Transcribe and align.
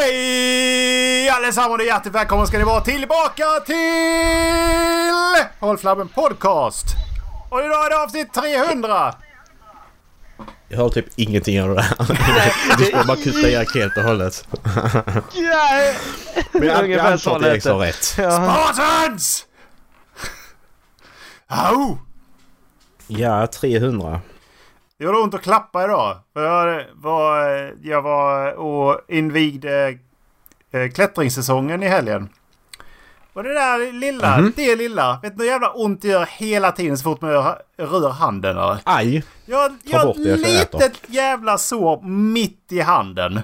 Hej 0.00 1.28
allesammans 1.28 1.80
och 1.80 1.86
hjärtligt 1.86 2.14
välkomna 2.14 2.46
ska 2.46 2.58
ni 2.58 2.64
vara 2.64 2.80
tillbaka 2.80 3.44
till 3.66 3.76
Håll 5.60 5.78
Flabben 5.78 6.08
Podcast. 6.08 6.86
Och 7.50 7.60
idag 7.60 7.86
är 7.86 7.90
det 7.90 8.02
avsnitt 8.02 8.32
300. 8.32 9.14
Jag 10.68 10.78
hör 10.78 10.88
typ 10.88 11.06
ingenting 11.16 11.62
av 11.62 11.68
det 11.68 11.74
där. 11.74 12.78
Du 12.78 12.84
ska 12.84 13.04
bara 13.04 13.16
kuta 13.16 13.48
Erik 13.50 13.74
helt 13.74 13.96
och 13.96 14.02
hållet. 14.02 14.48
Men 16.52 16.66
jag, 16.66 16.92
antar 16.92 17.16
så 17.16 17.36
att 17.36 17.42
Erik 17.42 17.62
sa 17.62 17.74
rätt. 17.74 18.14
Ja. 18.18 18.30
Spartans! 18.30 19.46
Au! 21.46 21.98
Ja, 23.06 23.46
300. 23.46 24.20
Det 25.00 25.04
gjorde 25.06 25.18
ont 25.18 25.34
att 25.34 25.42
klappa 25.42 25.84
idag. 25.84 26.16
För 26.32 26.42
jag 26.44 26.84
var, 26.94 27.74
jag 27.82 28.02
var 28.02 28.52
och 28.54 29.00
invigde 29.08 29.98
eh, 30.70 30.90
klättringssäsongen 30.90 31.82
i 31.82 31.88
helgen. 31.88 32.28
Och 33.32 33.42
det 33.42 33.54
där 33.54 33.92
lilla, 33.92 34.38
Mhm. 34.38 34.52
det 34.56 34.76
lilla. 34.76 35.18
Vet 35.22 35.36
du 35.38 35.44
hur 35.44 35.50
jävla 35.50 35.70
ont 35.70 36.02
det 36.02 36.08
gör 36.08 36.26
hela 36.26 36.72
tiden 36.72 36.98
så 36.98 37.02
fort 37.04 37.20
man 37.20 37.30
rör, 37.76 38.10
handen 38.10 38.50
eller? 38.58 38.78
Aj! 38.84 39.24
Jag, 39.44 39.76
jag 39.84 39.98
har 39.98 40.10
ett 40.10 40.16
litet 40.40 41.00
jävla 41.06 41.58
sår 41.58 42.02
mitt 42.06 42.72
i 42.72 42.80
handen. 42.80 43.40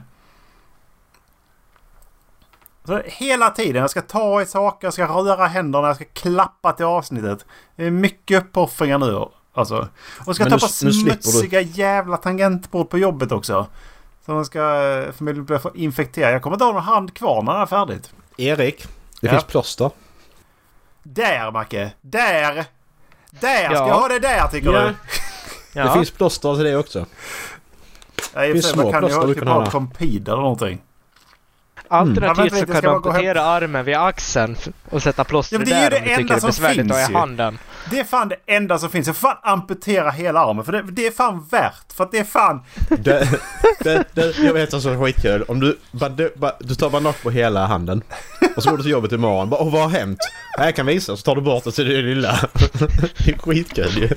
Så 2.85 3.01
hela 3.05 3.51
tiden. 3.51 3.81
Jag 3.81 3.91
ska 3.91 4.01
ta 4.03 4.43
i 4.43 4.47
saker, 4.47 4.87
jag 4.87 4.95
ska 4.95 5.07
röra 5.07 5.47
händerna, 5.47 5.87
jag 5.87 5.97
ska 5.97 6.05
klappa 6.05 6.73
till 6.73 6.85
avsnittet. 6.87 7.47
Det 7.77 7.85
är 7.87 7.91
mycket 7.91 8.43
uppoffringar 8.43 8.99
nu. 8.99 9.25
Alltså. 9.57 9.89
Och 10.27 10.35
ska 10.35 10.45
Men 10.45 10.51
ta 10.51 10.57
nu- 10.57 10.61
på 10.81 10.85
nu 10.87 10.93
smutsiga 10.93 11.61
jävla 11.61 12.17
tangentbord 12.17 12.91
på 12.91 12.99
jobbet 12.99 13.33
också. 13.33 13.67
Så 14.27 14.33
man 14.33 14.45
ska 14.45 14.59
eh, 14.61 15.13
förmodligen 15.13 15.45
börja 15.45 15.59
få 15.61 15.71
infektera. 15.75 16.31
Jag 16.31 16.43
kommer 16.43 16.57
inte 16.57 16.65
ha 16.65 16.73
någon 16.73 16.83
hand 16.83 17.15
kvar 17.15 17.43
när 17.43 17.53
det 17.55 17.59
är 17.59 17.67
färdigt. 17.67 18.11
Erik, 18.37 18.83
det 19.21 19.27
Ja. 19.27 19.31
finns 19.33 19.45
plåster. 19.45 19.91
Där 21.03 21.51
Macke! 21.51 21.93
Där! 22.01 22.55
Där 23.31 23.65
ska 23.65 23.75
Ja. 23.75 23.89
jag 23.89 23.95
ha 23.95 24.09
det 24.09 24.19
där 24.19 24.49
tycker 24.49 24.73
Ja. 24.73 24.81
du? 24.81 24.87
Det 24.87 24.95
Ja. 25.81 25.95
finns 25.95 26.11
plåster 26.11 26.55
till 26.55 26.65
det 26.65 26.77
också. 26.77 26.99
Ja, 26.99 28.25
för 28.33 28.53
finns 28.53 28.77
man 28.77 28.83
små 28.85 28.93
kan 28.93 29.03
ju 29.03 29.09
plåster 29.09 29.21
ha 29.21 29.27
du 29.27 29.35
typ 29.35 29.43
kan 29.43 29.49
ha 29.53 29.65
ha. 29.65 29.71
Compid 29.71 30.29
eller 30.29 30.43
någonting. 30.43 30.83
Alternativt 31.91 32.39
Mm. 32.39 32.51
så 32.51 32.57
Jag 32.73 32.83
kan 32.83 32.83
du 32.83 32.89
amputera 33.09 33.43
armen 33.43 33.85
vid 33.85 33.97
axeln 33.97 34.57
och 34.91 35.03
sätta 35.03 35.25
plåster 35.25 35.57
Ja, 35.57 35.59
men 35.59 35.69
det 35.69 35.75
är 35.75 35.85
ju 35.85 35.91
där 35.91 35.91
det 35.91 35.97
om 35.97 36.03
du 36.03 36.09
tycker 36.09 36.21
enda 36.21 36.35
det 36.35 36.39
är 36.39 36.41
som 36.41 36.49
besvärligt 36.49 36.85
att 36.85 36.91
ha 36.91 36.97
finns 36.99 37.11
i 37.11 37.15
handen. 37.15 37.59
Det 37.91 38.01
är 38.01 38.05
fan 38.05 38.29
det 38.29 38.37
enda 38.47 38.79
som 38.79 38.91
finns. 38.91 39.07
Jag 39.07 39.17
får 39.17 39.29
fan 39.29 39.37
amputera 39.43 40.11
hela 40.11 40.41
armen. 40.41 40.65
För 40.65 40.73
det, 40.73 40.83
det 40.83 41.07
är 41.07 41.11
fan 41.11 41.47
värt. 41.51 41.93
För 41.97 42.05
att 42.05 42.13
det 42.13 42.19
är 42.19 42.25
fan... 42.25 42.63
Det, 42.89 43.29
det, 43.79 44.05
det, 44.13 44.39
jag 44.39 44.53
vet 44.53 44.83
som 44.83 44.93
är 44.93 45.05
skitkul. 45.05 45.43
Om 45.49 45.61
du, 45.61 45.79
bara, 45.93 46.11
du, 46.11 46.33
bara, 46.37 46.53
du 46.61 46.75
tar 46.75 46.91
bandage 46.91 47.23
på 47.23 47.31
hela 47.31 47.67
handen. 47.67 48.03
Och 48.57 48.63
så 48.63 48.71
går 48.71 48.77
du 48.77 48.83
till 48.83 48.93
jobbet 48.93 49.13
imorgon. 49.13 49.51
Bara, 49.51 49.61
Åh, 49.61 49.73
vad 49.73 49.83
har 49.83 49.89
hänt? 49.89 50.19
Ja, 50.59 50.65
Jag 50.65 50.77
kan 50.77 50.87
visa. 50.87 51.17
Så 51.17 51.23
tar 51.23 51.35
du 51.37 51.41
bort 51.43 51.65
det 51.65 51.73
till 51.73 51.89
det 51.89 52.03
lilla. 52.03 52.39
Det 53.25 53.31
är 53.33 53.39
skitkul 53.39 53.91
ju. 53.99 54.09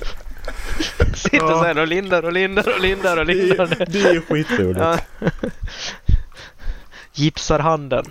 Sitter 1.14 1.36
Ja. 1.36 1.48
så 1.48 1.62
här 1.64 1.78
och 1.78 1.86
lindar 1.86 2.22
och 2.24 2.32
lindar 2.32 2.68
och 2.74 2.80
lindar 2.80 3.16
och 3.16 3.26
Det 3.26 3.34
lindar. 3.34 3.64
är, 3.82 3.86
det 3.86 4.00
är 4.00 4.20
skitroligt. 4.20 4.80
Ja. 4.80 4.96
Gipsar 7.20 7.58
handen. 7.58 8.04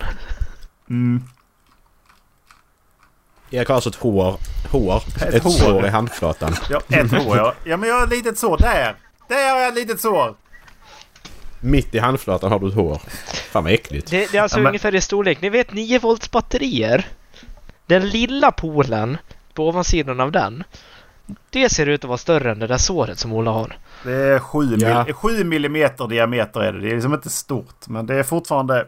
Mm. 0.90 1.22
Erik 3.50 3.68
har 3.68 3.74
alltså 3.74 3.90
ett 3.90 3.96
hår. 3.96 4.36
Hår. 4.72 5.02
Ett 5.16 5.34
Ett, 5.34 5.42
hår. 5.42 5.50
sår 5.50 5.86
i 5.86 5.88
handflatan. 5.88 6.52
Ja, 6.70 6.80
ett 6.88 7.12
hår 7.12 7.36
ja. 7.36 7.54
Ja, 7.64 7.76
men 7.76 7.88
jag 7.88 7.96
har 7.96 8.04
ett 8.04 8.10
litet 8.10 8.38
sår. 8.38 8.56
Där! 8.58 8.94
Där 9.28 9.52
har 9.54 9.60
jag 9.60 9.68
ett 9.68 9.74
litet 9.74 10.00
sår. 10.00 10.34
Mitt 11.60 11.94
i 11.94 11.98
handflatan 11.98 12.52
har 12.52 12.58
du 12.58 12.68
ett 12.68 12.74
hår. 12.74 13.00
Fan 13.50 13.64
vad 13.64 13.72
äckligt. 13.72 14.10
Det, 14.10 14.32
det 14.32 14.38
är 14.38 14.42
alltså 14.42 14.58
Ja, 14.58 14.62
men- 14.62 14.70
ungefär 14.70 14.94
i 14.94 15.00
storlek. 15.00 15.40
Ni 15.40 15.48
vet 15.50 15.72
9 15.72 15.98
volts 15.98 16.30
batterier. 16.30 17.06
Den 17.86 18.08
lilla 18.08 18.50
polen 18.52 19.18
på 19.54 19.68
ovansidan 19.68 20.20
av 20.20 20.32
den. 20.32 20.64
Det 21.50 21.68
ser 21.68 21.86
ut 21.86 22.04
att 22.04 22.08
vara 22.08 22.18
större 22.18 22.50
än 22.52 22.58
det 22.58 22.66
där 22.66 22.76
såret 22.78 23.18
som 23.18 23.32
Ola 23.32 23.50
har. 23.50 23.78
Det 24.04 24.12
är 24.12 24.38
7 24.38 24.76
Ja. 24.78 25.04
mil, 25.04 25.14
sju 25.14 25.44
millimeter 25.44 26.06
diameter 26.08 26.60
är 26.60 26.72
det. 26.72 26.80
Det 26.80 26.88
är 26.90 26.94
liksom 26.94 27.14
inte 27.14 27.30
stort. 27.30 27.86
Men 27.86 28.06
det 28.06 28.14
är 28.14 28.22
fortfarande... 28.22 28.86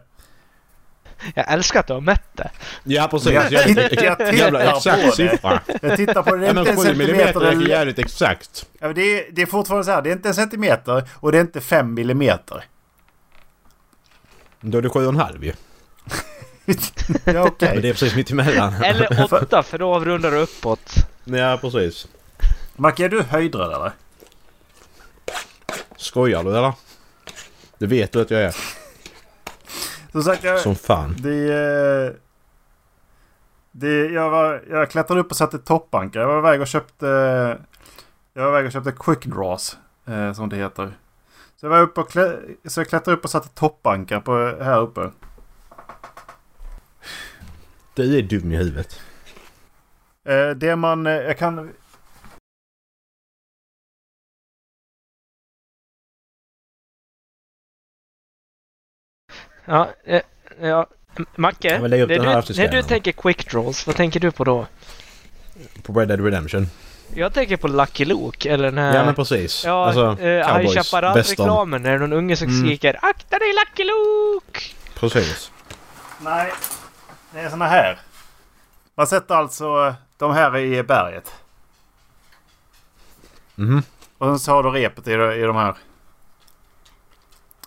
Jag 1.34 1.52
älskar 1.52 1.80
att 1.80 1.86
du 1.86 1.92
har 1.92 2.00
mätt 2.00 2.36
det. 2.36 2.50
Ja 2.84 3.08
precis. 3.10 3.32
Jag, 3.32 3.52
jag, 3.52 3.68
jag 3.68 3.88
tittar 3.90 4.32
jävla 4.32 4.70
på 4.70 4.76
exakt 4.76 5.02
det. 5.02 5.12
siffra. 5.12 5.60
Jag 5.82 5.96
tittar 5.96 6.22
på 6.22 6.36
det. 6.36 6.40
Det 6.40 6.46
är 6.46 6.58
inte 6.58 6.70
en 6.70 6.76
7 6.76 6.82
centimeter. 6.82 7.12
millimeter 7.14 7.40
Det 7.40 7.48
är 7.48 7.68
jävligt 7.68 7.98
exakt. 7.98 8.66
ja, 8.80 8.92
det, 8.92 9.02
är, 9.02 9.32
det 9.32 9.42
är 9.42 9.46
fortfarande 9.46 9.84
så 9.84 9.90
här. 9.90 10.02
Det 10.02 10.10
är 10.10 10.12
inte 10.12 10.28
en 10.28 10.34
centimeter 10.34 11.08
och 11.14 11.32
det 11.32 11.38
är 11.38 11.42
inte 11.42 11.60
5 11.60 11.94
millimeter. 11.94 12.64
Då 14.60 14.78
är 14.78 14.82
det 14.82 14.88
7,5 14.88 15.44
ju. 15.44 15.52
Ja, 17.24 17.42
okej. 17.42 17.70
Men 17.72 17.82
det 17.82 17.88
är 17.88 17.92
precis 17.92 18.14
mitt 18.14 18.30
emellan. 18.30 18.74
Eller 18.82 19.34
8 19.42 19.62
för 19.62 19.78
då 19.78 19.94
avrundar 19.94 20.30
du 20.30 20.36
uppåt. 20.36 20.94
Ja 21.24 21.58
precis. 21.60 22.08
Macke, 22.76 23.04
är 23.04 23.08
du 23.08 23.22
höjdrädd 23.22 23.72
eller? 23.72 23.92
Skojar 25.96 26.44
du 26.44 26.50
eller? 26.58 26.72
Det 27.78 27.86
vet 27.86 28.12
du 28.12 28.20
att 28.20 28.30
jag 28.30 28.42
är. 28.42 28.56
Som 30.12 30.22
sagt, 30.22 30.44
jag... 30.44 30.60
Som 30.60 30.74
fan. 30.74 31.16
Det, 31.18 31.52
eh, 31.52 32.12
det, 33.70 34.06
jag, 34.06 34.30
var, 34.30 34.62
jag 34.70 34.90
klättrade 34.90 35.20
upp 35.20 35.30
och 35.30 35.36
satte 35.36 35.58
toppankar. 35.58 36.20
Jag 36.20 36.28
var 36.28 36.38
iväg 36.38 36.60
och 36.60 36.66
köpte... 36.66 37.06
Jag 38.34 38.42
var 38.42 38.48
iväg 38.48 38.66
och 38.66 38.72
köpte 38.72 38.92
quick 38.92 39.26
draws. 39.26 39.78
Eh, 40.06 40.32
som 40.32 40.48
det 40.48 40.56
heter. 40.56 40.92
Så 41.56 41.66
jag 41.66 41.70
var 41.70 41.80
uppe 41.80 42.00
och 42.00 42.10
klä, 42.10 42.38
så 42.64 42.80
jag 42.80 42.88
klättrade 42.88 43.18
upp 43.18 43.24
och 43.24 43.30
satte 43.30 43.48
toppankar 43.48 44.20
på, 44.20 44.56
här 44.60 44.80
uppe. 44.80 45.10
Du 47.94 48.18
är 48.18 48.22
dum 48.22 48.52
i 48.52 48.56
huvudet. 48.56 49.00
Eh, 50.24 50.50
det 50.50 50.76
man... 50.76 51.04
Jag 51.04 51.38
kan... 51.38 51.72
Ja, 59.64 59.88
eh, 60.04 60.20
ja. 60.60 60.86
Macke, 61.36 61.78
när, 61.78 62.06
du, 62.06 62.18
när 62.56 62.68
du 62.68 62.82
tänker 62.82 63.12
quick 63.12 63.50
draws, 63.50 63.86
vad 63.86 63.96
tänker 63.96 64.20
du 64.20 64.30
på 64.30 64.44
då? 64.44 64.66
På 65.82 65.92
Red 65.92 66.08
Dead 66.08 66.24
Redemption. 66.24 66.66
Jag 67.14 67.34
tänker 67.34 67.56
på 67.56 67.68
Lucky 67.68 68.04
Luke 68.04 68.50
eller 68.50 68.64
den 68.64 68.78
här... 68.78 68.96
Ja 68.96 69.04
men 69.04 69.14
precis. 69.14 69.64
Ja, 69.64 69.86
alltså, 69.86 70.24
eh, 70.24 70.56
High. 70.58 70.68
Chaparral-reklamen 70.68 71.82
när 71.82 71.98
någon 71.98 72.12
unge 72.12 72.36
som 72.36 72.48
Mm. 72.48 72.60
skriker 72.60 72.98
Akta 73.02 73.38
dig 73.38 73.48
Lucky 73.52 73.84
Luke! 73.84 74.60
Precis. 74.94 75.50
Nej. 76.20 76.52
Det 77.34 77.40
är 77.40 77.50
såna 77.50 77.66
här. 77.66 77.98
Man 78.94 79.06
sätter 79.06 79.34
alltså 79.34 79.94
de 80.16 80.32
här 80.34 80.58
i 80.58 80.82
berget. 80.82 81.32
Mhm. 83.54 83.82
Och 84.18 84.40
så 84.40 84.52
har 84.52 84.62
du 84.62 84.70
repet 84.70 85.08
i, 85.08 85.12
i 85.12 85.42
de 85.42 85.56
här. 85.56 85.74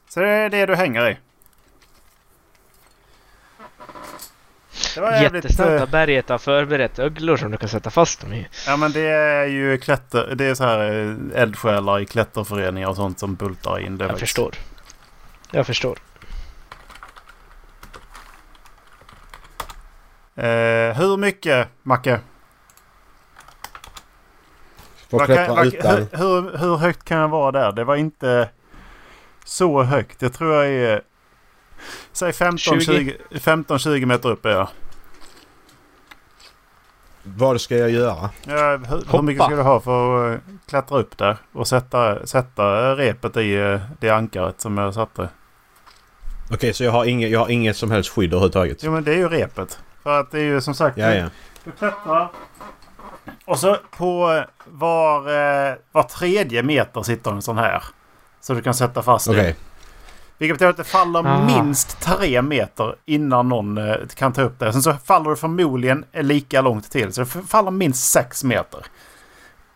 Så 0.10 0.20
det 0.20 0.30
är 0.30 0.50
det 0.50 0.66
du 0.66 0.76
hänger 0.76 1.10
i. 1.10 1.18
Det 4.96 5.02
var 5.02 5.12
jävligt... 5.12 5.60
Eh, 5.60 5.82
att 5.82 5.90
berget 5.90 6.30
har 6.30 6.38
förberett 6.38 7.00
öglor 7.00 7.38
som 7.38 7.52
du 7.52 7.58
kan 7.58 7.70
sätta 7.70 7.90
fast 7.90 8.22
dem 8.22 8.34
i. 8.34 8.48
Ja 8.68 8.78
men 8.78 8.92
det 8.92 9.02
är 9.10 9.46
ju 9.46 9.78
klätter... 9.78 10.36
Det 10.36 10.46
är 10.46 10.56
så 10.56 10.64
här 10.64 10.80
eh, 11.34 11.42
eldsjälar 11.42 12.00
i 12.00 12.06
klätterföreningar 12.06 12.88
och 12.90 12.96
sånt 12.96 13.20
som 13.20 13.36
bultar 13.36 13.80
in 13.80 13.98
det. 13.98 14.04
Jag 14.04 14.12
faktiskt. 14.12 14.30
förstår. 14.30 14.56
Jag 15.52 15.68
förstår. 15.68 15.98
Eh, 20.36 20.98
hur 20.98 21.18
mycket, 21.18 21.68
Macke? 21.84 22.20
Vad 25.10 25.28
kan- 25.28 25.56
vad- 25.56 25.66
hur, 25.74 26.18
hur, 26.18 26.58
hur 26.58 26.78
högt 26.78 27.04
kan 27.04 27.18
jag 27.18 27.28
vara 27.28 27.52
där? 27.52 27.72
Det 27.72 27.84
var 27.84 27.96
inte 27.96 28.50
så 29.46 29.84
högt. 29.84 30.22
Jag 30.22 30.34
tror 30.34 30.56
jag 30.56 30.74
är... 30.74 31.02
Säg 32.12 32.32
15-20 32.32 33.16
15-20 33.32 34.06
meter 34.06 34.30
upp 34.30 34.46
är 34.46 34.50
jag. 34.50 34.68
Vad 37.26 37.62
ska 37.62 37.78
jag 37.78 37.90
göra? 37.90 38.30
Ja, 38.44 38.78
hur, 38.78 39.12
hur 39.12 39.22
mycket 39.22 39.44
ska 39.44 39.56
du 39.56 39.62
ha 39.62 39.80
för 39.80 40.34
att 40.34 40.34
eh, 40.34 40.40
klättra 40.68 41.00
upp 41.00 41.18
där? 41.18 41.38
Och 41.54 41.68
sätta, 41.68 42.26
sätta 42.26 42.96
repet 42.96 43.38
i 43.38 43.56
eh, 43.56 43.80
det 44.00 44.10
ankaret 44.10 44.62
som 44.62 44.78
jag 44.78 44.94
satte. 44.94 45.30
Okej, 46.52 46.74
så 46.74 46.84
jag 46.84 46.92
har, 46.92 47.06
inget, 47.06 47.30
jag 47.32 47.40
har 47.40 47.50
inget 47.50 47.78
som 47.78 47.92
helst 47.92 48.10
skydd 48.10 48.34
överhuvudtaget? 48.34 48.84
Jo 48.84 48.92
men 48.92 49.04
det 49.04 49.12
är 49.12 49.18
ju 49.18 49.30
repet. 49.30 49.80
För 50.04 50.20
att 50.20 50.32
det 50.32 50.40
är 50.40 50.44
ju 50.44 50.62
som 50.62 50.74
sagt... 50.74 50.98
Ja, 50.98 51.14
ja. 51.14 51.26
Du 51.64 51.72
klättrar. 51.72 52.32
Och 53.46 53.60
så 53.60 53.78
på 53.98 54.34
eh, 54.34 54.44
var, 54.66 55.22
var 55.92 56.04
tredje 56.04 56.64
meter 56.64 57.04
sitter 57.04 57.32
en 57.32 57.42
sån 57.42 57.58
här. 57.58 57.84
Så 58.42 58.54
du 58.54 58.62
kan 58.62 58.74
sätta 58.74 59.02
fast 59.02 59.30
Okej. 59.30 59.44
det. 59.44 59.56
Vilket 60.38 60.56
betyder 60.56 60.70
att 60.70 60.78
det 60.78 60.84
faller 60.84 61.20
Ah. 61.26 61.46
minst 61.46 62.00
tre 62.02 62.42
meter 62.42 62.96
innan 63.06 63.50
någon 63.50 63.78
eh, 63.78 63.96
kan 64.16 64.34
ta 64.34 64.42
upp 64.42 64.60
det. 64.60 64.74
Sen 64.74 64.82
så 64.82 64.94
faller 64.94 65.30
det 65.30 65.36
förmodligen 65.36 66.06
lika 66.14 66.62
långt 66.62 66.92
till. 66.92 67.14
Så 67.14 67.22
det 67.22 67.28
faller 67.28 67.72
minst 67.72 68.12
sex 68.12 68.44
meter. 68.44 68.86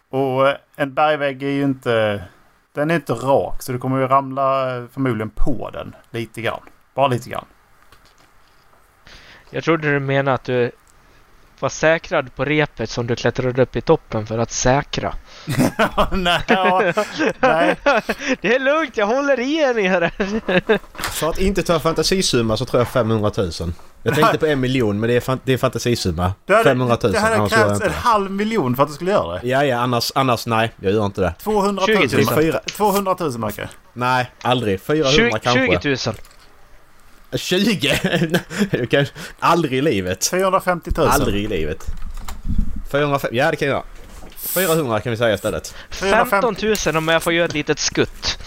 Och 0.10 0.48
eh, 0.48 0.56
en 0.76 0.94
bergvägg 0.94 1.44
är 1.44 1.50
ju 1.50 1.64
inte... 1.64 2.24
Den 2.74 2.92
är 2.92 2.96
inte 2.96 3.14
rak 3.14 3.62
så 3.62 3.72
du 3.72 3.78
kommer 3.80 4.00
ju 4.00 4.08
ramla 4.08 4.78
eh, 4.78 4.84
förmodligen 4.94 5.30
på 5.30 5.70
den 5.74 5.96
lite 6.12 6.42
grann. 6.42 6.62
Bara 6.96 7.08
lite 7.08 7.30
grann. 7.30 7.46
Jag 9.50 9.64
trodde 9.64 9.92
du 9.92 10.00
menade 10.00 10.36
att 10.36 10.44
du 10.44 10.72
var 11.62 11.70
säkrad 11.70 12.36
på 12.36 12.46
repet 12.46 12.90
som 12.90 13.08
du 13.08 13.16
klättrade 13.16 13.62
upp 13.62 13.76
i 13.76 13.82
toppen 13.82 14.28
för 14.28 14.38
att 14.38 14.52
säkra. 14.52 15.14
nej, 16.12 16.42
ja, 16.48 16.94
nej. 17.40 17.76
Det 18.42 18.56
är 18.56 18.60
lugnt, 18.60 18.98
jag 18.98 19.06
håller 19.06 19.40
i 19.40 19.56
er 19.58 19.74
nere. 19.74 20.12
För 21.00 21.30
att 21.30 21.40
inte 21.40 21.64
ta 21.64 21.80
fantasisumma 21.80 22.58
så 22.58 22.66
tror 22.66 22.80
jag 22.82 22.88
500 22.88 23.32
000. 23.38 23.52
Jag 24.04 24.16
tänkte 24.16 24.38
på 24.38 24.46
en 24.46 24.60
miljon 24.60 25.00
men 25.00 25.10
det 25.10 25.16
är, 25.16 25.20
fan, 25.20 25.40
det 25.44 25.54
är 25.54 25.58
fantasisumma. 25.58 26.34
Det 26.46 26.54
hade, 26.54 26.64
500 26.64 26.98
000. 27.04 27.12
Det 27.12 27.20
hade 27.20 27.50
krävts 27.50 27.82
en 27.82 27.92
halv 27.92 28.32
miljon 28.32 28.76
för 28.76 28.84
att 28.84 28.90
du 28.90 28.96
skulle 28.96 29.12
göra 29.12 29.40
det. 29.40 29.48
Ja, 29.48 29.64
ja, 29.66 29.78
annars, 29.78 30.12
annars 30.16 30.46
nej. 30.46 30.72
Jag 30.82 30.94
gör 30.94 31.06
inte 31.06 31.22
det. 31.22 31.34
200 31.44 31.84
000. 31.88 32.10
20 32.10 32.18
000. 32.18 32.26
Fyra- 32.26 32.60
200 32.78 33.16
000 33.20 33.38
Macke. 33.38 33.70
Nej, 33.94 34.32
aldrig. 34.42 34.82
400 34.82 35.12
20, 35.12 35.32
kanske. 35.44 35.80
20 35.96 36.10
000. 36.10 36.16
20? 37.34 38.00
Jag 38.72 38.90
kan- 38.92 39.06
aldrig 39.40 39.74
i 39.74 39.82
livet. 39.82 40.28
450 40.32 40.92
000. 40.98 41.08
Aldrig 41.08 41.44
i 41.44 41.48
livet. 41.48 41.86
405, 42.92 43.30
ja 43.34 43.52
det 43.52 43.56
kan 43.56 43.68
jag 43.68 43.76
göra. 43.76 43.84
400 44.38 45.00
kan 45.00 45.12
vi 45.12 45.18
säga 45.18 45.34
istället. 45.36 45.76
15 45.90 46.56
000 46.86 46.96
om 46.98 47.08
jag 47.08 47.24
får 47.24 47.34
göra 47.34 47.46
ett 47.46 47.54
litet 47.54 47.80
skutt. 47.80 48.38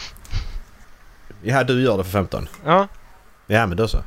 Ja, 1.42 1.64
du 1.64 1.82
gör 1.82 1.98
det 1.98 2.04
för 2.04 2.10
15. 2.10 2.48
Ja, 2.64 2.88
Ja, 3.46 3.66
men 3.66 3.76
då 3.76 3.88
så. 3.88 3.98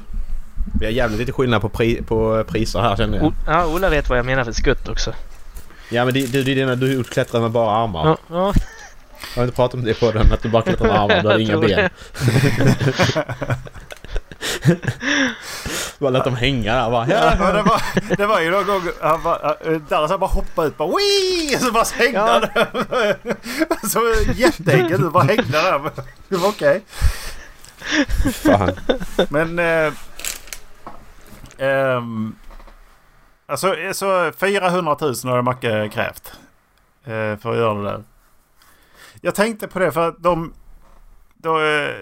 Vi 0.79 0.85
har 0.85 0.91
jävligt 0.93 1.19
lite 1.19 1.31
skillnad 1.31 1.61
på, 1.61 1.69
pri, 1.69 2.01
på 2.01 2.43
priser 2.47 2.79
här 2.79 2.95
känner 2.95 3.17
jag. 3.17 3.27
o- 3.27 3.33
ja 3.47 3.65
Ola 3.67 3.89
vet 3.89 4.09
vad 4.09 4.17
jag 4.19 4.25
menar 4.25 4.43
för 4.43 4.51
skutt 4.51 4.87
också. 4.89 5.13
Ja, 5.89 6.05
men 6.05 6.13
det, 6.13 6.25
det, 6.31 6.43
det 6.43 6.51
är 6.51 6.55
dina 6.55 6.75
du 6.75 7.03
klättrar 7.03 7.41
med 7.41 7.51
bara 7.51 7.75
armar. 7.83 8.05
Ja, 8.07 8.17
ja. 8.29 8.53
Jag 9.35 9.41
har 9.41 9.43
inte 9.43 9.55
pratat 9.55 9.73
om 9.73 9.83
det 9.85 9.99
på 9.99 10.11
den, 10.11 10.31
att 10.33 10.41
du 10.41 10.49
bara 10.49 10.61
klättrar 10.61 10.87
med 10.87 10.99
armar. 10.99 11.21
Du 11.21 11.27
har 11.27 11.37
inga 11.39 11.57
ben. 11.59 11.89
bara 15.99 16.09
lät 16.09 16.23
dem 16.23 16.35
hänga 16.35 16.73
där 16.75 16.89
bara. 16.91 17.07
Ja, 17.07 17.51
det, 17.51 17.61
var, 17.61 17.81
det 18.17 18.25
var 18.25 18.39
ju 18.41 18.51
någon 18.51 18.65
gång 18.65 18.81
han 19.01 19.23
bara, 19.23 19.55
Dallas 19.89 20.11
han 20.11 20.19
bara 20.19 20.29
hoppade 20.29 20.67
ut 20.67 20.77
bara 20.77 20.87
Wii! 20.97 21.57
Så 21.59 21.71
bara 21.71 21.83
hängde 21.93 22.19
Ja. 22.19 22.27
han 22.31 22.41
där. 22.89 23.87
Så 23.89 24.31
jätteenkelt 24.33 25.03
ut. 25.03 25.11
Bara 25.11 25.23
hängde 25.23 25.43
där. 25.51 25.91
Det 26.29 26.37
var 26.37 26.49
okej. 26.49 26.81
Fan. 28.33 28.71
Men... 29.29 29.59
Eh, 29.59 29.93
ehm, 31.57 32.35
alltså 33.47 33.75
så 33.93 34.31
400 34.37 34.97
000 35.01 35.13
har 35.23 35.41
Macke 35.41 35.89
krävt. 35.93 36.33
Eh, 37.03 37.37
för 37.37 37.51
att 37.51 37.57
göra 37.57 37.73
det 37.73 37.83
där. 37.83 38.03
Jag 39.21 39.35
tänkte 39.35 39.67
på 39.67 39.79
det 39.79 39.91
för 39.91 40.07
att 40.07 40.23
de... 40.23 40.53
Då, 41.45 41.59
eh, 41.59 41.95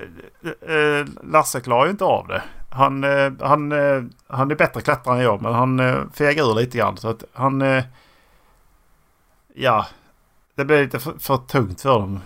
eh, 0.43 0.75
eh, 0.75 1.05
Lasse 1.23 1.61
klarar 1.61 1.85
ju 1.85 1.91
inte 1.91 2.03
av 2.03 2.27
det. 2.27 2.43
Han, 2.69 3.03
eh, 3.03 3.31
han, 3.39 3.71
eh, 3.71 4.03
han 4.27 4.51
är 4.51 4.55
bättre 4.55 4.81
klättrare 4.81 5.17
än 5.17 5.23
jag 5.23 5.41
men 5.41 5.53
han 5.53 5.79
eh, 5.79 6.01
fegar 6.13 6.51
ur 6.51 6.55
lite 6.55 6.77
grann. 6.77 6.97
Så 6.97 7.09
att 7.09 7.23
han... 7.33 7.61
Eh, 7.61 7.83
ja. 9.55 9.85
Det 10.55 10.65
blir 10.65 10.83
lite 10.83 10.99
för, 10.99 11.13
för 11.19 11.37
tungt 11.37 11.81
för 11.81 11.89
dem. 11.89 12.19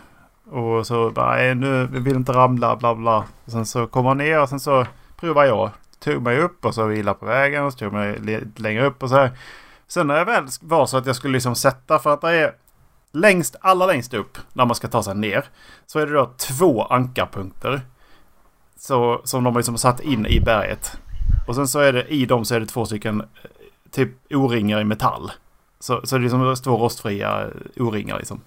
Och 0.52 0.88
så 0.88 1.10
bara, 1.10 1.36
nej 1.36 1.56
nu 1.56 1.88
vill 1.88 2.16
inte 2.16 2.34
ramla 2.34 2.76
bla 2.76 2.96
bla. 2.96 3.18
Och 3.46 3.52
sen 3.52 3.66
så 3.66 3.88
kommer 3.88 4.10
han 4.10 4.18
ner 4.18 4.42
och 4.42 4.50
sen 4.50 4.60
så 4.60 4.86
provar 5.20 5.46
jag. 5.46 5.70
Tog 6.00 6.22
mig 6.22 6.40
upp 6.40 6.66
och 6.66 6.74
så 6.74 6.86
vila 6.86 7.14
på 7.14 7.26
vägen 7.26 7.64
och 7.64 7.74
så 7.74 7.80
tog 7.80 7.94
mig 7.94 8.20
lite 8.20 8.62
längre 8.62 8.86
upp 8.86 9.04
och 9.04 9.10
så 9.10 9.16
här. 9.16 9.32
Sen 9.88 10.08
när 10.08 10.18
jag 10.18 10.26
väl 10.26 10.48
var 10.62 10.86
så 10.86 10.98
att 10.98 11.06
jag 11.06 11.16
skulle 11.16 11.34
liksom 11.34 11.56
sätta 11.56 12.00
för 12.00 12.14
att 12.14 12.22
det 12.22 12.32
är 12.32 12.54
längst, 13.20 13.56
allra 13.62 13.86
längst 13.86 14.14
upp 14.14 14.38
när 14.54 14.66
man 14.66 14.76
ska 14.76 14.88
ta 14.88 15.04
sig 15.04 15.16
ner. 15.16 15.46
Så 15.86 16.00
är 16.00 16.06
det 16.06 16.14
då 16.14 16.34
två 16.38 16.84
ankarpunkter. 16.84 17.82
Så, 18.80 19.22
som 19.24 19.44
de 19.44 19.54
har 19.54 19.60
liksom 19.60 19.78
satt 19.78 20.00
in 20.00 20.26
i 20.26 20.40
berget. 20.40 20.98
Och 21.48 21.56
sen 21.56 21.68
så 21.68 21.80
är 21.80 21.94
det 21.94 22.08
i 22.08 22.26
dem 22.26 22.46
så 22.46 22.56
är 22.56 22.60
det 22.60 22.66
två 22.66 22.86
stycken 22.86 23.22
eh, 23.22 23.28
typ 23.92 24.10
o-ringar 24.30 24.82
i 24.82 24.84
metall. 24.84 25.32
Så, 25.80 26.02
så 26.04 26.18
det 26.18 26.20
är 26.20 26.24
liksom 26.24 26.56
två 26.64 26.78
rostfria 26.78 27.42
eh, 27.42 27.84
o-ringar 27.84 28.18
liksom. 28.18 28.42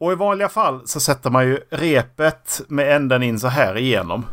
Och 0.00 0.12
i 0.12 0.14
vanliga 0.14 0.48
fall 0.48 0.82
så 0.84 1.00
sätter 1.00 1.30
man 1.30 1.46
ju 1.46 1.60
repet 1.70 2.60
med 2.68 2.96
änden 2.96 3.22
in 3.22 3.40
så 3.40 3.48
här 3.48 3.76
igenom. 3.76 4.26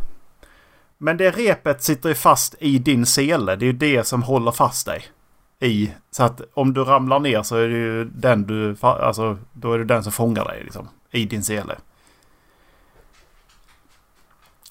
Men 0.98 1.18
det 1.18 1.32
repet 1.32 1.84
sitter 1.84 2.10
ju 2.10 2.16
fast 2.16 2.56
i 2.60 2.80
din 2.80 3.06
sele. 3.06 3.56
Det 3.56 3.66
är 3.66 3.68
ju 3.68 3.74
det 3.74 4.08
som 4.08 4.24
håller 4.24 4.52
fast 4.52 4.86
dig. 4.86 5.04
I. 5.62 5.94
Så 6.12 6.24
att 6.24 6.42
om 6.54 6.74
du 6.74 6.84
ramlar 6.84 7.20
ner 7.20 7.44
så 7.44 7.56
är 7.56 7.68
det 7.68 7.78
ju 7.78 8.06
den 8.06 8.44
du... 8.44 8.76
Alltså 8.82 9.38
då 9.54 9.74
är 9.74 9.78
det 9.78 9.86
den 9.86 10.04
som 10.04 10.12
fångar 10.12 10.46
dig 10.46 10.64
liksom. 10.64 10.90
I 11.12 11.26
din 11.26 11.44
sele. 11.44 11.78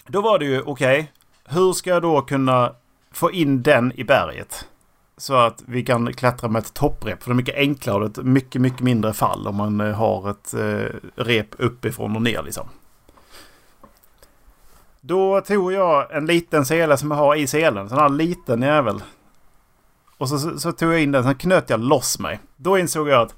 Då 0.07 0.21
var 0.21 0.39
det 0.39 0.45
ju 0.45 0.63
okej. 0.63 1.13
hur 1.45 1.73
ska 1.73 1.91
jag 1.91 2.03
då 2.03 2.23
kunna 2.23 2.75
få 3.13 3.33
in 3.33 3.63
den 3.63 3.93
i 3.97 4.05
berget? 4.05 4.69
Så 5.17 5.35
att 5.35 5.63
vi 5.67 5.85
kan 5.85 6.13
klättra 6.13 6.49
med 6.49 6.61
ett 6.61 6.75
topprep. 6.75 7.23
För 7.23 7.31
det 7.31 7.33
är 7.33 7.37
mycket 7.37 7.57
enklare 7.57 8.05
och 8.05 8.11
ett 8.11 8.25
mycket, 8.25 8.61
mycket 8.61 8.81
mindre 8.81 9.13
fall 9.13 9.47
om 9.47 9.57
man 9.57 9.81
eh, 9.81 9.95
har 9.95 10.31
ett 10.31 10.55
eh, 10.55 10.97
rep 11.15 11.49
uppifrån 11.59 12.17
och 12.17 12.23
ner 12.23 12.43
liksom. 12.43 12.69
Då 15.01 15.41
tog 15.41 15.73
jag 15.73 16.17
en 16.17 16.27
liten 16.27 16.67
sele 16.67 16.97
som 16.97 17.11
jag 17.11 17.19
har 17.19 17.35
i 17.35 17.47
selen. 17.47 17.89
Sån 17.89 17.99
här 17.99 18.09
liten 18.09 18.63
jävel. 18.63 19.03
Och 20.21 20.29
så, 20.29 20.39
så, 20.39 20.59
så 20.61 20.73
tog 20.73 20.93
jag 20.93 21.03
in 21.03 21.13
den. 21.13 21.25
Sen 21.25 21.35
knöt 21.35 21.71
jag 21.71 21.81
loss 21.81 22.19
mig. 22.19 22.41
Då 22.57 22.79
insåg 22.79 23.09
jag 23.09 23.23
att 23.23 23.35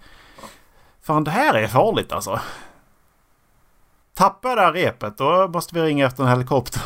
fan 1.03 1.25
det 1.25 1.31
här 1.31 1.55
är 1.55 1.69
farligt 1.69 2.13
alltså. 2.13 2.41
Tappar 4.15 4.49
jag 4.49 4.59
det 4.59 4.63
här 4.63 4.73
repet 4.73 5.19
då 5.19 5.49
måste 5.49 5.75
vi 5.75 5.83
ringa 5.83 6.07
efter 6.07 6.23
en 6.23 6.29
helikopter. 6.29 6.83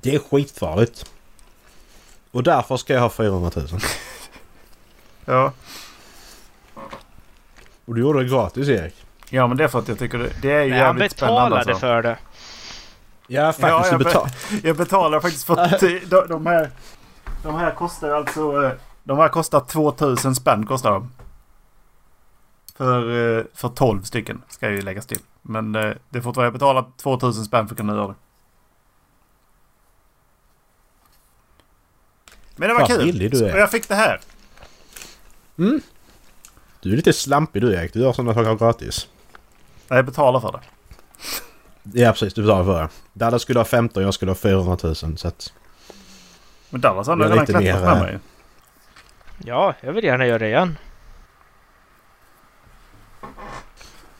Det 0.00 0.14
är 0.14 0.18
skitfarligt. 0.18 1.10
Och 2.30 2.42
därför 2.42 2.76
ska 2.76 2.92
jag 2.92 3.00
ha 3.00 3.10
400 3.10 3.50
000. 3.54 3.66
Ja. 5.24 5.52
Och 7.84 7.94
du 7.94 8.00
gjorde 8.00 8.22
det 8.22 8.28
gratis 8.28 8.68
Erik. 8.68 8.94
Ja 9.30 9.46
men 9.46 9.56
det 9.56 9.64
är 9.64 9.68
för 9.68 9.78
att 9.78 9.88
jag 9.88 9.98
tycker 9.98 10.18
det, 10.18 10.32
det 10.42 10.52
är 10.52 10.62
ju 10.62 10.70
Nej, 10.70 10.80
han 10.80 10.88
jävligt 10.88 11.12
spännande 11.12 11.40
betalade 11.40 11.70
alltså. 11.70 11.80
för 11.80 12.02
det. 12.02 12.18
Ja 13.26 13.52
faktiskt. 13.52 13.68
Ja, 13.68 13.86
jag, 13.90 14.00
betal- 14.00 14.28
be, 14.50 14.60
jag 14.68 14.76
betalar 14.76 15.20
faktiskt 15.20 15.44
för 15.44 15.56
de, 16.10 16.28
de 16.28 16.46
här. 16.46 16.70
De 17.42 17.54
här 17.54 17.74
kostar 17.74 18.10
alltså... 18.10 18.62
eh, 18.64 18.72
De 19.04 19.18
här 19.18 19.28
kostar 19.28 19.60
2000 19.60 20.34
spänn 20.34 20.66
kostar 20.66 20.90
de. 20.90 21.10
För, 22.76 23.36
eh, 23.38 23.44
för 23.54 23.68
12 23.68 24.02
stycken 24.02 24.42
ska 24.48 24.70
ju 24.70 24.82
läggas 24.82 25.06
till. 25.06 25.18
Men 25.42 25.74
eh, 25.74 25.92
det 26.10 26.18
är 26.18 26.22
fortfarande 26.22 26.46
jag 26.46 26.52
betalar 26.52 26.84
2000 26.96 27.44
spänn 27.44 27.66
för 27.68 27.74
att 27.74 27.78
kunna 27.78 27.94
göra 27.94 28.06
det. 28.08 28.14
Men 32.56 32.68
det 32.68 32.74
var 32.74 32.86
Fan, 32.86 32.98
kul. 32.98 33.18
du 33.18 33.46
är. 33.46 33.52
Och 33.54 33.60
jag 33.60 33.70
fick 33.70 33.88
det 33.88 33.94
här. 33.94 34.20
Mm. 35.58 35.80
Du 36.80 36.92
är 36.92 36.96
lite 36.96 37.12
slampig 37.12 37.62
du 37.62 37.74
Erik. 37.74 37.92
Du 37.92 38.00
gör 38.00 38.12
sådana 38.12 38.34
saker 38.34 38.54
gratis. 38.54 39.08
Jag 39.88 40.04
betalar 40.06 40.40
för 40.40 40.52
det. 40.52 40.60
Ja 41.92 42.12
precis, 42.12 42.34
du 42.34 42.42
betalar 42.42 42.64
för 42.64 42.82
det. 42.82 42.88
Dallas 43.12 43.42
skulle 43.42 43.58
ha 43.58 43.64
15 43.64 44.02
jag 44.02 44.14
skulle 44.14 44.30
ha 44.30 44.36
400 44.36 44.76
000 44.82 44.94
så 44.94 45.28
att... 45.28 45.52
Men 46.70 46.80
Dallas 46.80 47.06
har 47.06 47.16
Jag 47.16 47.26
är 47.26 47.30
redan 47.30 47.46
klättrat 47.46 47.64
mer, 47.64 47.80
med 47.80 47.96
eh, 47.96 48.02
mig. 48.02 48.18
Ja, 49.44 49.74
jag 49.80 49.92
vill 49.92 50.04
gärna 50.04 50.26
göra 50.26 50.38
det 50.38 50.46
igen. 50.48 50.78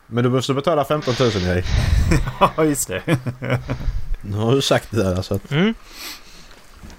Men 0.07 0.25
du 0.25 0.31
måste 0.31 0.55
betala 0.55 0.85
15 0.85 1.15
000 1.21 1.31
Erik. 1.31 1.65
Ja, 2.41 2.65
just 2.65 2.89
det. 2.89 3.03
Nu 4.21 4.37
har 4.37 4.53
du 4.53 4.63
sagt 4.63 4.91
det 4.91 5.03
där 5.03 5.23
så 5.23 5.35
att... 5.35 5.51
Mm. 5.51 5.75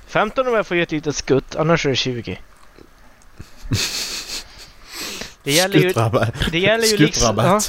15 0.08 0.48
om 0.48 0.54
jag 0.54 0.68
får 0.68 0.78
göra 0.78 0.84
ett 0.84 0.92
litet 0.92 1.16
skutt, 1.16 1.56
annars 1.56 1.86
är 1.86 1.90
det 1.90 1.96
20. 1.96 2.40
Det 5.44 5.52
gäller 5.52 5.76
ju, 5.76 5.82
Skuttrabatt. 5.82 6.34
det 6.52 6.60
gäller 6.60 6.86
ju 6.86 6.98
liksom... 6.98 7.38
Ja, 7.38 7.62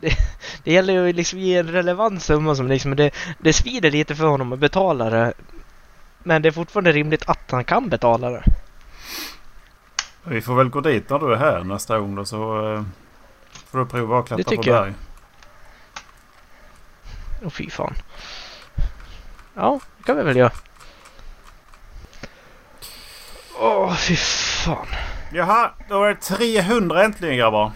Skuttrabatt. 0.00 0.18
det 0.64 0.72
gäller 0.72 0.92
ju 0.92 1.12
liksom 1.12 1.38
ge 1.38 1.56
en 1.56 1.68
relevant 1.68 2.22
summa 2.22 2.54
som 2.54 2.68
liksom... 2.68 2.96
Det, 2.96 3.10
det 3.38 3.52
svider 3.52 3.90
lite 3.90 4.14
för 4.14 4.26
honom 4.26 4.52
att 4.52 4.58
betala 4.58 5.10
det. 5.10 5.32
Men 6.18 6.42
det 6.42 6.48
är 6.48 6.52
fortfarande 6.52 6.92
rimligt 6.92 7.28
att 7.28 7.50
han 7.50 7.64
kan 7.64 7.88
betala 7.88 8.30
det. 8.30 8.44
Vi 10.24 10.40
får 10.40 10.54
väl 10.54 10.68
gå 10.68 10.80
dit 10.80 11.10
när 11.10 11.18
du 11.18 11.32
är 11.32 11.36
här 11.36 11.64
nästa 11.64 11.98
gång 11.98 12.14
då 12.14 12.24
så 12.24 12.72
eh, 12.74 12.82
får 13.66 13.78
du 13.78 13.86
prova 13.86 14.18
att 14.18 14.26
Det 14.26 14.34
klättra 14.34 14.56
på 14.56 14.62
berg. 14.62 14.92
Åh 17.42 17.50
fy 17.50 17.70
fan. 17.70 17.94
Ja, 19.54 19.80
det 19.98 20.04
kan 20.04 20.16
vi 20.16 20.22
väl 20.22 20.36
göra. 20.36 20.52
Åh 23.58 23.94
fy 23.94 24.16
fan. 24.16 24.86
Jaha, 25.32 25.70
då 25.88 26.04
är 26.04 26.08
det 26.08 26.14
300 26.14 27.04
äntligen 27.04 27.36
grabbar. 27.36 27.72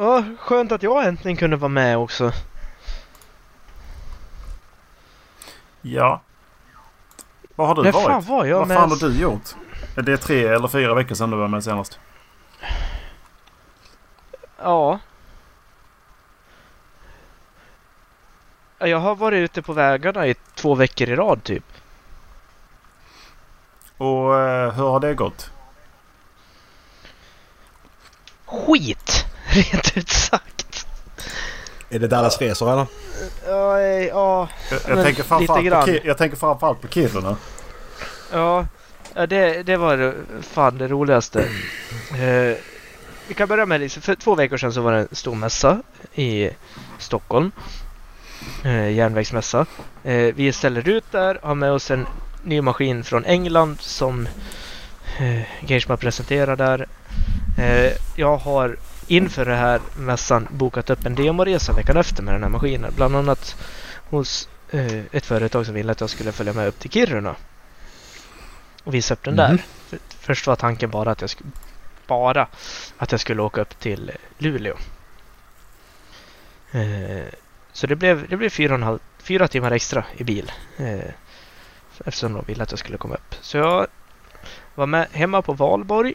Ja, 0.00 0.24
skönt 0.38 0.72
att 0.72 0.82
jag 0.82 1.06
äntligen 1.06 1.36
kunde 1.36 1.56
vara 1.56 1.68
med 1.68 1.98
också. 1.98 2.32
Ja. 5.82 6.20
Vad 7.56 7.68
har 7.68 7.74
du 7.74 7.82
När 7.82 7.92
varit? 7.92 8.06
fan 8.06 8.22
var 8.24 8.44
jag 8.44 8.58
Vad 8.58 8.68
med? 8.68 8.76
fan 8.76 8.90
har 8.90 8.96
du 8.96 9.20
gjort? 9.20 9.54
Är 9.96 10.02
det 10.02 10.16
tre 10.16 10.46
eller 10.46 10.68
fyra 10.68 10.94
veckor 10.94 11.14
sedan 11.14 11.30
du 11.30 11.36
var 11.36 11.48
med 11.48 11.64
senast? 11.64 11.98
Ja. 14.58 14.98
Ja, 18.78 18.86
Jag 18.86 18.98
har 18.98 19.14
varit 19.14 19.38
ute 19.38 19.62
på 19.62 19.72
vägarna 19.72 20.26
i 20.26 20.34
två 20.54 20.74
veckor 20.74 21.08
i 21.08 21.16
rad 21.16 21.44
typ. 21.44 21.64
Och 23.96 24.38
eh, 24.38 24.72
hur 24.72 24.84
har 24.88 25.00
det 25.00 25.14
gått? 25.14 25.50
Skit! 28.46 29.26
Rent 29.50 29.96
ut 29.96 30.08
sagt. 30.08 30.86
Är 31.90 31.98
det 31.98 32.08
Dallas 32.08 32.40
resor 32.40 32.72
eller? 32.72 32.86
Ja, 33.46 33.80
eh, 33.80 34.06
ja, 34.06 34.48
Jag, 34.70 34.80
jag, 34.98 35.04
tänker, 35.04 35.22
framförallt 35.22 35.70
på, 35.86 35.90
Ki- 35.92 36.00
jag 36.04 36.18
tänker 36.18 36.36
framförallt 36.36 36.80
på 36.80 36.88
Kiruna. 36.88 37.36
ja. 38.32 38.66
ja 39.14 39.26
det, 39.26 39.62
det 39.62 39.76
var 39.76 40.14
fan 40.42 40.78
det 40.78 40.88
roligaste. 40.88 41.40
Eh, 42.12 42.56
vi 43.28 43.34
kan 43.34 43.48
börja 43.48 43.66
med, 43.66 43.80
liksom, 43.80 44.02
för 44.02 44.14
två 44.14 44.34
veckor 44.34 44.56
sedan 44.56 44.72
så 44.72 44.80
var 44.80 44.92
det 44.92 44.98
en 44.98 45.08
stor 45.12 45.34
mässa 45.34 45.82
i 46.14 46.50
Stockholm. 46.98 47.52
Eh, 48.64 48.90
järnvägsmässa. 48.92 49.66
Eh, 50.04 50.34
vi 50.34 50.52
ställer 50.52 50.88
ut 50.88 51.04
där, 51.10 51.38
har 51.42 51.54
med 51.54 51.72
oss 51.72 51.90
en 51.90 52.06
ny 52.42 52.60
maskin 52.60 53.04
från 53.04 53.24
England 53.24 53.80
som 53.80 54.28
eh, 55.18 55.40
Geishma 55.70 55.96
presenterar 55.96 56.56
där. 56.56 56.86
Eh, 57.58 57.92
jag 58.16 58.36
har 58.36 58.76
inför 59.10 59.44
det 59.44 59.56
här 59.56 59.80
mässan 59.96 60.48
bokat 60.50 60.90
upp 60.90 61.06
en 61.06 61.14
demoresa 61.14 61.72
veckan 61.72 61.96
efter 61.96 62.22
med 62.22 62.34
den 62.34 62.42
här 62.42 62.50
maskinen. 62.50 62.92
Bland 62.96 63.16
annat 63.16 63.56
hos 64.10 64.48
eh, 64.70 65.00
ett 65.12 65.26
företag 65.26 65.66
som 65.66 65.74
ville 65.74 65.92
att 65.92 66.00
jag 66.00 66.10
skulle 66.10 66.32
följa 66.32 66.52
med 66.52 66.68
upp 66.68 66.78
till 66.78 66.90
Kiruna. 66.90 67.34
Och 68.84 68.94
visa 68.94 69.14
upp 69.14 69.24
den 69.24 69.34
Mhm. 69.34 69.38
där. 69.38 69.62
För, 69.88 69.98
först 70.20 70.46
var 70.46 70.56
tanken 70.56 70.90
bara 70.90 71.10
att 71.10 71.20
jag 71.20 71.30
skulle 71.30 71.50
bara 72.06 72.46
att 72.96 73.10
jag 73.12 73.20
skulle 73.20 73.42
åka 73.42 73.60
upp 73.60 73.78
till 73.78 74.12
Luleå. 74.38 74.76
Eh, 76.72 77.26
så 77.72 77.86
det 77.86 77.96
blev, 77.96 78.28
det 78.28 78.36
blev 78.36 78.50
fyra, 78.50 78.74
och 78.74 78.80
halv, 78.80 78.98
fyra 79.22 79.48
timmar 79.48 79.70
extra 79.70 80.04
i 80.16 80.24
bil. 80.24 80.52
Eh, 80.76 81.10
eftersom 82.04 82.32
de 82.32 82.44
ville 82.46 82.62
att 82.62 82.70
jag 82.72 82.78
skulle 82.78 82.98
komma 82.98 83.14
upp. 83.14 83.34
Så 83.40 83.56
jag 83.56 83.86
var 84.74 84.86
med 84.86 85.08
hemma 85.12 85.42
på 85.42 85.52
Valborg. 85.52 86.14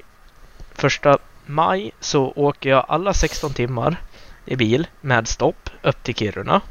Första 0.73 1.17
maj 1.45 1.91
så 1.99 2.33
åker 2.35 2.69
jag 2.69 2.85
alla 2.87 3.13
16 3.13 3.53
timmar 3.53 4.01
i 4.45 4.55
bil 4.55 4.87
med 5.01 5.27
stopp 5.27 5.69
upp 5.81 6.03
till 6.03 6.15
Kiruna. 6.15 6.61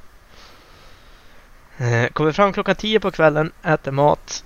Eh, 1.77 2.07
kommer 2.13 2.33
fram 2.33 2.53
klockan 2.53 2.77
10 2.77 3.01
på 3.01 3.11
kvällen, 3.11 3.53
äter 3.63 3.93
mat, 3.93 4.45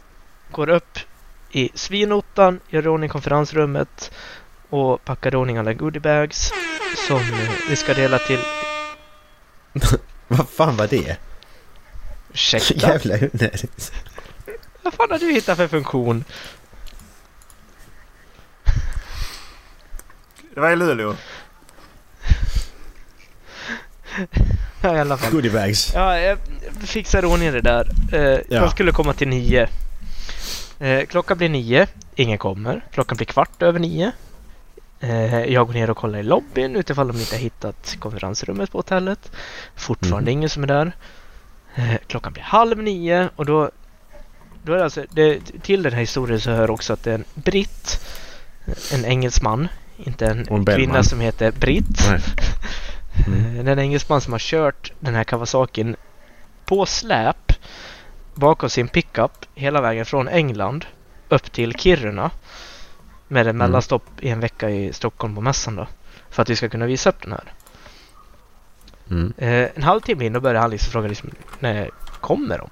går 0.50 0.68
upp 0.68 0.98
i 1.50 1.70
svinottan, 1.74 2.60
gör 2.68 2.84
i 2.84 2.88
ordning 2.88 3.10
konferensrummet 3.10 4.10
och 4.68 5.04
packar 5.04 5.34
i 5.34 5.36
ordning 5.36 5.56
alla 5.56 5.72
goodiebags 5.72 6.52
som 7.08 7.20
vi 7.68 7.76
ska 7.76 7.94
dela 7.94 8.18
till... 8.18 8.40
Vad 10.28 10.48
fan 10.48 10.76
var 10.76 10.86
det? 10.86 11.16
Ursäkta? 12.32 12.74
Jävla 12.88 13.14
onödigt. 13.14 13.92
Vad 14.82 14.94
fan 14.94 15.10
har 15.10 15.18
du 15.18 15.32
hittat 15.32 15.56
för 15.56 15.68
funktion? 15.68 16.24
Det 20.58 20.62
var 20.62 20.70
i 20.70 20.76
Luleå. 20.76 21.14
Ja, 24.82 24.96
i 24.96 25.00
alla 25.00 25.16
fall. 25.16 25.32
Goodiebags. 25.32 25.92
Ja, 25.94 26.18
jag 26.18 26.38
fixar 26.84 27.24
ordning 27.24 27.52
det 27.52 27.60
där. 27.60 27.90
Eh, 28.12 28.20
Ja. 28.20 28.42
Jag 28.48 28.70
skulle 28.70 28.92
komma 28.92 29.12
till 29.12 29.28
nio. 29.28 29.68
Eh, 30.78 31.04
klockan 31.06 31.38
blir 31.38 31.48
nio. 31.48 31.86
Ingen 32.14 32.38
kommer. 32.38 32.84
Klockan 32.92 33.16
blir 33.16 33.26
kvart 33.26 33.62
över 33.62 33.78
nio. 33.80 34.12
Eh, 35.00 35.44
jag 35.44 35.66
går 35.66 35.74
ner 35.74 35.90
och 35.90 35.96
kollar 35.96 36.18
i 36.18 36.22
lobbyn 36.22 36.76
utifall 36.76 37.08
de 37.08 37.16
inte 37.20 37.34
har 37.34 37.40
hittat 37.40 37.96
konferensrummet 37.98 38.72
på 38.72 38.78
hotellet. 38.78 39.32
Fortfarande 39.76 40.30
ingen 40.30 40.48
som 40.50 40.62
är 40.62 40.66
där. 40.66 40.92
Eh, 41.74 41.94
klockan 42.06 42.32
blir 42.32 42.42
halv 42.42 42.78
nio 42.78 43.28
och 43.36 43.46
då, 43.46 43.70
då 44.62 44.72
är 44.72 44.76
det 44.76 44.84
alltså, 44.84 45.04
det, 45.10 45.40
till 45.62 45.82
den 45.82 45.92
här 45.92 46.00
historien 46.00 46.40
så 46.40 46.50
hör 46.50 46.70
också 46.70 46.92
att 46.92 47.02
det 47.04 47.10
är 47.10 47.14
en 47.14 47.24
britt, 47.34 48.00
en 48.92 49.04
engelsman, 49.04 49.68
inte 49.98 50.26
en 50.26 50.38
en 50.48 50.64
kvinna 50.64 51.02
som 51.02 51.20
heter 51.20 51.52
Britt. 51.52 52.06
Mm. 52.08 52.20
Eh, 53.18 53.64
Det 53.64 53.70
är 53.70 53.72
en 53.72 53.78
engelsman 53.78 54.20
som 54.20 54.32
har 54.32 54.38
kört 54.38 54.92
den 55.00 55.14
här 55.14 55.24
Kawasakin 55.24 55.96
på 56.64 56.86
släp 56.86 57.52
bakom 58.34 58.70
sin 58.70 58.88
pickup 58.88 59.46
hela 59.54 59.80
vägen 59.80 60.06
från 60.06 60.28
England 60.28 60.84
upp 61.28 61.52
till 61.52 61.72
Kiruna. 61.74 62.30
Med 63.28 63.40
en 63.40 63.46
Mm. 63.46 63.56
mellanstopp 63.56 64.02
i 64.20 64.28
en 64.28 64.40
vecka 64.40 64.70
i 64.70 64.92
Stockholm 64.92 65.34
på 65.34 65.40
mässan 65.40 65.76
då. 65.76 65.86
För 66.30 66.42
att 66.42 66.50
vi 66.50 66.56
ska 66.56 66.68
kunna 66.68 66.86
visa 66.86 67.10
upp 67.10 67.22
den 67.22 67.32
här. 67.32 67.52
Mm. 69.10 69.32
Eh, 69.38 69.68
en 69.74 69.82
halvtimme 69.82 70.24
in 70.26 70.32
då 70.32 70.40
började 70.40 70.58
han 70.60 70.70
liksom 70.70 70.92
fråga 70.92 71.08
liksom, 71.08 71.30
när 71.58 71.90
kommer 72.20 72.58
de? 72.58 72.70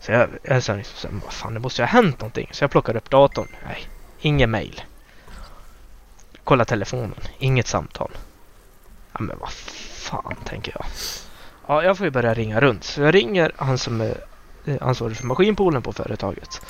Så 0.00 0.12
jag, 0.12 0.28
jag 0.42 0.62
sa 0.62 0.74
liksom, 0.74 1.20
vad 1.24 1.32
fan 1.32 1.54
det 1.54 1.60
måste 1.60 1.82
ju 1.82 1.86
ha 1.86 1.92
hänt 1.92 2.20
någonting. 2.20 2.48
Så 2.52 2.64
jag 2.64 2.70
plockade 2.70 2.98
upp 2.98 3.10
datorn. 3.10 3.48
Nej, 3.66 3.78
ingen 4.20 4.50
mail. 4.50 4.82
Kolla 6.48 6.64
telefonen, 6.64 7.14
inget 7.38 7.66
samtal. 7.66 8.10
Ja 9.12 9.20
men 9.20 9.38
vad 9.38 9.52
fan 9.52 10.36
tänker 10.44 10.72
jag. 10.74 10.84
Ja, 11.66 11.82
jag 11.82 11.96
får 11.98 12.06
ju 12.06 12.10
börja 12.10 12.34
ringa 12.34 12.60
runt. 12.60 12.84
Så 12.84 13.00
jag 13.00 13.14
ringer 13.14 13.52
han 13.56 13.78
som 13.78 14.00
är 14.00 14.14
eh, 14.64 14.76
ansvarig 14.80 15.16
för 15.16 15.26
maskinpoolen 15.26 15.82
på 15.82 15.92
företaget. 15.92 16.60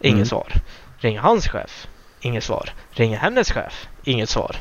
Inget 0.00 0.14
Mm. 0.14 0.26
svar. 0.26 0.52
Ringer 0.98 1.20
hans 1.20 1.48
chef. 1.48 1.86
Inget 2.20 2.44
svar. 2.44 2.72
Ringer 2.90 3.18
hennes 3.18 3.52
chef. 3.52 3.88
Inget 4.04 4.28
svar. 4.28 4.56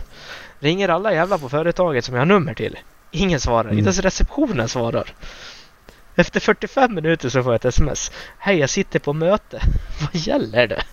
Ringer 0.60 0.90
alla 0.90 1.14
jävla 1.14 1.38
på 1.38 1.50
företaget 1.50 2.06
som 2.06 2.16
jag 2.16 2.22
har 2.22 2.26
nummer 2.26 2.54
till. 2.54 2.80
Ingen 3.12 3.40
svarar. 3.40 3.66
Mm. 3.66 3.78
Inte 3.78 3.88
ens 3.88 4.00
receptionen 4.00 4.68
svarar. 4.70 5.14
Efter 6.16 6.40
45 6.40 6.96
minuter 6.96 7.30
så 7.30 7.44
får 7.44 7.52
jag 7.54 7.56
ett 7.60 7.66
sms. 7.66 8.12
Hej, 8.38 8.58
jag 8.60 8.70
sitter 8.70 9.00
på 9.00 9.14
möte. 9.14 9.62
Vad 10.02 10.16
gäller 10.16 10.68
det? 10.68 10.84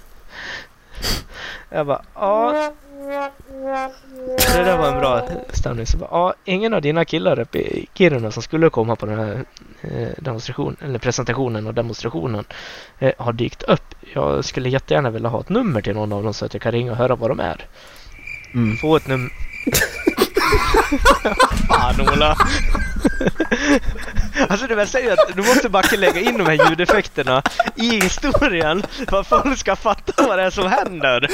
Jag 1.71 1.87
bara, 1.87 2.03
ja. 2.15 2.73
Det 2.99 4.65
där 4.65 4.79
var 4.79 4.89
en 4.89 4.99
bra 4.99 5.29
stämning. 5.53 5.87
Så 5.87 5.97
bara, 5.97 6.09
ja, 6.11 6.35
ingen 6.45 6.75
av 6.75 6.83
dina 6.83 7.05
killar 7.05 7.41
uppe 7.41 7.59
i 7.59 7.89
Kiruna 7.95 8.31
som 8.31 8.43
skulle 8.43 8.71
komma 8.71 8.97
på 8.97 9.07
den 9.07 9.19
här 9.19 9.45
eh, 9.81 10.09
demonstrationen, 10.19 10.77
eller 10.85 10.99
presentationen 10.99 11.67
och 11.67 11.75
demonstrationen 11.75 12.45
eh, 12.99 13.13
har 13.19 13.33
dykt 13.33 13.63
upp. 13.63 13.95
Jag 14.15 14.45
skulle 14.45 14.69
jättegärna 14.69 15.11
vilja 15.11 15.29
ha 15.29 15.41
ett 15.41 15.49
nummer 15.49 15.83
till 15.83 15.95
någon 15.95 16.13
av 16.13 16.25
dem 16.25 16.35
så 16.35 16.45
att 16.45 16.55
jag 16.55 16.63
kan 16.63 16.73
ringa 16.73 16.91
och 16.91 16.99
höra 16.99 17.17
vad 17.17 17.31
de 17.31 17.41
är. 17.41 17.67
Mm. 18.55 18.77
Få 18.77 18.97
ett 18.97 19.07
nummer. 19.07 19.31
Fan 21.69 22.01
Ola! 22.01 22.37
Alltså 24.49 24.67
det 24.67 24.75
är 24.75 25.03
ju 25.03 25.11
att 25.11 25.37
du 25.37 25.43
måste 25.43 25.69
bara 25.69 25.97
lägga 25.97 26.21
in 26.21 26.39
de 26.39 26.47
här 26.47 26.71
ljudeffekterna 26.71 27.43
i 27.77 28.01
historien 28.01 28.83
för 29.09 29.21
att 29.21 29.27
folk 29.27 29.59
ska 29.59 29.77
fatta 29.77 30.27
vad 30.27 30.39
det 30.39 30.45
är 30.45 30.51
som 30.51 30.67
händer. 30.67 31.31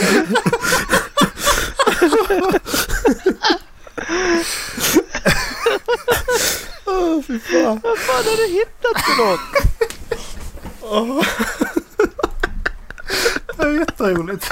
Åh 6.87 7.23
fy 7.27 7.39
fan. 7.41 7.81
Vad 7.83 7.99
fan 7.99 8.25
har 8.25 8.37
du 8.37 8.47
hittat 8.53 9.01
för 9.05 9.17
något? 9.25 9.41
Det 13.57 13.63
är 13.63 13.79
jätteroligt. 13.79 14.51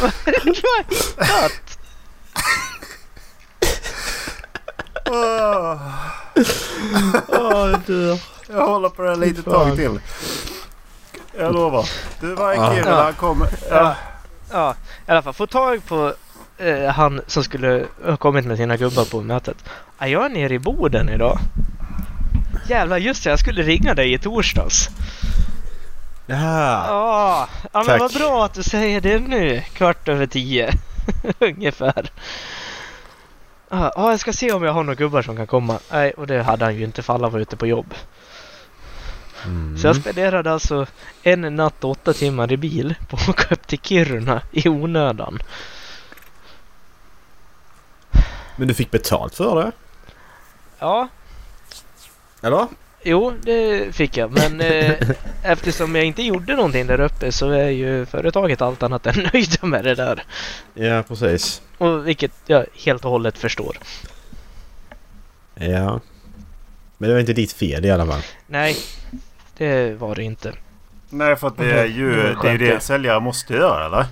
Vad 0.00 0.12
är 0.24 0.32
det 0.32 0.40
du 0.44 0.50
har 0.62 0.84
hittat? 0.88 1.52
Åh, 5.10 5.80
jag 7.70 7.80
dör. 7.86 8.18
jag 8.48 8.66
håller 8.66 8.88
på 8.88 9.02
det 9.02 9.08
här 9.08 9.16
lite 9.16 9.42
tag 9.42 9.76
till. 9.76 10.00
Jag 11.38 11.54
lovar. 11.54 11.88
Du 12.20 12.34
var 12.34 12.52
i 12.52 12.56
Ja. 12.56 12.72
Kiruna. 12.74 12.90
Ja. 12.90 13.02
Han 13.02 13.14
kommer. 13.14 13.48
Ja. 13.70 13.76
Ja. 13.76 13.94
Ja, 14.50 14.74
i 15.06 15.10
alla 15.10 15.22
fall 15.22 15.34
få 15.34 15.46
tag 15.46 15.86
på 15.86 16.14
eh, 16.58 16.88
han 16.88 17.20
som 17.26 17.44
skulle 17.44 17.86
ha 18.04 18.16
kommit 18.16 18.46
med 18.46 18.56
sina 18.56 18.76
gubbar 18.76 19.04
på 19.04 19.20
mötet. 19.22 19.56
Ja, 19.98 20.06
jag 20.06 20.24
är 20.24 20.28
nere 20.28 20.54
i 20.54 20.58
Boden 20.58 21.08
idag. 21.08 21.38
Jävlar, 22.68 22.98
just 22.98 23.24
det, 23.24 23.30
jag 23.30 23.38
skulle 23.38 23.62
ringa 23.62 23.94
dig 23.94 24.12
i 24.12 24.18
torsdags. 24.18 24.90
Ja. 26.26 26.36
Ja, 26.88 27.48
ja 27.72 27.84
men 27.86 27.98
vad 27.98 28.12
bra 28.12 28.44
att 28.44 28.54
du 28.54 28.62
säger 28.62 29.00
det 29.00 29.18
nu. 29.18 29.62
Kvart 29.72 30.08
över 30.08 30.26
tio. 30.26 30.72
Ungefär. 31.38 32.10
Ja, 33.70 33.92
ja, 33.96 34.10
jag 34.10 34.20
ska 34.20 34.32
se 34.32 34.52
om 34.52 34.62
jag 34.62 34.72
har 34.72 34.82
några 34.82 34.94
gubbar 34.94 35.22
som 35.22 35.36
kan 35.36 35.46
komma. 35.46 35.78
Nej, 35.90 36.10
och 36.10 36.26
det 36.26 36.42
hade 36.42 36.64
han 36.64 36.76
ju 36.76 36.84
inte 36.84 37.02
för 37.02 37.14
alla 37.14 37.28
var 37.28 37.40
ute 37.40 37.56
på 37.56 37.66
jobb. 37.66 37.94
Mm. 39.44 39.78
Så 39.78 39.86
jag 39.86 39.96
spenderade 39.96 40.52
alltså 40.52 40.86
en 41.22 41.56
natt 41.56 41.84
och 41.84 41.90
åtta 41.90 42.12
timmar 42.12 42.52
i 42.52 42.56
bil 42.56 42.94
på 43.08 43.16
att 43.16 43.28
åka 43.28 43.54
upp 43.54 43.66
till 43.66 43.78
Kiruna 43.78 44.42
i 44.52 44.68
onödan. 44.68 45.38
Men 48.58 48.68
du 48.68 48.74
fick 48.74 48.90
betalt 48.90 49.34
för 49.34 49.56
det? 49.64 49.72
Ja, 50.78 51.08
Eller? 52.42 52.66
jo 53.02 53.32
det 53.42 53.94
fick 53.94 54.16
jag. 54.16 54.32
Men 54.32 54.60
eh, 54.60 54.94
eftersom 55.42 55.94
jag 55.94 56.04
inte 56.04 56.22
gjorde 56.22 56.56
någonting 56.56 56.86
där 56.86 57.00
uppe 57.00 57.32
så 57.32 57.50
är 57.50 57.68
ju 57.68 58.06
företaget 58.06 58.62
allt 58.62 58.82
annat 58.82 59.06
än 59.06 59.14
nöjda 59.32 59.66
med 59.66 59.84
det 59.84 59.94
där. 59.94 60.24
Ja 60.74 61.02
precis. 61.08 61.62
Och 61.78 62.08
vilket 62.08 62.32
jag 62.46 62.66
helt 62.84 63.04
och 63.04 63.10
hållet 63.10 63.38
förstår. 63.38 63.78
Ja. 65.54 66.00
Men 66.98 67.08
det 67.08 67.14
var 67.14 67.20
inte 67.20 67.32
ditt 67.32 67.52
fel 67.52 67.84
i 67.84 67.90
alla 67.90 68.06
fall. 68.06 68.22
Nej, 68.46 68.76
det 69.56 69.98
var 69.98 70.14
det 70.14 70.22
inte. 70.22 70.52
Nej, 71.10 71.36
för 71.36 71.46
att 71.46 71.56
det 71.56 71.80
är 71.80 71.84
ju 71.86 72.12
Det 72.42 72.48
är 72.48 72.52
ju 72.52 72.58
det 72.58 72.66
ja. 72.66 72.80
säljare 72.80 73.20
måste 73.20 73.54
göra, 73.54 73.86
eller? 73.86 74.06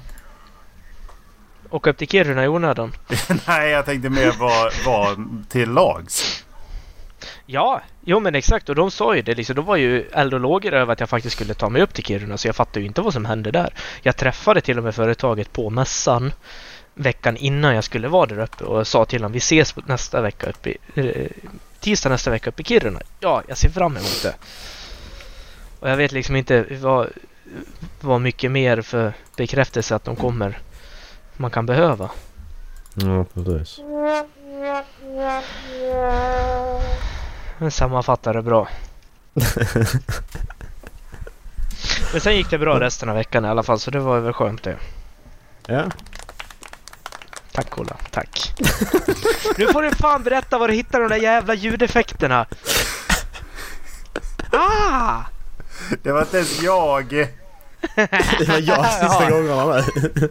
Åka 1.70 1.90
upp 1.90 1.98
till 1.98 2.08
Kiruna 2.08 2.44
i 2.44 2.48
onödan. 2.48 2.92
Nej, 3.46 3.70
jag 3.70 3.84
tänkte 3.84 4.08
mer 4.08 4.32
vara 4.32 4.70
var 4.86 5.26
till 5.48 5.70
lags. 5.70 6.44
Ja, 7.46 7.80
jo 8.04 8.20
men 8.20 8.34
exakt 8.34 8.68
och 8.68 8.74
de 8.74 8.90
sa 8.90 9.16
ju 9.16 9.22
det 9.22 9.34
liksom. 9.34 9.56
De 9.56 9.64
var 9.64 9.76
ju 9.76 10.08
eld 10.12 10.34
och 10.34 10.40
lågor 10.40 10.74
över 10.74 10.92
att 10.92 11.00
jag 11.00 11.08
faktiskt 11.08 11.36
skulle 11.36 11.54
ta 11.54 11.68
mig 11.68 11.82
upp 11.82 11.94
till 11.94 12.04
Kiruna 12.04 12.36
så 12.36 12.48
jag 12.48 12.56
fattade 12.56 12.80
ju 12.80 12.86
inte 12.86 13.00
vad 13.00 13.12
som 13.12 13.24
hände 13.24 13.50
där. 13.50 13.74
Jag 14.02 14.16
träffade 14.16 14.60
till 14.60 14.78
och 14.78 14.84
med 14.84 14.94
företaget 14.94 15.52
på 15.52 15.70
mässan 15.70 16.32
veckan 16.94 17.36
innan 17.36 17.74
jag 17.74 17.84
skulle 17.84 18.08
vara 18.08 18.26
där 18.26 18.38
uppe 18.38 18.64
och 18.64 18.86
sa 18.86 19.04
till 19.04 19.22
dem 19.22 19.32
vi 19.32 19.38
ses 19.38 19.74
nästa 19.86 20.20
vecka 20.20 20.46
uppe 20.50 20.70
i, 20.70 20.76
eh, 20.94 21.26
tisdag 21.80 22.08
nästa 22.08 22.30
vecka 22.30 22.50
uppe 22.50 22.62
i 22.62 22.64
Kiruna. 22.64 23.00
Ja, 23.20 23.42
jag 23.48 23.58
ser 23.58 23.68
fram 23.68 23.96
emot 23.96 24.22
det. 24.22 24.34
Och 25.80 25.90
jag 25.90 25.96
vet 25.96 26.12
liksom 26.12 26.36
inte 26.36 26.64
vad, 26.70 27.08
vad 28.00 28.20
mycket 28.20 28.50
mer 28.50 28.80
för 28.80 29.12
bekräftelse 29.36 29.94
att 29.94 30.04
de 30.04 30.16
kommer 30.16 30.58
man 31.36 31.50
kan 31.50 31.66
behöva. 31.66 32.10
Ja, 32.94 33.24
precis. 33.34 33.80
Men 37.58 37.70
sammanfattar 37.70 38.34
det 38.34 38.42
bra. 38.42 38.68
Men 42.12 42.20
sen 42.20 42.36
gick 42.36 42.50
det 42.50 42.58
bra 42.58 42.80
resten 42.80 43.08
av 43.08 43.14
veckan 43.14 43.44
i 43.44 43.48
alla 43.48 43.62
fall 43.62 43.78
så 43.80 43.90
det 43.90 43.98
var 44.00 44.20
väl 44.20 44.32
skönt 44.32 44.62
det. 44.62 44.76
Ja. 45.66 45.84
Tack 47.52 47.78
Ola, 47.78 47.96
tack. 48.10 48.52
nu 49.58 49.66
får 49.72 49.82
du 49.82 49.90
fan 49.90 50.22
berätta 50.22 50.58
var 50.58 50.68
du 50.68 50.74
hittar 50.74 51.00
de 51.00 51.08
där 51.08 51.16
jävla 51.16 51.54
ljudeffekterna. 51.54 52.46
Ah! 54.52 55.22
Det 56.02 56.12
var 56.12 56.20
inte 56.20 56.36
ens 56.36 56.62
jag. 56.62 57.08
Det 58.38 58.48
var 58.48 58.58
jag 58.60 58.86
sista 58.92 59.24
Ja. 59.24 59.30
gångerna 59.30 59.66
med. 59.66 59.84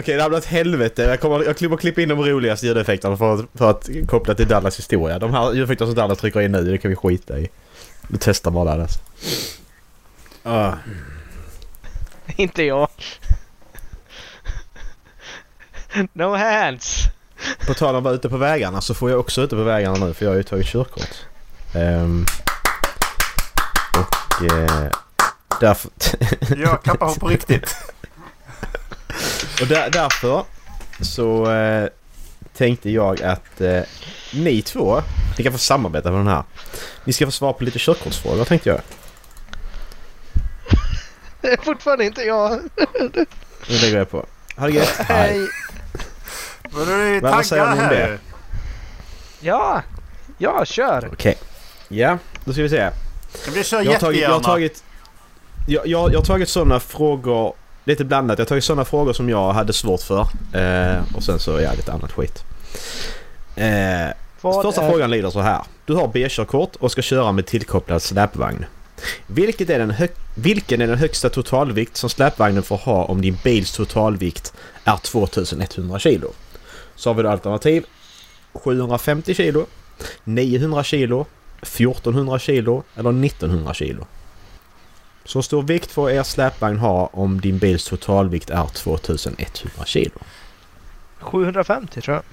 Okej, 0.00 0.16
det 0.16 0.28
blir 0.28 0.38
ett 0.38 0.44
helvete. 0.44 1.02
Jag 1.02 1.20
kommer, 1.20 1.44
jag 1.44 1.58
kommer 1.58 1.76
klippa 1.76 2.00
in 2.00 2.08
de 2.08 2.24
roligaste 2.24 2.66
ljudeffekterna 2.66 3.16
för 3.16 3.34
att, 3.34 3.46
för 3.54 3.70
att 3.70 3.88
koppla 4.08 4.34
till 4.34 4.48
Dallas 4.48 4.78
historia. 4.78 5.18
De 5.18 5.34
här 5.34 5.52
ljudeffekterna 5.52 5.88
som 5.88 5.94
Dallas 5.94 6.18
trycker 6.18 6.40
in 6.40 6.52
nu, 6.52 6.64
det 6.64 6.78
kan 6.78 6.88
vi 6.88 6.96
skita 6.96 7.38
i. 7.38 7.48
Du 8.08 8.18
testar 8.20 8.50
bara 8.50 8.64
Dallas. 8.64 8.98
Ah. 10.42 10.72
Inte 12.36 12.62
jag. 12.62 12.88
no 16.12 16.36
hands. 16.36 17.04
På 17.66 17.74
tal 17.74 17.94
om 17.94 17.96
att 17.96 18.04
vara 18.04 18.14
ute 18.14 18.28
på 18.28 18.36
vägarna 18.36 18.80
så 18.80 18.94
får 18.94 19.10
jag 19.10 19.20
också 19.20 19.42
ute 19.42 19.56
på 19.56 19.62
vägarna 19.62 20.06
nu 20.06 20.14
för 20.14 20.24
jag 20.24 20.32
har 20.32 20.36
ju 20.36 20.42
tagit 20.42 20.66
körkort. 20.66 21.14
Ehm, 21.74 22.26
och 23.98 24.44
eh, 24.52 24.92
därför... 25.60 25.90
Jag 26.56 26.82
klappar 26.82 27.14
på 27.14 27.28
riktigt. 27.28 27.76
Och 29.60 29.66
där, 29.66 29.90
därför 29.90 30.44
så 31.00 31.52
eh, 31.52 31.88
tänkte 32.56 32.90
jag 32.90 33.22
att 33.22 33.60
eh, 33.60 33.80
ni 34.34 34.62
två, 34.62 35.02
ni 35.38 35.44
kan 35.44 35.52
få 35.52 35.58
samarbeta 35.58 36.10
med 36.10 36.20
den 36.20 36.28
här. 36.28 36.42
Ni 37.04 37.12
ska 37.12 37.24
få 37.26 37.30
svara 37.30 37.52
på 37.52 37.64
lite 37.64 37.78
körkortsfrågor 37.78 38.44
tänkte 38.44 38.68
jag. 38.68 38.80
Det 41.40 41.48
är 41.48 41.56
fortfarande 41.56 42.04
inte 42.04 42.22
jag. 42.22 42.60
Nu 43.68 43.78
lägger 43.78 43.98
jag 43.98 44.10
på. 44.10 44.26
Ha 44.56 44.66
det 44.66 44.72
gött. 44.72 44.88
Hej. 44.88 45.48
Men 46.70 46.86
du 46.86 46.92
är 46.92 47.20
Vad 47.20 47.46
säger 47.46 47.62
taggad 47.62 47.78
ni 47.78 47.82
om 47.82 47.88
här 47.88 48.08
det? 48.08 48.18
Ja, 49.40 49.82
ja 50.38 50.64
kör. 50.64 51.08
Okej. 51.12 51.38
Ja, 51.88 52.18
då 52.44 52.52
ska 52.52 52.62
vi 52.62 52.68
se. 52.68 52.76
Jag 52.76 52.92
har 52.92 53.62
tagit, 53.62 53.72
jag 53.72 53.78
har 53.88 54.12
jättegärna. 54.12 54.40
tagit, 54.40 54.84
jag, 55.66 55.86
jag, 55.86 56.12
jag 56.12 56.18
har 56.18 56.24
tagit 56.24 56.48
sådana 56.48 56.80
frågor, 56.80 57.54
lite 57.84 58.04
blandat. 58.04 58.38
Jag 58.38 58.44
har 58.44 58.48
tagit 58.48 58.64
sådana 58.64 58.84
frågor 58.84 59.12
som 59.12 59.28
jag 59.28 59.52
hade 59.52 59.72
svårt 59.72 60.00
för. 60.02 60.20
Eh, 60.52 61.02
och 61.16 61.22
sen 61.22 61.38
så, 61.38 61.60
ja, 61.60 61.72
lite 61.76 61.92
annat 61.92 62.12
skit. 62.12 62.44
Eh, 63.56 64.14
Första 64.40 64.82
är- 64.82 64.90
frågan 64.90 65.10
lyder 65.10 65.30
så 65.30 65.40
här. 65.40 65.60
Du 65.86 65.94
har 65.94 66.08
B-körkort 66.08 66.76
och 66.76 66.92
ska 66.92 67.02
köra 67.02 67.32
med 67.32 67.46
tillkopplad 67.46 68.02
släpvagn. 68.02 68.64
Vilket 69.26 69.70
är 69.70 69.78
den 69.78 69.94
vilken 70.34 70.80
är 70.80 70.86
den 70.86 70.98
högsta 70.98 71.28
totalvikt 71.28 71.96
som 71.96 72.10
släpvagnen 72.10 72.62
får 72.62 72.76
ha 72.76 73.04
om 73.04 73.20
din 73.22 73.38
bils 73.44 73.72
totalvikt 73.72 74.52
är 74.84 74.96
2100 74.96 75.98
kilo? 75.98 76.32
Så 76.94 77.10
har 77.10 77.14
vi 77.14 77.22
då 77.22 77.30
alternativ 77.30 77.84
750 78.52 79.34
kilo, 79.34 79.66
900 80.24 80.84
kilo, 80.84 81.26
1400 81.62 82.38
kilo 82.38 82.82
eller 82.96 83.10
1900 83.24 83.74
kilo. 83.74 84.06
Så 85.24 85.42
stor 85.42 85.62
vikt 85.62 85.92
får 85.92 86.10
er 86.10 86.22
släpvagn 86.22 86.78
ha 86.78 87.06
om 87.12 87.40
din 87.40 87.58
bils 87.58 87.84
totalvikt 87.84 88.50
är 88.50 88.66
2100 88.66 89.84
kilo. 89.84 90.18
750 91.20 92.00
tror 92.00 92.14
jag. 92.16 92.24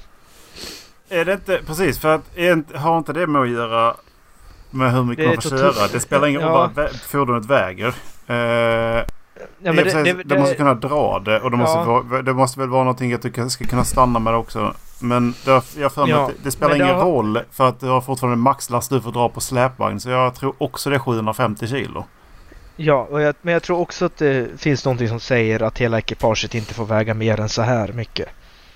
Är 1.19 1.25
det 1.25 1.33
inte... 1.33 1.59
Precis, 1.65 1.99
för 1.99 2.15
att 2.15 2.37
är 2.37 2.77
har 2.77 2.97
inte 2.97 3.13
det 3.13 3.27
med 3.27 3.41
att 3.41 3.49
göra 3.49 3.95
med 4.71 4.91
hur 4.93 5.03
mycket 5.03 5.25
Det 5.25 5.27
man 5.33 5.41
får 5.41 5.49
total- 5.49 5.73
köra? 5.73 5.87
Det 5.87 5.99
spelar 5.99 6.27
ingen 6.27 6.41
roll 6.41 6.69
Ja. 6.75 6.83
vad 6.83 6.95
fordonet 6.95 7.45
väger. 7.45 7.87
Eh, 8.27 9.03
Ja, 9.59 9.73
det, 9.73 9.91
sig, 9.91 10.03
det, 10.03 10.23
du 10.23 10.37
måste 10.37 10.53
det, 10.53 10.57
kunna 10.57 10.73
dra 10.73 11.19
det 11.19 11.39
och 11.41 11.51
det 11.51 11.57
måste, 11.57 11.77
Ja. 11.79 11.83
vara, 12.09 12.21
det 12.21 12.33
måste 12.33 12.59
väl 12.59 12.69
vara 12.69 12.83
någonting 12.83 13.13
att 13.13 13.21
du 13.21 13.31
kan- 13.31 13.49
ska 13.49 13.65
kunna 13.65 13.83
stanna 13.83 14.19
med 14.19 14.33
det 14.33 14.37
också. 14.37 14.73
Men 14.99 15.33
det, 15.45 15.63
jag 15.77 15.91
för 15.93 16.01
mig 16.01 16.09
Ja, 16.11 16.21
att 16.23 16.27
det, 16.27 16.33
det 16.43 16.51
spelar 16.51 16.69
men 16.69 16.79
det 16.79 16.85
ingen 16.85 16.95
har- 16.97 17.05
roll 17.05 17.39
för 17.51 17.67
att 17.69 17.79
du 17.79 17.85
har 17.87 18.01
fortfarande 18.01 18.37
maxlast 18.37 18.89
du 18.89 19.01
får 19.01 19.11
dra 19.11 19.29
på 19.29 19.41
släpvagn. 19.41 19.99
Så 19.99 20.09
jag 20.09 20.35
tror 20.35 20.53
också 20.57 20.89
det 20.89 20.95
är 20.95 20.99
750 20.99 21.67
kilo. 21.67 22.05
Ja 22.77 23.07
och 23.11 23.21
jag, 23.21 23.35
men 23.41 23.53
jag 23.53 23.63
tror 23.63 23.79
också 23.79 24.05
att 24.05 24.17
det 24.17 24.47
finns 24.61 24.85
någonting 24.85 25.07
som 25.09 25.19
säger 25.19 25.63
att 25.63 25.77
hela 25.77 25.97
ekipaget 25.97 26.55
inte 26.55 26.73
får 26.73 26.85
väga 26.85 27.13
mer 27.13 27.39
än 27.39 27.49
så 27.49 27.61
här 27.61 27.93
mycket. 27.93 28.29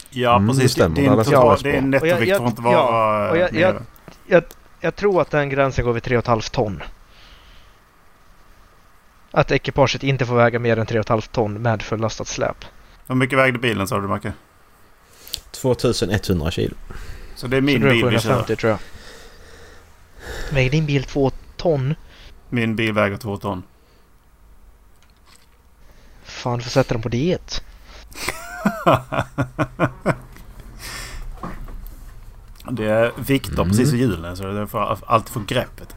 Ja 0.10 0.36
Mm, 0.36 0.48
det 0.48 0.54
precis. 0.54 0.72
stämmer. 0.72 0.96
Din, 0.96 1.04
Det 1.06 1.10
hade 1.10 1.24
total, 1.24 1.46
varit 1.46 1.64
din 1.64 1.72
bra. 1.92 2.00
nettovikt 2.00 2.22
Och 2.22 2.28
jag- 2.28 2.38
får 2.38 2.48
inte 2.48 2.62
jag- 2.62 2.72
vara 2.72 3.26
ja, 3.26 3.32
och 3.32 3.38
jag- 3.38 3.54
nere. 3.54 3.82
jag- 4.28 4.44
Jag 4.84 4.96
tror 4.96 5.22
att 5.22 5.32
den 5.32 5.50
gränsen 5.50 5.86
går 5.86 5.94
vid 5.94 6.04
3,5 6.04 6.50
ton. 6.52 6.84
Att 9.32 9.52
ekipaget 9.52 10.04
inte 10.04 10.26
får 10.26 10.36
väga 10.36 10.60
mer 10.60 10.80
än 10.80 10.86
3,5 10.86 11.32
ton 11.32 11.62
med 11.62 11.82
fullastat 11.82 12.28
släp. 12.28 12.66
Hur 13.08 13.16
mycket 13.16 13.38
vägde 13.40 13.60
bilen 13.60 13.88
sa 13.88 14.00
du 14.00 14.08
Macke? 14.08 14.34
2100 15.52 16.52
kilo. 16.52 16.76
Så 17.36 17.48
det 17.48 17.58
är 17.58 17.62
Så 17.62 17.66
min 17.66 17.84
är 17.84 17.86
det 17.88 17.92
bil 17.94 18.06
vi 18.06 18.12
kör. 18.12 18.20
750 18.20 18.56
tror 18.56 18.70
jag. 18.72 18.80
Väger 20.56 20.70
din 20.72 20.86
bil 20.86 21.04
2 21.04 21.32
ton? 21.58 21.96
Min 22.50 22.76
bil 22.76 22.94
väger 22.94 23.18
två 23.18 23.38
ton. 23.38 23.64
Fan, 26.42 26.58
du 26.58 26.64
får 26.64 26.72
sätta 26.72 26.94
den 26.94 27.02
på 27.02 27.10
diet. 27.10 27.64
Det 32.72 32.86
är 32.86 33.12
vikter 33.16 33.54
Mm. 33.54 33.70
precis 33.70 33.94
vid 33.94 34.00
hjulen 34.00 34.38
så 34.38 34.44
det 34.44 34.68
får 34.68 34.98
alltid 35.06 35.34
få 35.34 35.40
greppet. 35.48 35.96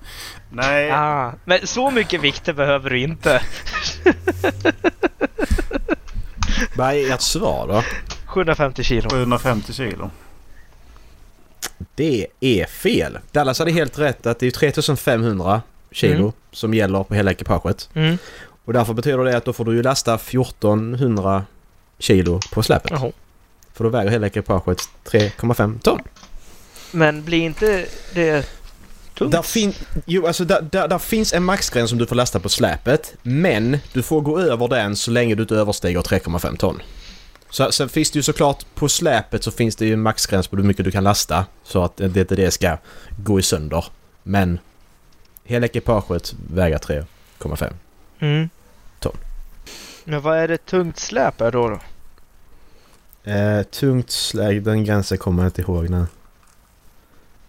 Nej, 0.51 0.91
Ah, 0.93 1.33
men 1.45 1.67
så 1.67 1.91
mycket 1.91 2.21
vikter 2.21 2.53
behöver 2.53 2.91
du 2.91 2.99
inte. 3.01 3.43
Vad 6.77 6.95
är 6.95 7.13
ert 7.15 7.21
svar 7.21 7.69
då? 7.69 7.83
750 8.27 8.83
kilo. 8.83 9.11
750 9.11 9.73
kilo. 9.73 10.11
Det 11.95 12.27
är 12.41 12.67
fel. 12.67 13.19
Dallas 13.33 13.59
hade 13.59 13.73
helt 13.73 13.99
rätt 13.99 14.27
att 14.27 14.39
det 14.39 14.47
är 14.47 14.51
3500 14.51 15.63
kilo 15.91 16.19
Mm. 16.21 16.33
som 16.53 16.75
gäller 16.75 17.03
på 17.05 17.15
hela 17.15 17.31
ekipaget. 17.31 17.89
Mm. 17.95 18.19
Och 18.64 18.72
därför 18.72 18.94
betyder 18.94 19.24
det 19.24 19.37
att 19.37 19.44
då 19.44 19.53
får 19.53 19.64
du 19.64 19.74
ju 19.74 19.83
lasta 19.83 20.14
1400 20.14 21.44
kilo 21.98 22.40
på 22.53 22.62
släpet. 22.62 22.90
Jaha. 22.90 23.12
För 23.72 23.85
då 23.85 23.90
väger 23.90 24.11
hela 24.11 24.27
ekipaget 24.27 24.79
3,5 25.05 25.79
ton. 25.81 26.00
Men 26.90 27.24
blir 27.24 27.38
inte 27.42 27.87
det 28.14 28.46
tungt? 29.18 29.33
Där, 29.33 29.42
fin- 29.42 29.74
jo, 30.07 30.27
alltså 30.27 30.44
där, 30.44 30.62
där, 30.62 30.88
där 30.88 30.98
finns 30.98 31.33
en 31.33 31.44
maxgräns 31.44 31.90
som 31.90 31.98
du 31.98 32.07
får 32.07 32.16
lasta 32.16 32.40
på 32.40 32.48
släpet. 32.48 33.14
Men 33.22 33.79
du 33.92 34.03
får 34.03 34.20
gå 34.20 34.38
över 34.38 34.68
den 34.68 34.96
så 34.96 35.11
länge 35.11 35.35
du 35.35 35.42
inte 35.42 35.57
överstiger 35.57 36.00
3,5 36.00 36.57
ton. 36.57 36.83
Så, 37.50 37.72
sen 37.72 37.88
finns 37.88 38.11
det 38.11 38.18
ju 38.18 38.22
såklart 38.22 38.64
på 38.74 38.88
släpet 38.88 39.44
så 39.44 39.50
finns 39.50 39.77
det 39.77 39.87
ju 39.87 39.92
en 39.92 40.00
maxgräns 40.03 40.48
på 40.48 40.57
hur 40.57 40.64
mycket 40.64 40.85
du 40.85 40.90
kan 40.90 41.05
lasta. 41.05 41.46
Så 41.64 41.85
att 41.85 41.96
det 41.96 42.16
inte 42.16 42.37
det 42.37 42.50
ska 42.50 42.79
gå 43.24 43.38
i 43.38 43.42
sönder. 43.42 43.85
Men 44.22 44.59
hela 45.44 45.66
ekipaget 45.66 46.35
väger 46.50 46.79
3,5. 46.79 47.72
Mm. 48.18 48.48
Men 50.05 50.21
vad 50.21 50.38
är 50.38 50.49
det 50.49 50.67
tungt 50.67 50.99
släp 50.99 51.40
är 51.40 51.51
då? 51.53 51.69
då? 51.69 51.79
Eh, 53.31 53.62
tungt 53.62 54.11
släg, 54.11 54.62
den 54.62 54.85
gränsen 54.85 55.19
kommer 55.19 55.43
jag 55.43 55.49
inte 55.49 55.62
ihåg 55.62 55.88
nu. 55.90 56.07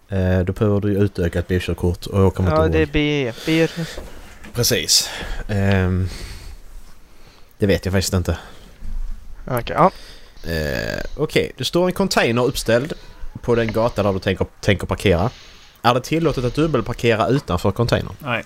Eh, 0.08 0.40
då 0.44 0.52
behöver 0.52 0.80
du 0.80 0.88
utökat 0.88 1.48
bilkörkort 1.48 2.06
och 2.06 2.20
jag 2.22 2.34
kommer 2.34 2.50
Ja, 2.50 2.66
inte 2.66 2.78
det 2.78 2.98
är 3.00 3.26
ihåg. 3.26 3.34
B. 3.46 3.66
B. 3.76 3.84
Precis. 4.54 5.10
Ehm, 5.48 6.08
det 7.58 7.66
vet 7.66 7.84
jag 7.84 7.92
faktiskt 7.92 8.14
inte. 8.14 8.38
Okej, 9.46 9.76
ja. 9.76 9.90
Eh, 10.50 11.00
Okej, 11.16 11.52
det 11.56 11.64
står 11.64 11.86
en 11.86 11.92
container 11.92 12.44
uppställd 12.44 12.92
på 13.42 13.54
den 13.54 13.72
gata 13.72 14.02
där 14.02 14.12
du 14.12 14.18
tänker, 14.18 14.46
tänker 14.60 14.86
parkera. 14.86 15.30
Är 15.82 15.94
det 15.94 16.00
tillåtet 16.00 16.44
att 16.44 16.54
dubbelparkera 16.54 17.28
utanför 17.28 17.70
containern? 17.70 18.14
Nej. 18.18 18.44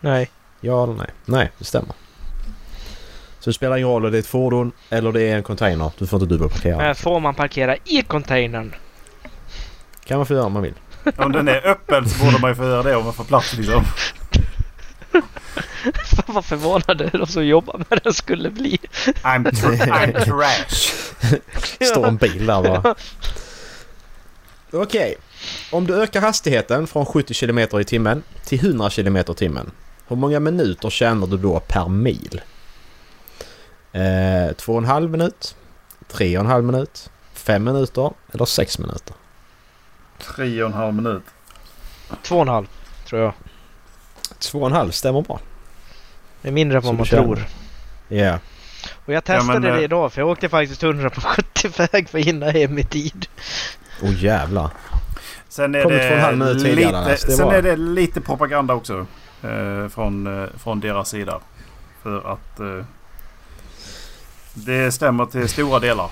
Nej. 0.00 0.30
Ja 0.60 0.84
eller 0.84 0.94
nej? 0.94 1.10
Nej, 1.24 1.50
det 1.58 1.64
stämmer. 1.64 1.94
Så 3.42 3.50
det 3.50 3.54
spelar 3.54 3.76
ingen 3.76 3.88
roll 3.88 4.04
om 4.04 4.10
det 4.12 4.18
är 4.18 4.20
ett 4.20 4.26
fordon 4.26 4.72
eller 4.90 5.12
det 5.12 5.22
är 5.22 5.36
en 5.36 5.42
container. 5.42 5.90
Du 5.98 6.06
får 6.06 6.22
inte 6.22 6.34
dubbelparkera. 6.34 6.76
Men 6.76 6.94
får 6.94 7.20
man 7.20 7.34
parkera 7.34 7.76
i 7.84 8.02
containern? 8.02 8.74
kan 10.04 10.16
man 10.16 10.26
få 10.26 10.34
göra 10.34 10.44
om 10.44 10.52
man 10.52 10.62
vill. 10.62 10.74
Om 11.16 11.32
den 11.32 11.48
är 11.48 11.66
öppen 11.66 12.08
så 12.08 12.24
borde 12.24 12.38
man 12.38 12.50
ju 12.50 12.54
få 12.54 12.62
göra 12.62 12.82
det 12.82 12.96
om 12.96 13.04
man 13.04 13.12
får 13.14 13.24
plats 13.24 13.54
liksom. 13.54 13.84
Fan 16.04 16.24
vad 16.34 16.44
förvånade 16.44 17.10
de 17.12 17.26
som 17.26 17.46
jobbar 17.46 17.84
med 17.90 18.00
den 18.04 18.14
skulle 18.14 18.50
bli. 18.50 18.78
I'm, 19.22 19.50
tr- 19.50 19.88
I'm 19.88 20.24
trash. 20.24 20.92
Står 21.86 22.06
en 22.06 22.16
bil 22.16 22.46
där 22.46 22.62
bara. 22.62 22.94
Okej. 24.72 25.14
Om 25.72 25.86
du 25.86 26.02
ökar 26.02 26.20
hastigheten 26.20 26.86
från 26.86 27.06
70 27.06 27.34
km 27.34 27.58
i 27.58 27.84
timmen 27.84 28.22
till 28.44 28.58
100 28.66 28.90
km 28.90 29.16
i 29.16 29.24
timmen. 29.24 29.70
Hur 30.08 30.16
många 30.16 30.40
minuter 30.40 30.90
tjänar 30.90 31.26
du 31.26 31.36
då 31.36 31.60
per 31.60 31.88
mil? 31.88 32.40
Eh, 33.92 34.52
två 34.56 34.72
och 34.72 34.78
en 34.78 34.84
halv 34.84 35.10
minut? 35.10 35.56
Tre 36.08 36.38
och 36.38 36.44
en 36.44 36.50
halv 36.50 36.64
minut? 36.64 37.10
Fem 37.32 37.64
minuter? 37.64 38.12
Eller 38.32 38.44
sex 38.44 38.78
minuter? 38.78 39.14
Tre 40.18 40.62
och 40.62 40.68
en 40.68 40.74
halv 40.74 40.94
minut. 40.94 41.22
Två 42.22 42.36
och 42.36 42.42
en 42.42 42.48
halv, 42.48 42.66
tror 43.08 43.22
jag. 43.22 43.32
Två 44.38 44.60
och 44.60 44.66
en 44.66 44.72
halv 44.72 44.90
stämmer 44.90 45.22
bra. 45.22 45.40
Det 46.42 46.48
är 46.48 46.52
mindre 46.52 46.78
än 46.78 46.84
vad 46.84 46.94
man 46.94 47.06
känner- 47.06 47.22
tror. 47.22 47.44
Ja. 48.08 48.38
Och 49.04 49.12
jag 49.12 49.24
testade 49.24 49.60
men, 49.60 49.62
det 49.72 49.78
eh, 49.78 49.84
idag 49.84 50.12
för 50.12 50.20
jag 50.20 50.28
åkte 50.28 50.48
faktiskt 50.48 50.82
100 50.82 51.10
på 51.10 51.20
70-väg 51.20 52.08
för 52.08 52.18
att 52.18 52.24
hinna 52.24 52.50
hem 52.50 52.78
i 52.78 52.84
tid. 52.84 53.26
Åh 54.02 54.24
jävlar. 54.24 54.70
Sen 55.48 55.74
är 55.74 55.86
och 55.86 55.92
en 55.92 56.20
halv 56.20 56.38
det, 56.38 56.44
minut 56.44 56.64
tidigare, 56.64 57.10
lite, 57.10 57.26
Det 57.26 57.32
sen 57.32 57.48
är 57.48 57.62
det 57.62 57.76
lite 57.76 58.20
propaganda 58.20 58.74
också. 58.74 59.06
Eh, 59.42 59.88
från, 59.88 60.42
eh, 60.42 60.48
från 60.58 60.80
deras 60.80 61.08
sida. 61.08 61.40
För 62.02 62.32
att 62.32 62.60
eh, 62.60 62.84
det 64.54 64.92
stämmer 64.92 65.26
till 65.26 65.48
stora 65.48 65.78
delar. 65.78 66.10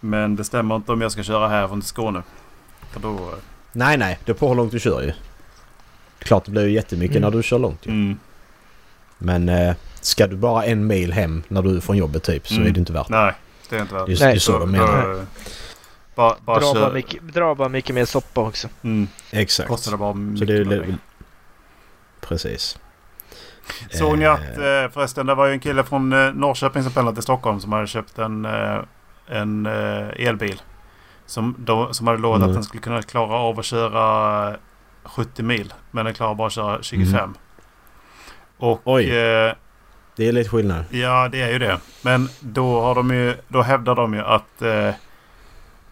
Men 0.00 0.36
det 0.36 0.44
stämmer 0.44 0.76
inte 0.76 0.92
om 0.92 1.00
jag 1.00 1.12
ska 1.12 1.22
köra 1.22 1.48
härifrån 1.48 1.80
till 1.80 1.88
Skåne. 1.88 2.22
För 2.92 3.00
då... 3.00 3.14
eh, 3.14 3.34
Nej 3.72 3.96
nej, 3.96 4.18
det 4.24 4.32
är 4.32 4.36
på 4.36 4.48
hur 4.48 4.54
långt 4.54 4.72
du 4.72 4.80
kör 4.80 5.02
ju. 5.02 5.12
Klart 6.18 6.44
det 6.44 6.50
blir 6.50 6.62
ju 6.66 6.70
jättemycket 6.72 7.16
Mm. 7.16 7.30
när 7.30 7.36
du 7.36 7.42
kör 7.42 7.58
långt 7.58 7.86
ju. 7.86 7.90
Mm, 7.90 8.18
Men 9.18 9.48
eh, 9.48 9.74
ska 10.00 10.26
du 10.26 10.36
bara 10.36 10.64
en 10.64 10.86
mil 10.86 11.12
hem 11.12 11.42
när 11.48 11.62
du 11.62 11.76
är 11.76 11.80
från 11.80 11.96
jobbet 11.96 12.22
typ 12.22 12.48
så 12.48 12.54
Mm. 12.54 12.66
är 12.66 12.70
det 12.72 12.78
inte 12.80 12.92
värt 12.92 13.08
det. 13.08 13.14
nej, 13.16 13.32
det 13.70 13.76
är 13.76 13.80
inte 13.82 13.94
värt 13.94 14.06
Det 14.06 14.14
det 14.14 14.24
är 14.24 14.38
så 14.38 14.58
de 14.58 14.70
menar. 14.70 15.26
Bara, 16.14 16.36
bara 16.44 16.60
Dra 16.60 16.74
bara, 16.74 16.92
mycket, 16.92 17.22
dra 17.22 17.54
bara 17.54 17.68
mycket 17.68 17.94
mer 17.94 18.04
soppa 18.04 18.40
också. 18.40 18.68
Mm, 18.82 19.08
Exakt. 19.30 19.68
kostar 19.68 19.90
det 19.92 19.96
bara 19.98 20.12
mycket 20.14 20.38
Så 20.38 20.44
det 20.44 20.76
är... 20.76 20.96
Precis. 22.20 22.78
Såg 23.90 24.18
ni 24.18 24.24
Eh, 24.24 24.32
att 24.32 24.40
eh, 24.58 24.92
förresten 24.92 25.26
det 25.26 25.34
var 25.34 25.46
ju 25.46 25.52
en 25.52 25.60
kille 25.60 25.84
från 25.84 26.12
eh, 26.12 26.32
Norrköping 26.34 26.82
som 26.82 26.92
pendlade 26.92 27.14
till 27.16 27.22
Stockholm 27.22 27.60
som 27.60 27.72
hade 27.72 27.86
köpt 27.86 28.18
en, 28.18 28.44
en 29.26 29.66
elbil. 30.16 30.62
Som, 31.26 31.54
då, 31.58 31.92
som 31.92 32.06
hade 32.06 32.18
lovat 32.18 32.36
Mm. 32.38 32.48
att 32.50 32.54
den 32.54 32.64
skulle 32.64 32.80
kunna 32.82 33.02
klara 33.02 33.34
av 33.34 33.58
att 33.58 33.64
köra 33.64 34.48
eh, 34.50 34.56
70 35.04 35.42
mil. 35.42 35.74
Men 35.90 36.04
den 36.04 36.14
klarar 36.14 36.34
bara 36.34 36.46
att 36.46 36.52
köra 36.52 36.82
25. 36.82 37.14
Mm. 37.20 37.34
Och 38.56 38.80
Oj. 38.84 39.04
eh, 39.04 39.52
Det 40.16 40.28
är 40.28 40.32
lite 40.32 40.50
skillnad. 40.50 40.84
ja 40.90 41.28
det 41.32 41.40
är 41.42 41.50
ju 41.52 41.58
det. 41.58 41.78
Men 42.02 42.28
då, 42.40 42.80
har 42.80 42.94
de 42.94 43.10
ju, 43.10 43.34
då 43.48 43.62
hävdar 43.62 43.94
de 43.94 44.14
ju 44.14 44.20
att, 44.20 44.62
eh, 44.62 44.90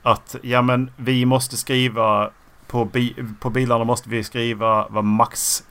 att 0.02 0.37
ja 0.42 0.62
men 0.62 0.90
vi 0.96 1.24
måste 1.24 1.56
skriva 1.56 2.30
på, 2.66 2.85
bi, 2.85 3.16
på 3.40 3.50
bilarna 3.50 3.85
måste 3.85 4.08
vi 4.08 4.24
skriva 4.24 4.87
vad 4.90 5.04
max 5.04 5.62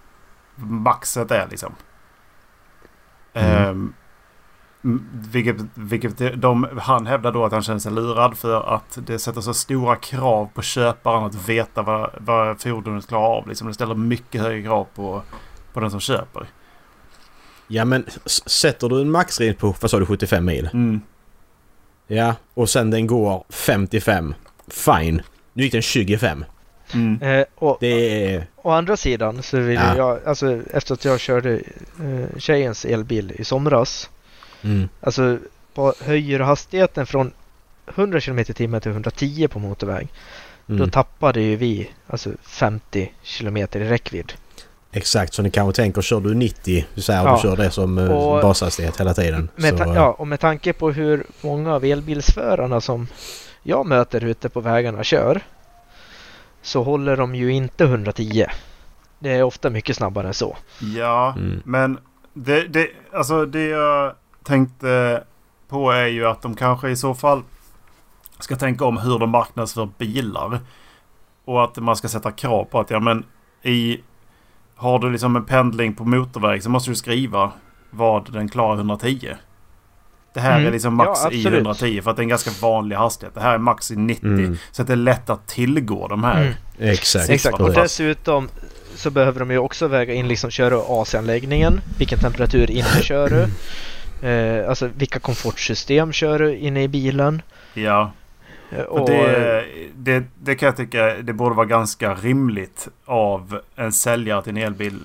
maxet 0.55 1.31
är 1.31 1.47
liksom. 1.49 1.75
Mm. 3.33 3.69
Ehm, 3.69 3.93
vilket, 5.31 5.55
vilket 5.73 6.41
de, 6.41 6.67
han 6.81 7.07
hävdar 7.07 7.31
då 7.31 7.45
att 7.45 7.51
han 7.51 7.63
känner 7.63 7.79
sig 7.79 7.91
lurad 7.91 8.37
för 8.37 8.75
att 8.75 8.97
det 9.07 9.19
sätter 9.19 9.41
så 9.41 9.53
stora 9.53 9.95
krav 9.95 10.49
på 10.53 10.61
köparen 10.61 11.23
att 11.23 11.49
veta 11.49 11.81
vad, 11.81 12.09
vad 12.17 12.61
fordonet 12.61 13.07
klarar 13.07 13.37
av. 13.37 13.47
Liksom. 13.47 13.67
Det 13.67 13.73
ställer 13.73 13.95
mycket 13.95 14.41
högre 14.41 14.63
krav 14.63 14.87
på, 14.95 15.21
på 15.73 15.79
den 15.79 15.91
som 15.91 15.99
köper. 15.99 16.47
Ja 17.67 17.85
men 17.85 18.05
sätter 18.45 18.89
du 18.89 19.01
en 19.01 19.11
maxrim 19.11 19.55
på, 19.55 19.75
vad 19.81 19.91
sa 19.91 19.99
du, 19.99 20.05
75 20.05 20.45
mil? 20.45 20.69
Mm. 20.73 21.01
Ja, 22.07 22.35
och 22.53 22.69
sen 22.69 22.89
den 22.89 23.07
går 23.07 23.43
55. 23.49 24.33
Fine. 24.67 25.21
Nu 25.53 25.63
gick 25.63 25.71
den 25.71 25.81
25. 25.81 26.45
Mm. 26.93 27.21
Eh, 27.21 27.45
och, 27.55 27.77
Det 27.79 28.25
är... 28.33 28.45
å 28.55 28.69
andra 28.71 28.97
sidan 28.97 29.43
så 29.43 29.57
vill 29.59 29.75
Ja. 29.75 29.97
jag, 29.97 30.19
alltså 30.25 30.59
efter 30.73 30.93
att 30.93 31.05
jag 31.05 31.19
körde 31.19 31.53
eh, 31.53 32.37
tjejens 32.39 32.85
elbil 32.85 33.33
i 33.35 33.43
somras. 33.43 34.09
Mm. 34.63 34.89
Alltså 35.01 35.37
på, 35.73 35.93
höjer 36.01 36.39
hastigheten 36.39 37.05
från 37.05 37.31
100 37.95 38.19
km 38.19 38.39
i 38.39 38.43
timmen 38.45 38.81
till 38.81 38.91
110 38.91 39.47
på 39.47 39.59
motorväg. 39.59 40.07
Då 40.65 40.73
Mm. 40.75 40.89
tappade 40.89 41.41
ju 41.41 41.55
vi 41.55 41.89
alltså 42.07 42.29
50 42.43 43.11
km 43.23 43.57
i 43.57 43.65
räckvidd. 43.65 44.33
Exakt, 44.93 45.33
så 45.33 45.41
ni 45.41 45.51
kanske 45.51 45.81
tänker 45.81 46.01
kör 46.01 46.19
du 46.19 46.33
90, 46.33 46.85
du 46.95 47.01
säger 47.01 47.23
Ja. 47.25 47.35
du 47.35 47.41
kör 47.41 47.55
det 47.57 47.71
som 47.71 47.97
uh, 47.97 48.11
Och- 48.11 48.41
bashastighet 48.41 48.99
hela 48.99 49.13
tiden. 49.13 49.49
Med 49.55 49.77
så, 49.77 49.83
ja, 49.95 50.11
och 50.11 50.27
med 50.27 50.39
tanke 50.39 50.73
på 50.73 50.91
hur 50.91 51.23
många 51.41 51.75
av 51.75 51.85
elbilsförarna 51.85 52.81
som 52.81 53.07
jag 53.63 53.85
möter 53.85 54.23
ute 54.23 54.49
på 54.49 54.59
vägarna 54.61 55.03
kör 55.03 55.41
så 56.61 56.83
håller 56.83 57.17
de 57.17 57.35
ju 57.35 57.51
inte 57.53 57.83
110. 57.83 58.45
Det 59.19 59.31
är 59.31 59.43
ofta 59.43 59.69
mycket 59.69 59.95
snabbare 59.95 60.27
än 60.27 60.33
så. 60.33 60.57
Ja, 60.79 61.33
Mm. 61.37 61.61
men 61.65 61.99
det, 62.33 62.67
det, 62.67 62.87
alltså 63.13 63.45
det 63.45 63.67
jag 63.67 64.13
tänkte 64.43 65.23
på 65.67 65.91
är 65.91 66.07
ju 66.07 66.25
att 66.27 66.41
de 66.41 66.55
kanske 66.55 66.89
i 66.89 66.95
så 66.95 67.13
fall 67.15 67.43
ska 68.39 68.55
tänka 68.55 68.85
om 68.85 68.97
hur 68.97 69.19
de 69.19 69.29
marknadsför 69.29 69.89
bilar. 69.97 70.59
Och 71.45 71.63
att 71.63 71.77
man 71.77 71.95
ska 71.95 72.07
sätta 72.07 72.31
krav 72.31 72.63
på 72.63 72.79
att 72.79 72.89
ja 72.89 72.99
men 72.99 73.25
i... 73.61 73.99
Har 74.75 74.99
du 74.99 75.09
liksom 75.11 75.35
en 75.35 75.45
pendling 75.45 75.93
på 75.93 76.03
motorväg 76.05 76.63
så 76.63 76.69
måste 76.69 76.91
du 76.91 76.95
skriva 76.95 77.51
vad 77.89 78.33
den 78.33 78.49
klarar 78.49 78.75
110. 78.75 79.35
Det 80.33 80.39
här 80.39 80.55
Mm. 80.55 80.67
är 80.67 80.71
liksom 80.71 80.93
max 80.95 81.19
Ja, 81.23 81.31
i 81.31 81.37
absolut. 81.37 81.57
110 81.57 82.01
för 82.01 82.11
att 82.11 82.17
det 82.17 82.19
är 82.21 82.23
en 82.23 82.29
ganska 82.29 82.51
vanlig 82.61 82.95
hastighet. 82.95 83.33
Det 83.35 83.41
här 83.41 83.53
är 83.53 83.57
max 83.57 83.91
i 83.91 83.95
90. 83.95 84.25
Mm. 84.27 84.57
Så 84.71 84.81
att 84.81 84.87
det 84.87 84.93
är 84.93 84.97
lätt 84.97 85.29
att 85.29 85.47
tillgå 85.47 86.07
de 86.07 86.23
här. 86.23 86.41
Mm. 86.41 86.53
Exakt. 86.91 87.29
Exakt. 87.29 87.59
Och 87.59 87.73
dessutom 87.73 88.49
så 88.95 89.09
behöver 89.11 89.39
de 89.39 89.51
ju 89.51 89.57
också 89.57 89.87
väga 89.87 90.13
in 90.13 90.27
liksom 90.27 90.49
kör 90.51 90.71
du 90.71 90.77
AC-anläggningen, 90.87 91.81
vilken 91.97 92.19
temperatur 92.19 92.71
inne 92.71 93.01
kör 93.01 93.29
du, 93.29 93.47
eh, 94.27 94.69
alltså 94.69 94.87
vilka 94.97 95.19
komfortsystem 95.19 96.11
kör 96.11 96.39
du 96.39 96.55
inne 96.55 96.83
i 96.83 96.87
bilen. 96.87 97.41
Ja. 97.73 98.11
Eh, 98.71 98.79
Och 98.79 98.99
och, 98.99 99.09
det, 99.09 99.65
det, 99.95 100.23
det 100.39 100.55
kan 100.55 100.65
jag 100.65 100.77
tycka 100.77 101.05
det 101.21 101.33
borde 101.33 101.55
vara 101.55 101.65
ganska 101.65 102.13
rimligt 102.13 102.87
av 103.05 103.59
en 103.75 103.91
säljare 103.93 104.41
till 104.43 104.57
en 104.57 104.63
elbil 104.63 104.99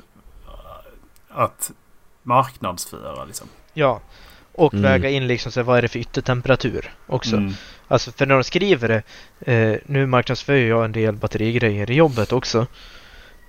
att 1.31 1.71
marknadsföra. 2.23 3.25
Liksom. 3.25 3.49
Ja, 3.75 4.01
och 4.57 4.75
Mm. 4.75 4.83
väga 4.83 5.09
in 5.11 5.27
liksom 5.27 5.53
så 5.53 5.61
här, 5.61 5.64
vad 5.64 5.79
är 5.79 5.83
det 5.83 5.88
för 5.88 5.99
yttertemperatur 5.99 6.92
också. 7.07 7.37
Mm. 7.37 7.53
Alltså 7.88 8.12
för 8.12 8.27
när 8.27 8.35
de 8.35 8.45
skriver 8.45 8.88
det, 8.88 9.03
eh, 9.53 9.79
nu 9.87 10.07
marknadsför 10.07 10.55
jag 10.55 10.85
en 10.85 10.92
del 10.92 11.14
batterigrejer 11.14 11.90
i 11.90 11.95
jobbet 11.95 12.33
också. 12.33 12.66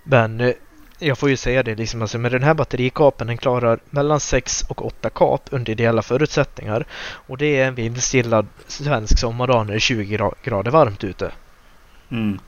Men 0.04 0.42
eh, 0.42 0.52
jag 1.00 1.18
får 1.18 1.30
ju 1.30 1.38
säga 1.38 1.64
det 1.64 1.76
liksom, 1.76 2.02
alltså 2.02 2.18
med 2.18 2.32
den 2.32 2.44
här 2.44 2.54
batterikapen 2.54 3.28
den 3.28 3.38
klarar 3.38 3.80
mellan 3.90 4.20
6 4.20 4.64
och 4.70 4.86
8 4.86 5.10
kap 5.10 5.42
under 5.50 5.72
ideella 5.72 6.02
förutsättningar. 6.02 6.86
Och 7.28 7.38
det 7.38 7.58
är 7.60 7.68
en 7.68 7.76
vindstillad 7.76 8.48
svensk 8.68 9.20
sommardag 9.20 9.66
när 9.66 9.74
det 9.74 9.78
är 9.78 9.80
20 9.80 10.18
gra- 10.18 10.36
grader 10.44 10.72
varmt 10.72 11.04
ute. 11.04 11.32
Mm. 12.12 12.40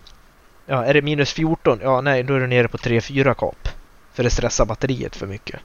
Ja, 0.65 0.85
är 0.85 0.93
det 0.93 1.01
minus 1.01 1.33
14? 1.33 1.79
Ja, 1.83 2.01
nej, 2.01 2.23
då 2.23 2.33
är 2.35 2.39
du 2.39 2.47
nere 2.47 2.67
på 2.67 2.77
3-4 2.77 3.33
kap. 3.33 3.67
För 4.13 4.23
det 4.23 4.29
stressar 4.29 4.65
batteriet 4.65 5.15
för 5.15 5.27
mycket. 5.27 5.59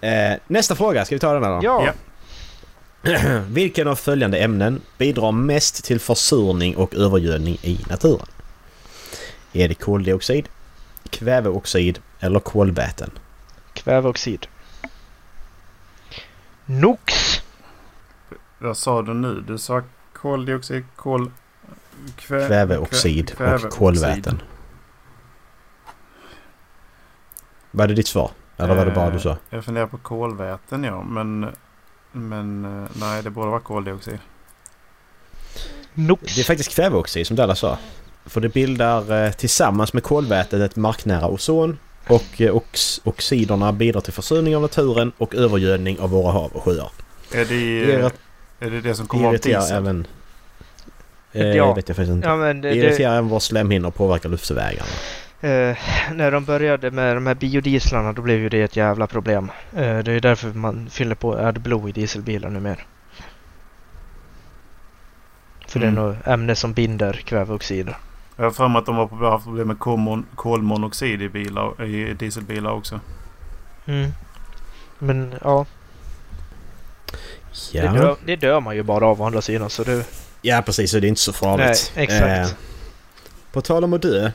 Eh, 0.00 0.32
nästa 0.46 0.74
fråga, 0.74 1.04
ska 1.04 1.14
vi 1.14 1.18
ta 1.18 1.32
den 1.34 1.44
här 1.44 1.50
då? 1.50 1.60
Ja, 1.62 1.82
Ja. 1.86 1.92
Vilken 3.48 3.88
av 3.88 3.94
följande 3.96 4.38
ämnen 4.38 4.80
bidrar 4.98 5.32
mest 5.32 5.84
till 5.84 6.00
försurning 6.00 6.76
och 6.76 6.94
övergödning 6.94 7.58
i 7.62 7.80
naturen? 7.88 8.26
Är 9.52 9.68
det 9.68 9.74
koldioxid, 9.74 10.48
kväveoxid 11.10 11.98
eller 12.20 12.40
kolväten? 12.40 13.10
kväveoxid. 13.72 14.46
NOx. 16.66 17.14
Vad 18.58 18.76
sa 18.76 19.02
du 19.02 19.14
nu? 19.14 19.40
Du 19.40 19.58
sa 19.58 19.82
koldioxid, 20.12 20.84
kol... 20.96 21.30
Kvä, 22.16 22.46
Kväveoxid 22.46 23.30
kvä- 23.30 23.64
och 23.66 23.70
kolväten. 23.72 24.42
Var 27.70 27.86
det 27.86 27.94
ditt 27.94 28.06
svar? 28.06 28.30
Eller 28.56 28.74
var 28.74 28.86
det 28.86 28.92
bara 28.92 29.10
du 29.10 29.18
sa? 29.20 29.30
Eh, 29.30 29.36
Jag 29.50 29.64
funderar 29.64 29.86
på 29.86 29.98
kolväten 29.98 30.84
ja, 30.84 31.02
men... 31.02 31.46
Men 32.12 32.64
eh, 32.64 32.88
nej, 33.00 33.22
det 33.22 33.30
borde 33.30 33.50
vara 33.50 33.60
koldioxid. 33.60 34.18
NOx. 35.94 36.34
Det 36.34 36.40
är 36.40 36.44
faktiskt 36.44 36.74
kväveoxid 36.74 37.26
som 37.26 37.36
Dallas 37.36 37.58
sa. 37.58 37.78
För 38.26 38.40
det 38.40 38.48
bildar 38.48 39.24
eh, 39.24 39.32
tillsammans 39.32 39.92
med 39.92 40.02
kolvätet 40.02 40.60
ett 40.60 40.76
marknära 40.76 41.28
ozon 41.28 41.78
och 42.06 42.40
eh, 42.40 42.56
ox 42.56 43.00
oxiderna 43.04 43.72
bidrar 43.72 44.00
till 44.00 44.12
försurning 44.12 44.56
av 44.56 44.62
naturen 44.62 45.12
och 45.18 45.34
övergödning 45.34 46.00
av 46.00 46.10
våra 46.10 46.32
hav 46.32 46.50
och 46.52 46.62
sjöar. 46.62 46.90
Är 47.32 47.38
Det, 47.38 47.44
det, 47.86 47.92
är, 47.92 48.12
är 48.60 48.70
det 48.70 48.80
det 48.80 48.94
som 48.94 49.04
det 49.04 49.08
kommer 49.08 49.28
av 49.28 49.38
diesel? 49.38 49.76
även... 49.76 50.06
Eh, 51.32 51.46
Ja. 51.46 51.74
vet 51.74 51.88
jag 51.88 51.96
faktiskt 51.96 52.12
inte. 52.14 52.28
Ja, 52.28 52.36
men 52.36 52.60
Det 52.60 52.68
det, 52.68 52.74
det, 52.74 52.80
irriterar 52.80 53.12
även 53.12 53.28
våra 53.28 53.40
slemhinnor 53.40 53.88
och 53.88 53.94
påverkar 53.94 54.28
luftvägarna. 54.28 54.88
Eh, 55.40 55.76
när 56.12 56.30
de 56.30 56.44
började 56.44 56.90
med 56.90 57.16
de 57.16 57.26
här 57.26 57.34
biodieslarna 57.34 58.12
då 58.12 58.22
blev 58.22 58.38
ju 58.38 58.48
det 58.48 58.62
ett 58.62 58.76
jävla 58.76 59.06
problem. 59.06 59.50
Eh, 59.76 59.98
det 59.98 60.12
är 60.12 60.20
därför 60.20 60.48
man 60.52 60.90
fyller 60.90 61.14
på 61.14 61.34
AdBlue 61.38 61.88
i 61.88 61.92
dieselbilar 61.92 62.50
numera. 62.50 62.80
För 65.68 65.80
det 65.80 65.86
Mm. 65.86 65.98
är 65.98 66.02
något 66.08 66.26
ämne 66.26 66.54
som 66.54 66.72
binder 66.72 67.12
kväveoxider. 67.12 67.96
Jag 68.36 68.44
har 68.44 68.50
för 68.50 68.68
mig 68.68 68.78
att 68.78 68.86
de 68.86 68.96
har 68.96 69.30
haft 69.30 69.44
problem 69.44 69.68
med 69.68 69.78
kolmon, 69.78 70.26
kolmonoxid 70.34 71.22
i, 71.22 71.28
bilar, 71.28 71.84
i 71.84 72.14
dieselbilar 72.14 72.70
också. 72.70 73.00
Mm. 73.86 74.10
Men 74.98 75.34
ja, 75.44 75.66
det, 77.72 77.78
Ja, 77.78 77.92
dör, 77.92 78.16
det 78.24 78.36
dör 78.36 78.60
man 78.60 78.76
ju 78.76 78.82
bara 78.82 79.06
av 79.06 79.22
å 79.22 79.24
andra 79.26 79.42
sidan 79.42 79.70
så 79.70 79.84
det... 79.84 80.04
ja 80.42 80.62
precis. 80.66 80.90
Så 80.90 81.00
det 81.00 81.06
är 81.06 81.08
inte 81.08 81.20
så 81.20 81.32
farligt. 81.32 81.92
Nej, 81.96 82.04
exakt. 82.04 82.50
Eh, 82.52 82.56
på 83.52 83.60
tal 83.60 83.84
om 83.84 83.92
att 83.92 84.02
dö. 84.02 84.30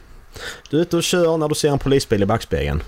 Du 0.70 0.78
är 0.78 0.82
ute 0.82 0.98
och 0.98 1.04
kör 1.04 1.38
när 1.38 1.48
du 1.50 1.56
ser 1.56 1.70
en 1.70 1.80
polisbil 1.80 2.24
i 2.24 2.26
backspegeln. 2.26 2.84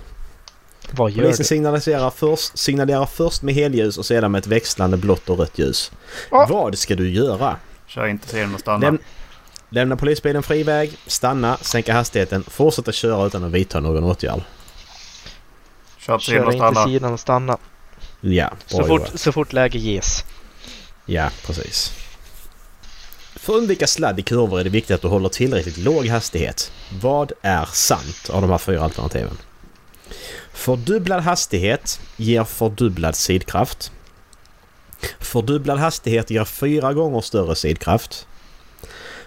Vad 0.92 1.12
gör 1.12 1.24
Polisen 1.24 1.44
du? 1.44 1.48
signalerar 1.48 2.10
först, 2.10 2.58
signalerar 2.58 3.06
först 3.06 3.42
med 3.42 3.56
helljus 3.56 3.98
och 3.98 4.06
sedan 4.06 4.32
med 4.32 4.40
ett 4.40 4.48
växlande 4.48 4.98
blått 4.98 5.30
och 5.30 5.40
rött 5.40 5.60
ljus. 5.60 5.92
Ja. 6.32 6.46
Vad 6.50 6.78
ska 6.78 6.96
du 6.96 7.10
göra? 7.10 7.56
Kör 7.88 8.08
inte 8.08 8.28
sedan 8.30 8.54
och 8.54 8.60
stanna. 8.60 8.80
Läm 8.86 9.00
lämna 9.70 9.96
polisbilen 9.96 10.44
fri 10.44 10.64
väg, 10.64 10.98
stanna, 11.08 11.58
sänka 11.62 11.94
hastigheten, 11.94 12.44
fortsätta 12.44 12.92
köra 12.92 13.26
utan 13.28 13.44
att 13.44 13.52
vidta 13.52 13.80
någon 13.80 14.04
åtgärd. 14.04 14.42
Kör 15.98 16.20
Kör 16.20 16.46
inte 16.46 16.58
stanna. 16.58 16.86
sidan 16.86 17.14
och 17.14 17.20
stanna. 17.20 17.58
Ja, 18.22 18.52
Så 18.66 18.84
fort, 18.86 19.08
så 19.16 19.32
fort 19.32 19.54
läge 19.54 19.78
ges. 19.78 20.24
Ja, 21.06 21.30
precis. 21.46 21.94
För 23.48 23.54
att 23.54 23.60
undvika 23.60 23.88
sladd 23.88 24.20
i 24.20 24.22
kurvor 24.22 24.60
är 24.60 24.64
det 24.64 24.70
viktigt 24.70 24.96
att 24.96 25.02
du 25.02 25.08
håller 25.08 25.30
tillräckligt 25.30 25.78
låg 25.78 26.08
hastighet. 26.08 26.72
Vad 27.02 27.32
är 27.42 27.66
sant 27.66 28.30
av 28.30 28.42
de 28.42 28.52
här 28.52 28.58
fyra 28.58 28.84
alternativen? 28.84 29.38
Fördubblad 30.54 31.24
hastighet 31.24 32.00
ger 32.18 32.44
fördubblad 32.44 33.16
sidkraft. 33.16 33.92
Fördubblad 35.20 35.80
hastighet 35.80 36.30
ger 36.30 36.46
fyra 36.46 36.94
gånger 36.94 37.22
större 37.22 37.56
sidkraft. 37.56 38.28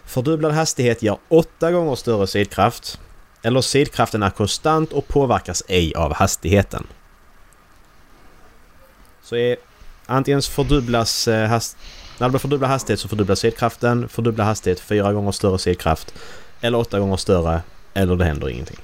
Fördubblad 0.05 0.53
hastighet 0.53 1.03
ger 1.03 1.17
åtta 1.29 1.73
gånger 1.73 1.95
större 1.95 2.27
sidkraft. 2.27 3.01
Eller 3.43 3.61
sidkraften 3.61 4.23
är 4.23 4.31
konstant 4.31 4.93
och 4.93 5.09
påverkas 5.09 5.63
ej 5.69 5.95
av 5.95 6.15
hastigheten. 6.15 6.87
Så 9.23 9.37
är 9.37 9.57
antingen 10.07 10.43
fördubblas 10.43 11.29
eh, 11.29 11.49
hast 11.49 11.77
när 12.21 12.29
det 12.29 12.31
blir 12.31 12.39
fördubblad 12.39 12.71
hastighet 12.71 13.01
så 13.01 13.09
fördubblas 13.09 13.39
sidkraften. 13.39 14.09
Fördubblad 14.09 14.47
hastighet 14.47 14.81
fyra 14.81 15.13
gånger 15.13 15.33
större 15.33 15.59
sidkraft. 15.59 16.15
Eller 16.61 16.79
åtta 16.79 16.99
gånger 16.99 17.17
större. 17.17 17.63
Eller 17.95 18.17
det 18.17 18.25
händer 18.25 18.49
ingenting. 18.49 18.79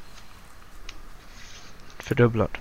Fördubblad. 1.98 2.58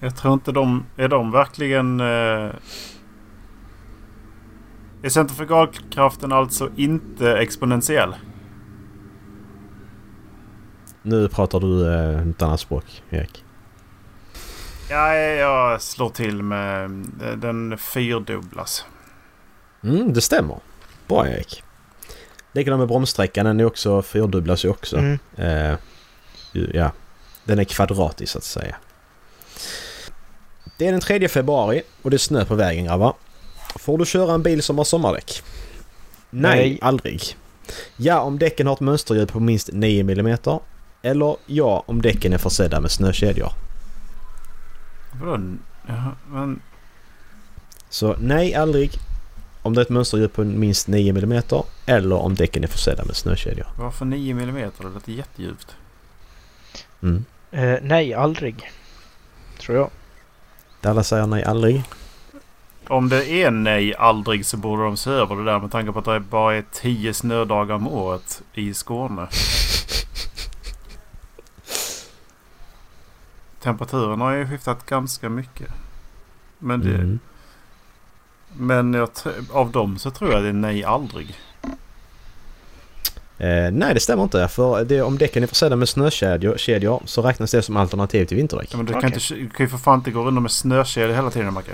Jag 0.00 0.16
tror 0.16 0.34
inte 0.34 0.52
de... 0.52 0.84
Är 0.96 1.08
de 1.08 1.30
verkligen... 1.30 2.00
Eh, 2.00 2.50
är 5.02 5.08
centrifugalkraften 5.08 6.32
alltså 6.32 6.70
inte 6.76 7.38
exponentiell? 7.38 8.14
Nu 11.02 11.28
pratar 11.28 11.60
du 11.60 11.94
eh, 11.94 12.28
ett 12.28 12.42
annat 12.42 12.60
språk, 12.60 13.02
Erik. 13.10 13.45
Ja, 14.90 15.14
jag 15.16 15.82
slår 15.82 16.08
till 16.10 16.42
med... 16.42 16.84
eh, 17.22 17.32
Den 17.36 17.78
fyrdubblas. 17.78 18.84
Mm, 19.84 20.12
det 20.12 20.20
stämmer. 20.20 20.58
Bra 21.08 21.28
Erik. 21.28 21.62
Likadant 22.52 22.78
med 22.78 22.88
bromssträckan. 22.88 23.46
Den 23.46 23.60
är 23.60 23.64
också 23.64 24.02
fyrdubblas 24.02 24.64
ju 24.64 24.68
också. 24.68 24.96
Mm. 24.96 25.18
Eh, 25.36 25.76
ja, 26.74 26.92
den 27.44 27.58
är 27.58 27.64
kvadratisk 27.64 28.32
så 28.32 28.38
att 28.38 28.44
säga. 28.44 28.76
Det 30.78 30.86
är 30.86 30.92
den 30.92 31.00
3 31.00 31.28
februari 31.28 31.82
och 32.02 32.10
det 32.10 32.16
är 32.16 32.18
snö 32.18 32.44
på 32.44 32.54
vägen 32.54 32.84
grabbar. 32.84 33.14
Får 33.78 33.98
du 33.98 34.04
köra 34.04 34.34
en 34.34 34.42
bil 34.42 34.62
som 34.62 34.78
har 34.78 34.84
sommardäck? 34.84 35.42
Nej, 36.30 36.58
Nej. 36.58 36.78
aldrig. 36.82 37.22
Ja, 37.96 38.20
om 38.20 38.38
däcken 38.38 38.66
har 38.66 38.74
ett 38.74 38.80
mönsterdjup 38.80 39.32
på 39.32 39.40
minst 39.40 39.70
9 39.72 40.00
mm. 40.00 40.36
Eller 41.02 41.36
ja, 41.46 41.84
om 41.86 42.02
däcken 42.02 42.32
är 42.32 42.38
försedda 42.38 42.80
med 42.80 42.90
snökedjor. 42.90 43.52
Vadå? 45.20 45.56
Jaha, 45.86 46.12
men... 46.28 46.60
Så 47.88 48.16
nej, 48.18 48.54
aldrig. 48.54 48.90
Om 49.62 49.74
det 49.74 49.80
är 49.80 49.82
ett 49.82 49.90
mönsterdjup 49.90 50.32
på 50.32 50.44
minst 50.44 50.88
9 50.88 51.10
mm. 51.10 51.42
Eller 51.86 52.16
om 52.16 52.34
däcken 52.34 52.64
är 52.64 52.68
försedda 52.68 53.04
med 53.04 53.16
snökedjor. 53.16 53.66
Varför 53.78 54.04
9 54.04 54.32
mm? 54.32 54.54
Det 54.54 54.84
låter 54.84 55.12
jättedjupt. 55.12 55.76
Mm. 57.02 57.24
Eh, 57.50 57.78
nej, 57.82 58.14
aldrig. 58.14 58.70
Tror 59.58 59.76
jag. 59.76 59.90
Alla 60.82 61.02
säger 61.02 61.26
nej, 61.26 61.44
aldrig. 61.44 61.82
Om 62.88 63.08
det 63.08 63.30
är 63.30 63.50
nej 63.50 63.94
aldrig 63.94 64.46
så 64.46 64.56
borde 64.56 64.82
de 64.82 64.96
se 64.96 65.10
över 65.10 65.36
det 65.36 65.44
där 65.44 65.60
med 65.60 65.72
tanke 65.72 65.92
på 65.92 65.98
att 65.98 66.04
det 66.04 66.20
bara 66.20 66.56
är 66.56 66.64
10 66.72 67.14
snödagar 67.14 67.74
om 67.74 67.88
året 67.88 68.42
i 68.54 68.74
Skåne. 68.74 69.26
Temperaturen 73.66 74.20
har 74.20 74.32
ju 74.32 74.48
skiftat 74.48 74.86
ganska 74.86 75.28
mycket. 75.28 75.68
Men, 76.58 76.80
det, 76.80 76.94
Mm. 76.94 77.18
men 78.52 78.94
jag, 78.94 79.08
av 79.52 79.70
dem 79.70 79.98
så 79.98 80.10
tror 80.10 80.32
jag 80.32 80.42
det 80.42 80.48
är 80.48 80.52
nej 80.52 80.84
aldrig. 80.84 81.34
Eh, 83.38 83.70
nej, 83.72 83.94
det 83.94 84.00
stämmer 84.00 84.22
inte. 84.22 84.48
För 84.48 84.84
det, 84.84 85.02
om 85.02 85.18
däcken 85.18 85.42
är 85.42 85.46
försedda 85.46 85.76
med 85.76 85.88
snökedjor 85.88 86.56
kedjor, 86.56 87.02
så 87.04 87.22
räknas 87.22 87.50
det 87.50 87.62
som 87.62 87.76
alternativ 87.76 88.24
till 88.24 88.36
vinterdäck. 88.36 88.68
Ja, 88.72 88.76
men 88.76 88.86
du, 88.86 88.92
kan 88.92 88.98
Okej. 89.04 89.12
inte, 89.14 89.34
du 89.34 89.48
kan 89.50 89.66
ju 89.66 89.70
för 89.70 89.78
fan 89.78 89.98
inte 89.98 90.10
gå 90.10 90.24
runt 90.24 90.42
med 90.42 90.50
snökedjor 90.50 91.14
hela 91.14 91.30
tiden 91.30 91.52
Macke. 91.54 91.72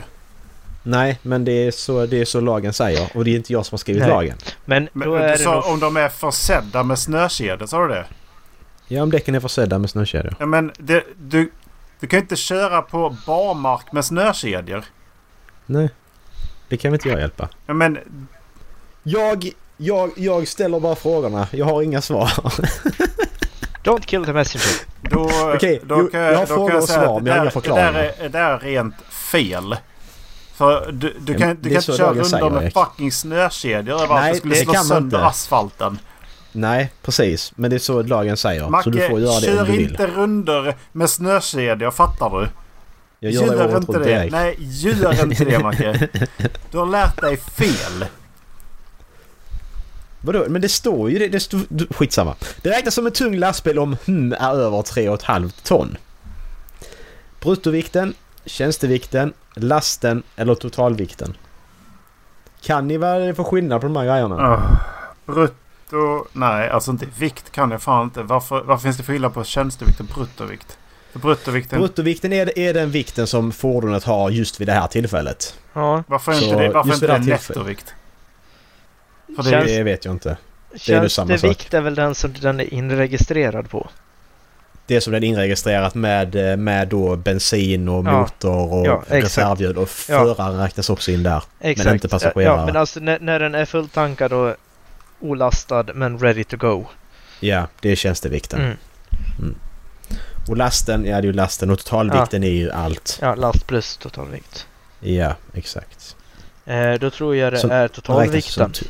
Nej, 0.83 1.19
men 1.23 1.45
det 1.45 1.53
är, 1.67 1.71
så, 1.71 2.07
det 2.07 2.21
är 2.21 2.25
så 2.25 2.41
lagen 2.41 2.73
säger. 2.73 3.11
Och 3.15 3.25
det 3.25 3.31
är 3.31 3.37
inte 3.37 3.53
jag 3.53 3.67
som 3.67 3.75
har 3.75 3.79
skrivit 3.79 4.03
Nej. 4.03 4.11
lagen. 4.11 4.37
Men, 4.65 4.89
Men 4.93 5.09
då 5.09 5.17
du 5.17 5.23
är 5.23 5.29
det 5.29 5.39
sa 5.39 5.55
nog... 5.55 5.65
om 5.67 5.81
de 5.81 5.97
är 5.97 6.09
försedda 6.09 6.83
med 6.83 6.99
snökedjor, 6.99 7.67
sa 7.67 7.83
du 7.87 7.89
det? 7.95 8.05
Ja, 8.89 9.03
om 9.03 9.11
däcken 9.11 9.35
är 9.35 9.41
försedda 9.41 9.79
med 9.79 9.91
snökedjor. 9.91 10.35
Ja, 10.39 10.47
men 10.47 10.73
det, 10.79 11.05
du, 11.19 11.51
du 12.03 12.09
kan 12.09 12.17
ju 12.19 12.23
inte 12.23 12.37
köra 12.37 12.83
på 12.83 13.17
barmark 13.27 13.93
med 13.93 14.05
snökedjor. 14.05 14.85
Nej, 15.67 15.91
det 16.69 16.77
kan 16.77 16.91
väl 16.91 16.97
inte 17.01 17.09
jag 17.09 17.21
hjälpa. 17.21 17.49
Ja, 17.67 17.75
men 17.75 17.99
Jag, 19.03 19.51
jag, 19.77 20.11
jag 20.17 20.49
ställer 20.49 20.81
bara 20.81 20.95
frågorna. 20.95 21.47
Jag 21.51 21.67
har 21.67 21.83
inga 21.83 22.01
svar. 22.01 22.27
Don't 23.85 24.01
kill 24.07 24.25
the 24.25 24.33
messenger. 24.33 24.87
Då, 25.01 25.31
Okej, 25.55 25.81
då 25.85 25.99
jo, 25.99 26.09
kan 26.09 26.21
jag 26.21 26.29
har 26.29 26.33
då 26.33 26.47
kan 26.47 26.47
frågor 26.47 26.77
och 26.77 26.85
svar, 26.89 27.17
att 27.17 27.23
men 27.23 27.27
jag 27.27 27.35
har 27.35 27.43
inga 27.43 27.51
förklaringar. 27.51 27.93
Det 27.93 27.99
där 27.99 28.15
är, 28.19 28.23
det 28.23 28.29
där 28.29 28.51
är 28.51 28.59
rent 28.59 28.95
fel. 29.11 29.77
För 30.55 30.93
du, 30.93 31.17
du 31.21 31.35
kan, 31.35 31.57
du 31.61 31.69
kan 31.69 31.77
inte 31.79 31.93
köra 31.97 32.15
runt 32.15 32.53
med 32.63 32.73
fucking 32.73 33.13
snökedjor 33.13 33.95
överallt. 34.03 34.11
Nej, 34.23 34.33
Det 34.33 34.39
skulle 34.39 34.55
det 34.55 34.65
slå 34.65 34.75
sönder 34.75 35.19
inte. 35.19 35.27
asfalten. 35.27 35.99
Nej, 36.53 36.93
precis. 37.03 37.53
Men 37.57 37.71
det 37.71 37.77
är 37.77 37.79
så 37.79 38.03
lagen 38.03 38.37
säger. 38.37 38.69
Macke, 38.69 38.85
så 38.85 38.91
du 38.91 39.09
får 39.09 39.21
göra 39.21 39.41
det 39.41 39.51
om 39.51 39.57
kör 39.57 39.65
du 39.65 39.73
vill. 39.73 39.91
inte 39.91 40.07
runder 40.07 40.75
med 40.93 41.11
snökedjor, 41.11 41.91
fattar 41.91 42.41
du? 42.41 42.49
Jag 43.19 43.33
gör 43.33 43.69
det 43.69 43.77
inte 43.77 43.99
det. 43.99 44.11
Erik. 44.11 44.33
Nej, 44.33 44.57
gör 44.59 45.23
inte 45.25 45.45
det 45.45 45.59
Macke. 45.63 46.09
Du 46.71 46.79
har 46.79 46.87
lärt 46.87 47.21
dig 47.21 47.37
fel. 47.37 48.07
Vadå? 50.21 50.45
Men 50.49 50.63
det 50.63 50.69
står 50.69 51.11
ju 51.11 51.19
det. 51.19 51.29
det 51.29 51.41
står, 51.41 51.61
du, 51.69 51.87
skitsamma. 51.91 52.35
Det 52.63 52.71
räknas 52.71 52.95
som 52.95 53.07
en 53.07 53.13
tung 53.13 53.37
lastbil 53.37 53.79
om 53.79 53.97
hmm 54.07 54.33
är 54.33 54.55
över 54.55 54.79
3,5 54.79 55.53
ton. 55.63 55.97
Bruttovikten, 57.41 58.15
tjänstevikten, 58.45 59.33
lasten 59.55 60.23
eller 60.37 60.55
totalvikten. 60.55 61.37
Kan 62.63 62.89
ni 62.89 62.97
vad 62.97 63.21
det 63.21 63.27
är 63.27 63.35
för 63.35 63.45
skillnad 63.45 63.81
på 63.81 63.87
de 63.87 63.97
här 63.97 64.05
grejerna? 64.05 64.55
Oh, 64.55 64.61
brutto... 65.27 65.55
Nej, 66.33 66.71
alltså 66.71 66.91
inte 66.91 67.07
vikt 67.19 67.53
kan 67.53 67.71
jag 67.71 67.83
fan 67.83 68.05
inte. 68.05 68.23
Varför, 68.23 68.63
varför 68.63 68.83
finns 68.83 68.97
det 68.97 69.03
skillnad 69.03 69.35
på 69.35 69.45
tjänstevikt 69.45 70.01
och 70.01 70.07
bruttovikt? 70.07 70.79
För 71.13 71.19
bruttovikten... 71.19 71.79
Bruttovikten 71.79 72.33
är, 72.33 72.59
är 72.59 72.75
den 72.75 72.91
vikten 72.91 73.27
som 73.27 73.53
fordonet 73.53 74.05
har 74.05 74.31
just 74.31 74.61
vid 74.61 74.69
det 74.69 74.73
här 74.73 74.87
tillfället. 74.87 75.59
Ja. 75.73 76.05
varför 76.07 76.33
är 76.33 76.37
Så 76.37 76.45
inte 76.45 76.57
det, 76.63 76.69
varför 76.69 76.91
är 76.91 76.95
inte 76.95 77.07
det 77.07 77.13
det 77.19 77.27
nettovikt? 77.27 77.95
För 79.37 79.43
det 79.43 79.57
är, 79.57 79.65
Det 79.65 79.83
vet 79.83 80.05
jag 80.05 80.15
inte. 80.15 80.37
är 80.89 81.01
nu 81.01 81.09
samma 81.09 81.39
sak. 81.39 81.75
Är 81.75 81.81
väl 81.81 81.95
den 81.95 82.15
som 82.15 82.33
den 82.41 82.61
är 82.61 82.75
inregistrerad 82.75 83.71
på? 83.71 83.89
det 84.87 85.01
som 85.01 85.13
den 85.13 85.23
är 85.25 85.27
inregistrerat 85.29 85.95
med, 85.95 86.59
med 86.59 86.89
då 86.89 87.17
bensin 87.17 87.89
och 87.89 88.07
Ja. 88.07 88.21
motor 88.21 88.73
och 88.73 88.87
Ja, 88.87 89.03
reservhjul 89.07 89.79
och 89.79 89.89
föraren 89.89 90.59
räknas 90.59 90.91
också 90.91 91.11
in 91.11 91.23
där. 91.23 91.43
Exakt. 91.61 91.93
inte 91.95 92.09
passagerare. 92.09 92.57
Ja, 92.61 92.67
men 92.67 92.77
alltså 92.77 93.01
när, 93.01 93.19
när 93.21 93.39
den 93.41 93.55
är 93.55 93.65
fulltankad 93.65 94.33
och 94.33 94.55
olastad 95.23 95.85
men 95.95 96.19
ready 96.19 96.45
to 96.45 96.57
go. 96.57 96.87
Ja, 97.41 97.67
det 97.81 97.89
är 97.89 97.97
tjänstevikten. 97.97 98.61
Mm. 98.61 99.55
Och 100.49 100.57
lasten, 100.57 101.05
ja 101.05 101.13
det 101.13 101.19
är 101.19 101.23
ju 101.23 101.33
lasten 101.33 101.71
och 101.71 101.79
totalvikten 101.79 102.43
är 102.43 102.51
ju 102.51 102.71
allt. 102.71 103.19
Ja, 103.23 103.35
last 103.35 103.67
plus 103.67 103.97
totalvikt. 103.97 104.67
Ja, 105.01 105.37
exakt. 105.55 106.17
Eh, 106.65 106.93
då 106.93 107.11
tror 107.11 107.37
jag 107.37 107.53
det 107.53 107.59
Som- 107.59 107.71
är 107.71 107.89
totalvikten 107.89 108.75
som 108.75 108.89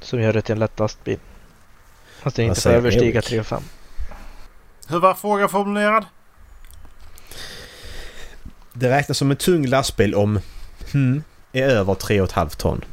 som 0.00 0.20
gör 0.20 0.32
det 0.32 0.42
till 0.42 0.52
en 0.52 0.58
lätt 0.58 0.78
lastbil. 0.78 1.18
Fast 2.22 2.36
det 2.36 2.42
inte 2.42 2.60
får 2.60 2.70
överstiga 2.70 3.20
Erik? 3.20 3.24
3,5. 3.24 3.62
Hur 4.88 5.00
var 5.00 5.14
frågan 5.14 5.48
formulerad? 5.48 6.04
Det 8.72 8.90
räknas 8.90 9.18
som 9.18 9.30
en 9.30 9.36
tung 9.36 9.66
lastbil 9.66 10.14
om 10.14 10.40
hmm 10.92 11.22
är 11.52 11.62
över 11.62 11.94
3,5 11.94 12.56
ton. 12.56 12.84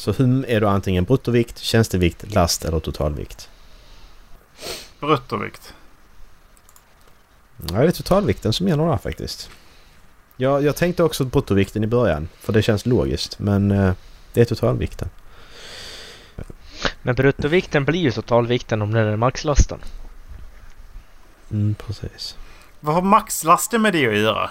Så 0.00 0.12
hum 0.12 0.44
är 0.48 0.60
då 0.60 0.68
antingen 0.68 1.04
bruttovikt, 1.04 1.58
tjänstevikt, 1.58 2.34
last 2.34 2.64
eller 2.64 2.80
totalvikt. 2.80 3.48
Bruttovikt. 5.00 5.74
Ja, 7.56 7.78
det 7.78 7.86
är 7.86 7.90
totalvikten 7.90 8.52
som 8.52 8.68
gäller 8.68 8.86
där 8.86 8.96
faktiskt. 8.96 9.50
Jag, 10.36 10.62
jag 10.62 10.76
tänkte 10.76 11.02
också 11.02 11.24
bruttovikten 11.24 11.84
i 11.84 11.86
början 11.86 12.28
för 12.38 12.52
det 12.52 12.62
känns 12.62 12.86
logiskt 12.86 13.38
men 13.38 13.70
eh, 13.70 13.92
det 14.32 14.40
är 14.40 14.44
totalvikten. 14.44 15.08
Men 17.02 17.14
bruttovikten 17.14 17.84
blir 17.84 18.00
ju 18.00 18.10
totalvikten 18.10 18.82
om 18.82 18.92
den 18.92 19.06
är 19.06 19.16
maxlasten. 19.16 19.78
Mm, 21.50 21.74
precis. 21.74 22.36
Vad 22.80 22.94
har 22.94 23.02
maxlasten 23.02 23.82
med 23.82 23.92
det 23.92 24.08
att 24.08 24.18
göra? 24.18 24.50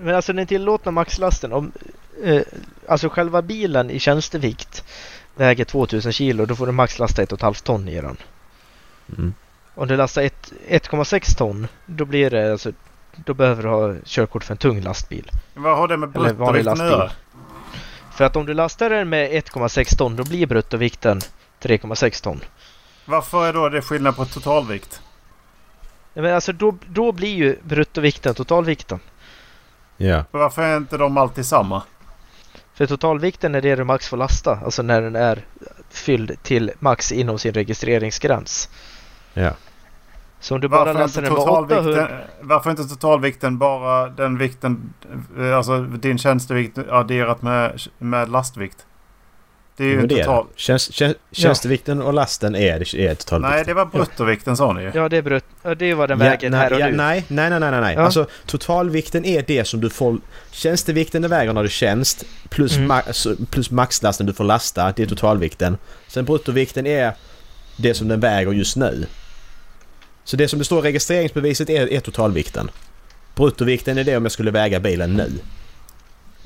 Men 0.00 0.14
alltså 0.14 0.32
den 0.32 0.46
tillåtna 0.46 0.90
maxlasten 0.90 1.52
om 1.52 1.72
eh, 2.24 2.42
alltså 2.88 3.08
själva 3.08 3.42
bilen 3.42 3.90
i 3.90 3.98
tjänstevikt 3.98 4.84
väger 5.34 5.64
2000 5.64 6.12
kilo 6.12 6.46
då 6.46 6.56
får 6.56 6.66
du 6.66 6.72
maxlasta 6.72 7.22
1,5 7.24 7.64
ton 7.64 7.88
i 7.88 8.00
den. 8.00 8.16
Mm. 9.18 9.34
Om 9.74 9.88
du 9.88 9.96
lastar 9.96 10.22
ett- 10.22 10.52
1,6 10.68 11.36
ton 11.38 11.66
då 11.86 12.04
blir 12.04 12.30
det 12.30 12.52
alltså 12.52 12.72
då 13.24 13.34
behöver 13.34 13.62
du 13.62 13.68
ha 13.68 13.94
körkort 14.04 14.44
för 14.44 14.54
en 14.54 14.58
tung 14.58 14.80
lastbil. 14.80 15.30
Vad 15.54 15.76
har 15.76 15.88
det 15.88 15.96
med 15.96 16.08
bruttovikten 16.08 16.72
att 16.80 16.90
göra? 16.90 17.10
För 18.12 18.24
att 18.24 18.36
om 18.36 18.46
du 18.46 18.54
lastar 18.54 18.90
den 18.90 19.08
med 19.08 19.30
1,6 19.30 19.96
ton 19.96 20.16
då 20.16 20.24
blir 20.24 20.46
bruttovikten 20.46 21.20
3,6 21.62 22.22
ton. 22.22 22.40
Varför 23.04 23.46
är 23.48 23.52
då 23.52 23.68
det 23.68 23.82
skillnad 23.82 24.16
på 24.16 24.24
totalvikt? 24.24 25.00
Nej, 26.14 26.22
Men 26.22 26.34
alltså 26.34 26.52
då, 26.52 26.76
då 26.86 27.12
blir 27.12 27.34
ju 27.34 27.56
bruttovikten 27.62 28.34
totalvikten. 28.34 29.00
Ja. 29.96 30.24
Varför 30.30 30.62
är 30.62 30.76
inte 30.76 30.96
de 30.96 31.16
alltid 31.16 31.46
samma? 31.46 31.82
För 32.76 32.86
totalvikten 32.86 33.54
är 33.54 33.62
det 33.62 33.74
du 33.76 33.84
max 33.84 34.08
får 34.08 34.16
lasta, 34.16 34.58
alltså 34.64 34.82
när 34.82 35.02
den 35.02 35.16
är 35.16 35.44
fylld 35.90 36.42
till 36.42 36.72
max 36.78 37.12
inom 37.12 37.38
sin 37.38 37.52
registreringsgräns. 37.52 38.68
Ja. 39.34 39.50
Så 40.40 40.54
om 40.54 40.60
du 40.60 40.68
bara 40.68 40.84
Varför 40.84 41.00
lastar 41.00 41.22
den 41.22 41.32
med 41.32 41.42
800... 41.42 41.76
totalvikten, 41.76 42.18
varför 42.40 42.70
inte 42.70 42.84
totalvikten 42.84 43.58
bara 43.58 44.08
den 44.08 44.38
vikten, 44.38 44.94
eh, 45.38 45.56
alltså 45.56 45.80
din 45.80 46.18
tjänstevikt 46.18 46.78
adderat 46.78 47.42
med, 47.42 47.80
med 47.98 48.28
lastvikt? 48.28 48.86
Det 49.76 49.84
är 49.84 49.88
ju 49.88 50.06
det 50.06 50.18
total... 50.24 50.46
Tjänst, 50.56 50.92
tjänst, 50.94 51.16
tjänstevikten 51.32 52.02
och 52.02 52.14
lasten 52.14 52.54
är, 52.54 52.96
är 52.96 53.14
totalvikten. 53.14 53.40
Nej, 53.56 53.64
det 53.66 53.74
var 53.74 53.86
bruttovikten 53.86 54.56
sa 54.56 54.72
ni 54.72 54.82
ju. 54.82 54.90
Ja, 54.94 55.08
det 55.08 55.16
är, 55.16 55.22
brut... 55.22 55.44
ja, 55.62 55.74
det 55.74 55.90
är 55.90 55.94
vad 55.94 56.08
den 56.08 56.20
Ja, 56.20 56.24
väger 56.24 56.50
nej, 56.50 56.60
här 56.60 56.72
och 56.72 56.80
ja, 56.80 56.86
nu. 56.86 56.96
nej, 56.96 57.24
nej, 57.28 57.50
nej, 57.50 57.60
nej, 57.60 57.70
nej. 57.80 57.94
Ja. 57.94 58.00
Alltså 58.02 58.26
totalvikten 58.46 59.24
är 59.24 59.44
det 59.46 59.64
som 59.64 59.80
du 59.80 59.90
får... 59.90 60.18
Tjänstevikten 60.50 61.24
är 61.24 61.28
väger 61.28 61.52
när 61.52 61.62
du 61.62 61.68
tjänst 61.68 62.24
plus, 62.48 62.76
Mm. 62.76 62.90
ma- 62.90 63.46
plus 63.50 63.70
maxlasten 63.70 64.26
du 64.26 64.32
får 64.32 64.44
lasta. 64.44 64.92
Det 64.96 65.02
är 65.02 65.06
totalvikten. 65.06 65.76
Sen 66.08 66.24
bruttovikten 66.24 66.86
är 66.86 67.12
det 67.76 67.94
som 67.94 68.08
den 68.08 68.20
väger 68.20 68.52
just 68.52 68.76
nu. 68.76 69.06
Så 70.24 70.36
det 70.36 70.48
som 70.48 70.58
det 70.58 70.64
står 70.64 70.78
i 70.78 70.88
registreringsbeviset 70.88 71.70
är, 71.70 71.92
är 71.92 72.00
totalvikten. 72.00 72.70
Bruttovikten 73.34 73.98
är 73.98 74.04
det 74.04 74.16
om 74.16 74.24
jag 74.24 74.32
skulle 74.32 74.50
väga 74.50 74.80
bilen 74.80 75.12
nu. 75.14 75.32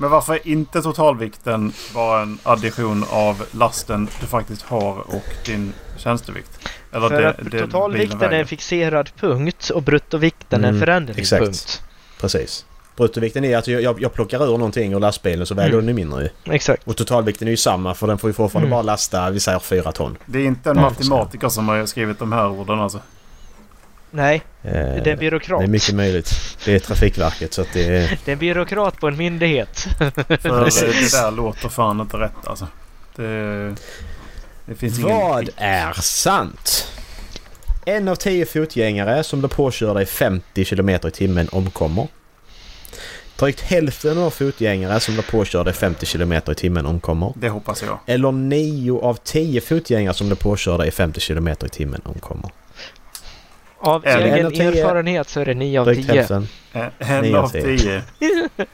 Men 0.01 0.09
varför 0.09 0.33
är 0.33 0.47
inte 0.47 0.81
totalvikten 0.81 1.73
bara 1.93 2.21
en 2.21 2.37
addition 2.43 3.05
av 3.11 3.43
lasten 3.51 4.07
du 4.21 4.27
faktiskt 4.27 4.61
har 4.61 4.97
och 5.15 5.23
din 5.45 5.73
tjänstevikt? 5.97 6.69
Eller 6.91 7.09
För 7.09 7.21
det- 7.21 7.29
att 7.29 7.51
det 7.51 7.59
totalvikten 7.61 8.21
är 8.21 8.39
en 8.39 8.47
fixerad 8.47 9.09
punkt 9.19 9.69
och 9.69 9.83
bruttovikten 9.83 10.63
är 10.63 10.67
en 10.67 10.69
Mm, 10.75 10.79
föränderlig 10.79 11.21
exakt. 11.21 11.43
punkt. 11.43 11.81
Precis. 12.21 12.65
Bruttovikten 12.95 13.45
är 13.45 13.57
att 13.57 13.67
jag, 13.67 13.81
jag, 13.81 14.01
jag 14.01 14.13
plockar 14.13 14.43
ur 14.43 14.45
någonting 14.57 14.93
ur 14.93 14.99
lastbilen 14.99 15.45
så 15.45 15.55
väger 15.55 15.73
Mm. 15.73 15.85
den 15.85 15.87
ju 15.87 15.93
mindre 16.05 16.23
ju. 16.23 16.53
Exakt. 16.53 16.87
Och 16.87 16.97
totalvikten 16.97 17.47
är 17.47 17.51
ju 17.51 17.57
samma 17.57 17.93
för 17.93 18.07
den 18.07 18.17
får 18.17 18.29
ju 18.29 18.33
fortfarande 18.33 18.67
Mm. 18.67 18.75
bara 18.75 18.81
lasta, 18.81 19.29
vi 19.29 19.39
säger 19.39 19.59
4 19.59 19.91
ton. 19.91 20.17
Det 20.25 20.39
är 20.39 20.45
inte 20.45 20.69
en 20.69 20.75
matematiker 20.81 21.49
som 21.49 21.67
har 21.69 21.85
skrivit 21.85 22.19
de 22.19 22.31
här 22.31 22.47
orden 22.49 22.79
alltså. 22.79 22.99
Nej, 24.11 24.43
Eh, 24.63 24.71
det 24.71 25.07
är 25.07 25.07
en 25.07 25.19
byråkrat. 25.19 25.59
Det 25.59 25.65
är 25.65 25.67
mycket 25.67 25.95
möjligt. 25.95 26.57
Det 26.65 26.75
är 26.75 26.79
Trafikverket 26.79 27.53
så 27.53 27.61
att 27.61 27.73
det 27.73 27.85
är... 27.85 28.19
Det 28.25 28.31
är 28.31 28.33
en 28.33 28.39
byråkrat 28.39 28.99
på 28.99 29.07
en 29.07 29.17
myndighet. 29.17 29.77
För 29.97 30.63
Precis. 30.63 31.11
det 31.11 31.17
där 31.17 31.31
låter 31.31 31.69
fan 31.69 32.01
inte 32.01 32.17
rätt 32.17 32.47
alltså. 32.47 32.67
Det, 33.15 33.75
det 34.65 34.75
finns 34.75 34.99
Vad 34.99 35.41
ingen... 35.41 35.53
är 35.57 35.93
sant? 35.93 36.87
En 37.85 38.07
av 38.07 38.15
tio 38.15 38.45
fotgängare 38.45 39.23
som 39.23 39.39
blir 39.39 39.49
påkörda 39.49 40.01
i 40.01 40.05
50 40.05 40.65
km 40.65 40.89
i 40.89 40.97
timmen 41.11 41.49
omkommer. 41.51 42.07
Drygt 43.35 43.61
hälften 43.61 44.17
av 44.17 44.29
fotgängare 44.29 44.99
som 44.99 45.13
blir 45.13 45.23
påkörda 45.23 45.71
i 45.71 45.73
50 45.73 46.05
km 46.05 46.33
i 46.33 46.55
timmen 46.55 46.85
omkommer. 46.85 47.33
Det 47.35 47.49
hoppas 47.49 47.83
jag. 47.83 47.99
Eller 48.05 48.31
9 48.31 48.99
av 48.99 49.15
10 49.23 49.61
fotgängare 49.61 50.13
som 50.13 50.27
blir 50.27 50.37
påkörda 50.37 50.85
i 50.85 50.91
50 50.91 51.19
km 51.19 51.47
i 51.47 51.55
timmen 51.55 52.01
omkommer. 52.05 52.51
Av 53.81 54.07
En 54.07 54.19
egen 54.33 54.45
av 54.45 54.53
erfarenhet 54.53 55.29
så 55.29 55.39
är 55.39 55.45
det 55.45 55.53
9 55.53 55.79
av 55.79 55.85
Drygt 55.85 56.07
10. 56.09 56.15
hälften. 56.17 56.47
En, 56.71 56.89
en 56.97 57.21
Nio 57.23 57.37
av 57.37 57.43
av 57.45 57.49
tio. 57.49 57.77
tio. 57.77 58.01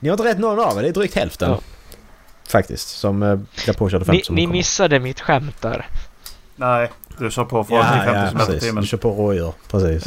Ni 0.00 0.08
har 0.08 0.14
inte 0.14 0.24
rätt 0.24 0.38
någon 0.38 0.58
av 0.60 0.78
er, 0.78 0.82
det 0.82 0.88
är 0.88 0.92
drygt 0.92 1.14
hälften. 1.14 1.50
Ja. 1.50 1.60
Faktiskt, 2.48 2.88
som 2.88 3.22
eh, 3.22 3.34
blir 3.64 3.74
påkörda 3.74 4.04
50 4.04 4.18
Ni, 4.18 4.24
som 4.24 4.34
ni 4.34 4.42
omkommer. 4.42 4.58
missade 4.58 5.00
mitt 5.00 5.20
skämt 5.20 5.60
där. 5.62 5.86
Nej, 6.56 6.90
du 7.18 7.30
kör 7.30 7.44
på 7.44 7.64
från 7.64 7.78
Ja, 7.78 7.84
50 7.84 8.10
ja, 8.14 8.28
i 8.28 8.46
precis. 8.46 8.74
Du 8.80 8.86
kör 8.86 8.98
på 8.98 9.10
rådjur. 9.10 9.52
Precis. 9.70 10.06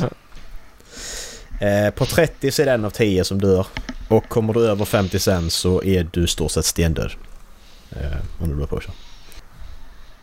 Eh, 1.62 1.90
på 1.96 2.06
30 2.06 2.52
så 2.52 2.62
är 2.62 2.66
det 2.66 2.72
en 2.72 2.86
av 2.86 2.90
10 2.90 3.24
som 3.24 3.42
dör. 3.42 3.66
Och 4.08 4.30
kommer 4.30 4.54
du 4.54 4.68
över 4.68 4.86
50 4.86 5.20
sen 5.20 5.50
så 5.50 5.84
är 5.84 6.08
du 6.14 6.28
stort 6.28 6.52
sett 6.52 6.66
stendöd. 6.66 7.12
Eh, 7.92 8.42
om 8.42 8.50
du 8.50 8.56
blir 8.56 8.66
påkörd. 8.66 8.94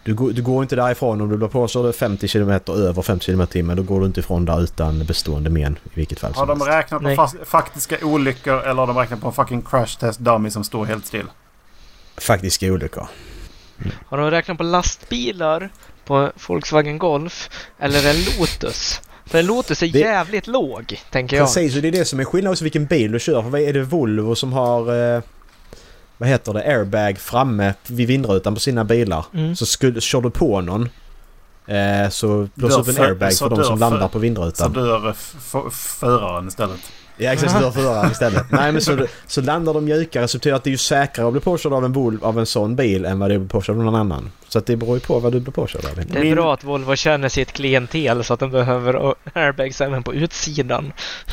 Du, 0.04 0.14
går- 0.14 0.30
du 0.32 0.42
går 0.42 0.62
inte 0.62 0.76
därifrån 0.76 1.20
om 1.20 1.28
du 1.28 1.36
blir 1.36 1.48
påkörd 1.48 1.94
50 1.94 2.28
km 2.28 2.50
över 2.68 3.02
50 3.02 3.26
km 3.26 3.46
timmen. 3.46 3.76
Då 3.76 3.82
går 3.82 4.00
du 4.00 4.06
inte 4.06 4.20
ifrån 4.20 4.44
där 4.44 4.62
utan 4.62 5.04
bestående 5.04 5.50
men 5.50 5.72
i 5.72 5.90
vilket 5.94 6.20
fall 6.20 6.32
Har 6.34 6.46
de 6.46 6.60
helst. 6.60 6.68
räknat 6.92 7.16
på 7.16 7.44
faktiska 7.44 7.96
olyckor 8.02 8.54
eller 8.62 8.74
har 8.74 8.86
de 8.86 8.96
räknat 8.96 9.20
på 9.20 9.26
en 9.26 9.32
fucking 9.32 9.62
crash 9.62 9.86
test 10.00 10.20
dummy 10.20 10.50
som 10.50 10.64
står 10.64 10.84
helt 10.84 11.06
still? 11.06 11.26
Faktiska 12.16 12.66
olyckor. 12.72 13.06
Har 14.06 14.18
de 14.18 14.30
räknat 14.30 14.58
på 14.58 14.64
lastbilar, 14.64 15.70
på 16.06 16.30
Volkswagen 16.48 16.98
Golf 16.98 17.50
eller 17.78 18.10
en 18.10 18.16
Lotus? 18.38 19.00
För 19.26 19.38
en 19.38 19.46
Lotus 19.46 19.82
är 19.82 19.88
Det- 19.88 19.98
jävligt 19.98 20.46
låg, 20.46 21.00
tänker 21.10 21.36
jag. 21.36 21.46
Precis, 21.46 21.76
och 21.76 21.82
det 21.82 21.88
är 21.88 21.92
det 21.92 22.04
som 22.04 22.20
är 22.20 22.24
skillnaden 22.24 22.52
också 22.52 22.64
vilken 22.64 22.86
bil 22.86 23.12
du 23.12 23.18
kör. 23.20 23.42
För 23.42 23.48
vad 23.50 23.60
är 23.60 23.72
det 23.72 23.82
Volvo 23.82 24.34
som 24.34 24.52
har... 24.52 25.14
Eh, 25.16 25.22
vad 26.20 26.28
heter 26.28 26.52
det? 26.52 26.60
Airbag 26.62 27.18
framme 27.18 27.74
vid 27.86 28.08
vindrutan 28.08 28.54
på 28.54 28.60
sina 28.60 28.84
bilar. 28.84 29.24
Mm. 29.34 29.56
Så 29.56 29.66
skulle, 29.66 30.00
kör 30.00 30.20
du 30.20 30.30
på 30.30 30.60
någon 30.60 30.88
eh, 31.66 32.08
så 32.10 32.48
blåser 32.54 32.76
Dör 32.76 32.82
upp 32.82 32.88
en 32.88 32.94
för- 32.94 33.04
airbag 33.04 33.32
så 33.32 33.44
för 33.44 33.50
de 33.50 33.56
dör 33.56 33.62
som 33.64 33.78
för- 33.78 33.90
landar 33.90 34.06
på 34.08 34.12
Så 34.12 34.18
vindrutan. 34.18 34.72
dör 34.72 35.10
f- 35.10 35.34
f- 35.54 35.72
föraren 36.00 36.48
istället. 36.48 36.80
Ja 37.22 37.32
exakt, 37.32 37.52
så 37.52 37.58
dör 37.58 37.70
föraren 37.70 38.10
istället. 38.10 38.50
Nej 38.50 38.72
men 38.72 38.82
så, 38.82 39.06
så 39.26 39.40
landar 39.40 39.74
de 39.74 39.84
mjukare 39.84 40.28
så 40.28 40.38
betyder 40.38 40.52
det 40.52 40.56
att 40.56 40.64
det 40.64 40.70
är 40.70 40.72
ju 40.72 40.76
säkrare 40.78 41.26
att 41.26 41.32
bli 41.32 41.40
påkörd 41.42 41.72
av 41.72 41.84
en, 41.84 41.92
Volvo, 41.92 42.26
av 42.26 42.38
en 42.38 42.46
sån 42.46 42.76
bil 42.76 43.04
än 43.04 43.18
vad 43.18 43.30
det 43.30 43.34
är 43.34 43.36
att 43.36 43.40
bli 43.42 43.48
påkörd 43.48 43.76
av 43.76 43.84
någon 43.84 43.94
annan. 43.94 44.30
Så 44.48 44.58
att 44.58 44.66
det 44.66 44.76
beror 44.76 44.94
ju 44.96 45.00
på 45.00 45.18
vad 45.18 45.32
du 45.32 45.40
blir 45.40 45.52
påkörd 45.52 45.84
av. 45.84 46.04
Det 46.06 46.18
är 46.30 46.34
bra 46.34 46.54
att 46.54 46.64
Volvo 46.64 46.96
känner 46.96 47.28
sitt 47.28 47.52
klientel 47.52 48.24
så 48.24 48.34
att 48.34 48.40
de 48.40 48.50
behöver 48.50 49.14
airbags 49.32 49.80
även 49.80 50.02
på 50.02 50.14
utsidan. 50.14 50.92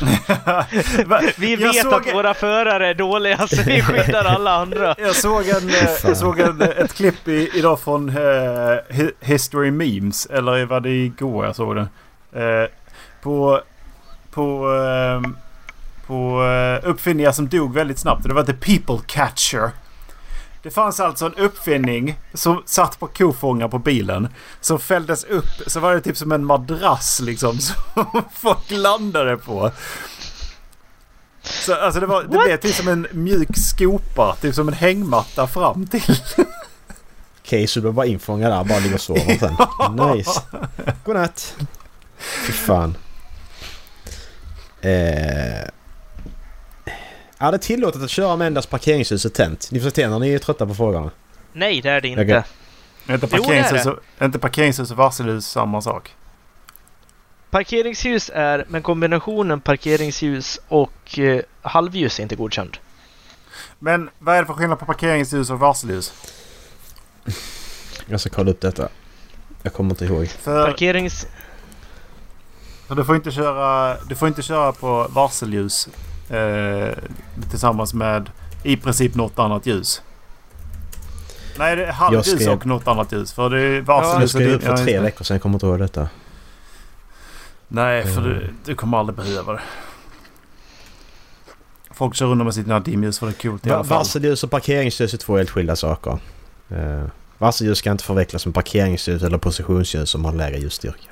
Vi 1.36 1.56
vet 1.56 1.76
såg- 1.82 1.94
att 1.94 2.14
våra 2.14 2.34
förare 2.34 2.88
är 2.88 2.94
dåliga 2.94 3.46
så 3.48 3.62
vi 3.66 3.82
skyddar 3.82 4.24
alla 4.24 4.52
andra. 4.52 4.94
Jag 4.98 5.14
såg, 5.16 5.48
en, 5.48 5.68
eh, 5.68 5.88
jag 6.04 6.16
såg 6.16 6.40
en, 6.40 6.62
ett 6.62 6.94
klipp 6.94 7.28
i, 7.28 7.50
idag 7.54 7.80
från 7.80 8.08
eh, 8.08 8.14
Hi- 8.88 9.12
History 9.20 9.70
Memes. 9.70 10.26
Eller 10.26 10.64
var 10.64 10.80
det 10.80 10.90
igår 10.90 11.44
jag 11.46 11.56
såg 11.56 11.76
det? 11.76 11.86
Eh, 12.32 12.68
på 13.22 13.60
på, 14.30 14.70
eh, 15.24 15.30
på 16.08 16.44
eh, 16.44 16.90
uppfinningar 16.90 17.32
som 17.32 17.48
dog 17.48 17.74
väldigt 17.74 17.98
snabbt. 17.98 18.28
Det 18.28 18.34
var 18.34 18.42
The 18.42 18.52
People 18.52 18.98
Catcher. 19.06 19.70
Det 20.62 20.70
fanns 20.70 21.00
alltså 21.00 21.26
en 21.26 21.34
uppfinning 21.34 22.18
som 22.34 22.62
satt 22.66 22.98
på 23.00 23.06
kofångare 23.06 23.68
på 23.68 23.78
bilen. 23.78 24.28
Som 24.60 24.78
fälldes 24.78 25.24
upp. 25.24 25.62
Så 25.66 25.80
var 25.80 25.94
det 25.94 26.00
typ 26.00 26.16
som 26.16 26.32
en 26.32 26.44
madrass 26.44 27.20
liksom. 27.20 27.58
Som 27.94 28.22
folk 28.32 28.70
landade 28.70 29.36
på. 29.36 29.70
Så 31.42 31.74
alltså 31.74 32.00
det, 32.00 32.06
var, 32.06 32.22
det 32.22 32.36
What? 32.36 32.46
blev 32.46 32.56
typ 32.56 32.74
som 32.74 32.88
en 32.88 33.06
mjuk 33.12 33.56
skopa. 33.56 34.36
Typ 34.40 34.54
som 34.54 34.68
en 34.68 34.74
hängmatta 34.74 35.46
fram 35.46 35.86
till. 35.86 36.16
Okej, 37.40 37.66
så 37.66 37.80
du 37.80 37.86
var 37.86 37.92
bara 37.92 38.06
infångad 38.06 38.52
där 38.52 38.64
bara 38.64 38.78
ligger 38.78 38.94
och 38.94 39.00
sover 39.00 39.38
sen. 39.38 39.56
Nice. 40.16 40.40
Godnatt. 41.04 41.54
Fy 42.18 42.52
fan. 42.52 42.96
Eh... 44.80 45.77
Är 47.38 47.52
det 47.52 47.58
tillåtet 47.58 48.02
att 48.02 48.10
köra 48.10 48.36
med 48.36 48.46
endast 48.46 48.70
parkeringshuset 48.70 49.34
tänt? 49.34 49.68
Ni 49.72 49.80
får 49.80 49.90
se 49.90 50.08
när 50.08 50.18
ni 50.18 50.30
är 50.32 50.38
trötta 50.38 50.66
på 50.66 50.74
frågorna. 50.74 51.10
Nej, 51.52 51.80
det 51.80 51.90
är 51.90 52.00
det 52.00 52.08
inte. 52.08 52.22
Okej. 52.22 52.42
Är 53.06 53.14
inte 53.14 53.26
Jo, 53.32 53.42
det 53.42 53.56
är 53.56 53.62
parkeringshus, 53.62 53.94
inte 54.22 54.38
parkeringshus 54.38 54.90
och 54.90 54.96
varselhus 54.96 55.46
samma 55.46 55.80
sak? 55.82 56.14
Parkeringshus 57.50 58.30
är, 58.34 58.64
men 58.68 58.82
kombinationen 58.82 59.60
parkeringshus 59.60 60.60
och 60.68 61.18
eh, 61.18 61.40
halvljus 61.62 62.18
är 62.18 62.22
inte 62.22 62.36
godkänd. 62.36 62.76
Men 63.78 64.10
vad 64.18 64.36
är 64.36 64.40
det 64.40 64.46
för 64.46 64.54
skillnad 64.54 64.78
på 64.78 64.86
parkeringshus 64.86 65.50
och 65.50 65.58
varselhus? 65.58 66.12
Jag 68.06 68.20
ska 68.20 68.30
kolla 68.30 68.50
upp 68.50 68.60
detta. 68.60 68.88
Jag 69.62 69.72
kommer 69.72 69.90
inte 69.90 70.04
ihåg. 70.04 70.28
För, 70.28 70.66
Parkerings... 70.66 71.26
för 72.88 72.94
du 72.94 73.04
får 73.04 73.16
inte 73.16 73.30
köra, 73.30 73.96
du 74.08 74.14
får 74.14 74.28
inte 74.28 74.42
köra 74.42 74.72
på 74.72 75.06
varselljus 75.10 75.88
eh, 76.30 76.94
tillsammans 77.50 77.94
med 77.94 78.30
i 78.62 78.76
princip 78.76 79.14
något 79.14 79.38
annat 79.38 79.66
ljus. 79.66 80.02
Nej, 81.58 81.76
det 81.76 81.84
är 81.86 81.92
halvljus 81.92 82.26
skrev- 82.30 82.48
och 82.52 82.66
något 82.66 82.88
annat 82.88 83.12
ljus. 83.12 83.32
För 83.32 83.50
det 83.50 83.60
är 83.60 83.74
Jag 83.74 83.82
varselljus 83.82 84.34
och 84.34 84.40
skrev 84.40 84.54
upp 84.54 84.62
för 84.62 84.70
ja, 84.70 84.76
tre 84.76 85.00
veckor 85.00 85.24
sedan. 85.24 85.34
Jag 85.34 85.42
kommer 85.42 85.54
inte 85.54 85.66
ihåg 85.66 85.78
detta. 85.78 86.08
Nej, 87.68 88.02
för 88.06 88.20
Mm. 88.20 88.32
du, 88.38 88.50
du 88.64 88.74
kommer 88.74 88.98
aldrig 88.98 89.16
behöva 89.16 89.52
det. 89.52 89.60
Folk 91.90 92.14
kör 92.14 92.26
runt 92.26 92.44
med 92.44 92.54
sina 92.54 92.80
dimljus 92.80 93.18
för 93.18 93.26
det 93.26 93.32
är 93.32 93.42
coolt 93.50 93.66
i 93.66 93.70
alla 93.70 93.84
fall. 93.84 93.98
Varselljus 93.98 94.44
och 94.44 94.50
parkeringsljus 94.50 95.14
är 95.14 95.18
två 95.18 95.36
helt 95.36 95.50
skilda 95.50 95.76
saker. 95.76 96.18
Eh, 96.70 97.04
varselljus 97.38 97.78
ska 97.78 97.90
inte 97.90 98.04
förväxlas 98.04 98.46
med 98.46 98.54
parkeringsljus 98.54 99.22
eller 99.22 99.38
positionsljus 99.38 100.10
som 100.10 100.24
har 100.24 100.32
lägre 100.32 100.58
ljusstyrka. 100.58 101.10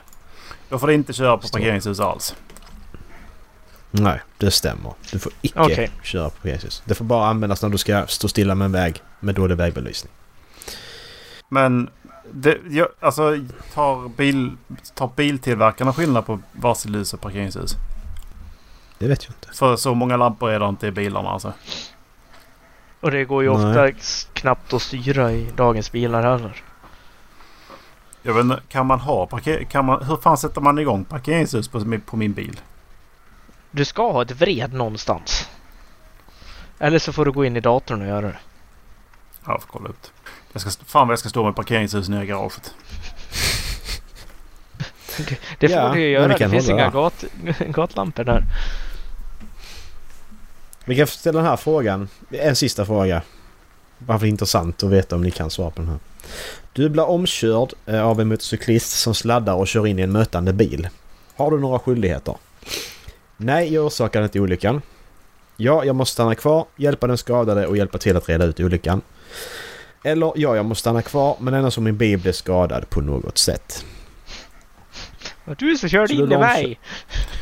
Då 0.68 0.78
får 0.78 0.86
du 0.86 0.94
inte 0.94 1.12
köra 1.12 1.36
på 1.38 1.46
Står. 1.46 1.58
parkeringshus 1.58 2.00
alls. 2.00 2.34
Nej, 3.91 4.20
det 4.39 4.51
stämmer. 4.51 4.93
Du 5.12 5.18
får 5.18 5.32
icke 5.43 5.61
Okej. 5.61 5.91
köra 6.03 6.30
på 6.30 6.37
parkeringshus. 6.37 6.82
Det 6.84 6.95
får 6.95 7.05
bara 7.05 7.28
användas 7.28 7.62
när 7.62 7.68
du 7.68 7.78
ska 7.78 8.07
stå 8.07 8.28
stilla 8.28 8.55
med 8.55 8.64
en 8.64 8.72
väg 8.72 9.03
med 9.20 9.34
dålig 9.34 9.57
vägbelysning. 9.57 10.12
Men 11.49 11.91
det, 12.32 12.59
jag, 12.70 12.89
alltså 13.01 13.45
tar, 13.74 14.09
bil, 14.09 14.57
tar 14.95 15.11
biltillverkarna 15.16 15.93
skillnad 15.93 16.26
på 16.26 16.41
varselljus 16.53 17.14
och 17.14 17.20
parkeringshus? 17.20 17.76
Det 18.99 19.09
vet 19.09 19.24
jag 19.24 19.30
inte. 19.30 19.59
För 19.59 19.76
så 19.76 19.95
många 19.95 20.16
lampor 20.16 20.51
är 20.51 20.61
det 20.61 20.68
inte 20.68 20.87
i 20.87 20.91
bilarna 20.91 21.28
alltså. 21.28 21.53
Och 23.01 23.11
det 23.11 23.24
går 23.24 23.43
ju 23.43 23.59
Nej. 23.59 23.91
ofta 23.91 24.01
knappt 24.32 24.72
att 24.72 24.82
styra 24.82 25.32
i 25.32 25.51
dagens 25.57 25.93
bilar 25.93 26.22
heller. 26.22 26.62
Jag 28.22 28.34
vet 28.34 28.45
inte, 28.45 28.61
kan 28.68 28.87
man 28.87 29.01
ha 29.01 29.26
parker, 29.26 29.64
kan 29.64 29.84
man, 29.84 30.03
Hur 30.03 30.16
fan 30.16 30.39
sätter 30.39 30.61
man 30.61 30.78
igång 30.78 31.05
parkeringshus 31.05 31.68
på, 31.68 31.99
på 32.07 32.16
min 32.16 32.32
bil? 32.32 32.61
Du 33.76 33.84
ska 33.84 34.12
ha 34.12 34.22
ett 34.22 34.30
vred 34.30 34.72
någonstans. 34.72 35.48
Eller 36.78 36.98
så 36.98 37.12
får 37.12 37.24
du 37.24 37.32
gå 37.32 37.44
in 37.44 37.56
i 37.56 37.60
datorn 37.60 38.00
och 38.02 38.06
göra 38.08 38.26
det. 38.26 38.38
Ja, 39.44 39.52
jag 39.52 39.62
får 39.62 39.68
kolla 39.68 39.88
upp 39.88 40.02
det. 40.02 40.08
Jag 40.52 40.62
ska, 40.62 40.84
fan 40.86 41.08
vad 41.08 41.12
jag 41.12 41.18
ska 41.18 41.28
stå 41.28 41.44
med 41.44 41.56
parkeringshus 41.56 42.08
nere 42.08 42.24
i 42.24 42.26
garaget. 42.26 42.74
Det 45.58 45.68
får 45.68 45.76
Ja, 45.76 45.92
du 45.92 46.00
ju 46.00 46.08
göra. 46.08 46.38
Det 46.38 46.48
finns 46.50 46.68
inga 46.68 46.90
gat, 46.90 47.24
gatlampor 47.68 48.24
där. 48.24 48.44
Vi 50.84 50.96
kan 50.96 51.06
ställa 51.06 51.38
den 51.38 51.48
här 51.48 51.56
frågan. 51.56 52.08
En 52.30 52.56
sista 52.56 52.86
fråga. 52.86 53.22
Bara 53.98 54.18
för 54.18 54.26
intressant 54.26 54.82
att 54.82 54.90
veta 54.90 55.16
om 55.16 55.22
ni 55.22 55.30
kan 55.30 55.50
svara 55.50 55.70
på 55.70 55.82
den 55.82 55.90
här. 55.90 55.98
Du 56.72 56.88
blir 56.88 57.08
omkörd 57.08 57.72
eh, 57.86 58.02
av 58.02 58.20
en 58.20 58.28
motorcyklist 58.28 58.98
som 58.98 59.14
sladdar 59.14 59.54
och 59.54 59.68
kör 59.68 59.86
in 59.86 59.98
i 59.98 60.02
en 60.02 60.12
mötande 60.12 60.52
bil. 60.52 60.88
Har 61.36 61.50
du 61.50 61.60
några 61.60 61.78
skyldigheter? 61.78 62.36
Nej, 63.37 63.74
jag 63.74 63.87
orsakade 63.87 64.24
inte 64.24 64.41
olyckan. 64.41 64.82
Ja, 65.57 65.84
jag 65.84 65.97
måste 65.97 66.12
stanna 66.12 66.34
kvar, 66.34 66.66
hjälpa 66.76 67.07
den 67.07 67.18
skadade 67.18 67.66
och 67.66 67.76
hjälpa 67.76 67.99
till 67.99 68.16
att 68.16 68.28
reda 68.28 68.45
ut 68.45 68.61
olyckan. 68.61 69.03
Eller 70.03 70.32
ja, 70.37 70.57
jag 70.57 70.64
måste 70.64 70.80
stanna 70.80 71.03
kvar 71.03 71.37
men 71.41 71.55
ändå 71.55 71.70
som 71.70 71.84
min 71.84 71.97
bil 71.97 72.18
blev 72.18 72.32
skadad 72.32 72.91
på 72.91 73.01
något 73.01 73.39
sätt. 73.39 73.84
Och 75.45 75.57
du 75.57 75.76
som 75.76 75.89
körde 75.89 76.09
Så 76.09 76.14
in 76.14 76.32
i 76.32 76.39
mig! 76.39 76.80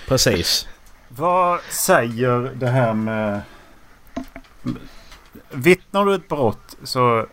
Precis. 0.07 0.69
Vad 1.09 1.61
säger 1.61 2.53
det 2.55 2.69
här 2.69 2.95
med... 2.95 3.41
Vittnar 5.51 6.05
du 6.05 6.15
ett 6.15 6.29
brott 6.29 6.77
så 6.85 7.27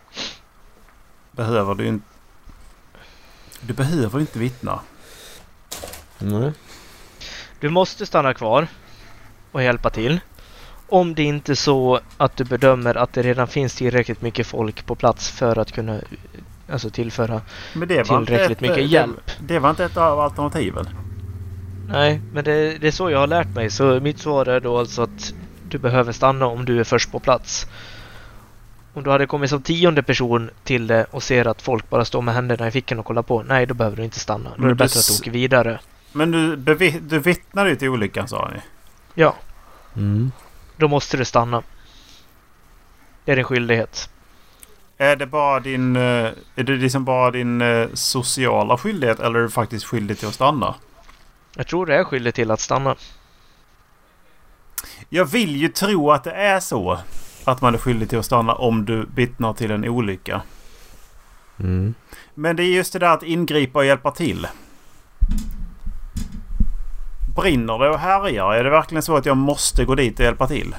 behöver 1.32 1.74
du 1.74 1.86
inte... 1.86 2.06
Du 3.60 3.72
behöver 3.72 4.20
inte 4.20 4.38
vittna. 4.38 4.80
Nej. 6.18 6.52
Du 7.62 7.68
måste 7.68 8.06
stanna 8.06 8.34
kvar 8.34 8.66
och 9.52 9.62
hjälpa 9.62 9.90
till. 9.90 10.20
Om 10.88 11.14
det 11.14 11.22
inte 11.22 11.52
är 11.52 11.56
så 11.56 12.00
att 12.16 12.36
du 12.36 12.44
bedömer 12.44 12.94
att 12.94 13.12
det 13.12 13.22
redan 13.22 13.46
finns 13.46 13.74
tillräckligt 13.74 14.22
mycket 14.22 14.46
folk 14.46 14.86
på 14.86 14.94
plats 14.94 15.30
för 15.30 15.58
att 15.58 15.72
kunna 15.72 16.00
alltså 16.70 16.90
tillföra. 16.90 17.40
Tillräckligt 17.72 18.50
ett, 18.50 18.60
mycket 18.60 18.86
hjälp. 18.86 19.26
Det, 19.26 19.54
det 19.54 19.58
var 19.58 19.70
inte 19.70 19.84
ett 19.84 19.96
av 19.96 20.20
alternativen. 20.20 20.88
Nej, 21.88 22.20
men 22.32 22.44
det, 22.44 22.78
det 22.78 22.86
är 22.86 22.90
så 22.90 23.10
jag 23.10 23.18
har 23.18 23.26
lärt 23.26 23.54
mig. 23.54 23.70
Så 23.70 24.00
mitt 24.00 24.18
svar 24.18 24.46
är 24.46 24.60
då 24.60 24.78
alltså 24.78 25.02
att 25.02 25.34
du 25.68 25.78
behöver 25.78 26.12
stanna 26.12 26.46
om 26.46 26.64
du 26.64 26.80
är 26.80 26.84
först 26.84 27.12
på 27.12 27.20
plats. 27.20 27.66
Om 28.94 29.02
du 29.02 29.10
hade 29.10 29.26
kommit 29.26 29.50
som 29.50 29.62
tionde 29.62 30.02
person 30.02 30.50
till 30.64 30.86
det 30.86 31.06
och 31.10 31.22
ser 31.22 31.46
att 31.46 31.62
folk 31.62 31.90
bara 31.90 32.04
står 32.04 32.22
med 32.22 32.34
händerna 32.34 32.68
i 32.68 32.70
fickan 32.70 32.98
och 32.98 33.04
kollar 33.04 33.22
på. 33.22 33.42
Nej, 33.42 33.66
då 33.66 33.74
behöver 33.74 33.96
du 33.96 34.04
inte 34.04 34.20
stanna. 34.20 34.50
Då 34.56 34.64
är 34.64 34.68
det 34.68 34.74
bättre 34.74 34.98
att 34.98 35.08
du 35.08 35.14
åker 35.14 35.30
vidare. 35.30 35.78
Men 36.12 36.30
du, 36.30 36.56
du 37.00 37.18
vittnade 37.18 37.70
ju 37.70 37.76
till 37.76 37.88
olyckan 37.88 38.28
sa 38.28 38.50
ni. 38.54 38.60
Ja, 39.14 39.34
Mm. 39.96 40.32
då 40.76 40.88
måste 40.88 41.16
du 41.16 41.24
stanna. 41.24 41.62
Det 43.24 43.32
är 43.32 43.36
din 43.36 43.44
skyldighet. 43.44 44.10
Är 44.98 45.16
det 45.16 45.26
bara 45.26 45.60
din... 45.60 45.96
eh, 45.96 46.02
Är 46.54 46.62
det 46.64 46.72
liksom 46.76 47.04
bara 47.04 47.30
din 47.30 47.60
eh, 47.60 47.88
sociala 47.94 48.78
skyldighet 48.78 49.20
eller 49.20 49.38
är 49.38 49.42
du 49.42 49.50
faktiskt 49.50 49.84
skyldig 49.86 50.18
till 50.18 50.28
att 50.28 50.34
stanna? 50.34 50.74
Jag 51.56 51.66
tror 51.66 51.86
det 51.86 51.96
är 51.96 52.04
skyldig 52.04 52.34
till 52.34 52.50
att 52.50 52.60
stanna. 52.60 52.96
Jag 55.08 55.24
vill 55.24 55.56
ju 55.56 55.68
tro 55.68 56.10
att 56.10 56.24
det 56.24 56.32
är 56.32 56.60
så. 56.60 56.98
Att 57.44 57.60
man 57.60 57.74
är 57.74 57.78
skyldig 57.78 58.08
till 58.08 58.18
att 58.18 58.24
stanna 58.26 58.54
om 58.54 58.84
du 58.84 59.06
vittnar 59.14 59.52
till 59.52 59.70
en 59.70 59.88
olycka. 59.88 60.42
Mm. 61.60 61.94
Men 62.34 62.56
det 62.56 62.62
är 62.64 62.74
just 62.74 62.92
det 62.92 62.98
där 62.98 63.14
att 63.14 63.22
ingripa 63.22 63.78
och 63.78 63.84
hjälpa 63.84 64.10
till. 64.10 64.46
Brinner 67.36 67.78
det 67.78 67.88
och 67.90 67.98
härjar? 67.98 68.52
Är 68.54 68.64
det 68.64 68.70
verkligen 68.70 69.02
så 69.02 69.16
att 69.16 69.26
jag 69.26 69.36
måste 69.36 69.84
gå 69.84 69.94
dit 69.94 70.18
och 70.18 70.24
hjälpa 70.24 70.46
till? 70.46 70.74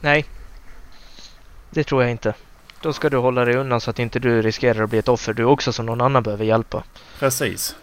Nej. 0.00 0.24
Det 1.70 1.84
tror 1.84 2.02
jag 2.02 2.10
inte. 2.10 2.34
Då 2.80 2.92
ska 2.92 3.10
du 3.10 3.16
hålla 3.16 3.44
dig 3.44 3.56
undan 3.56 3.80
så 3.80 3.90
att 3.90 3.98
inte 3.98 4.18
du 4.18 4.42
riskerar 4.42 4.82
att 4.84 4.90
bli 4.90 4.98
ett 4.98 5.08
offer 5.08 5.32
du 5.32 5.44
också 5.44 5.72
som 5.72 5.86
någon 5.86 6.00
annan 6.00 6.22
behöver 6.22 6.44
hjälpa. 6.44 6.82
Precis. 7.18 7.76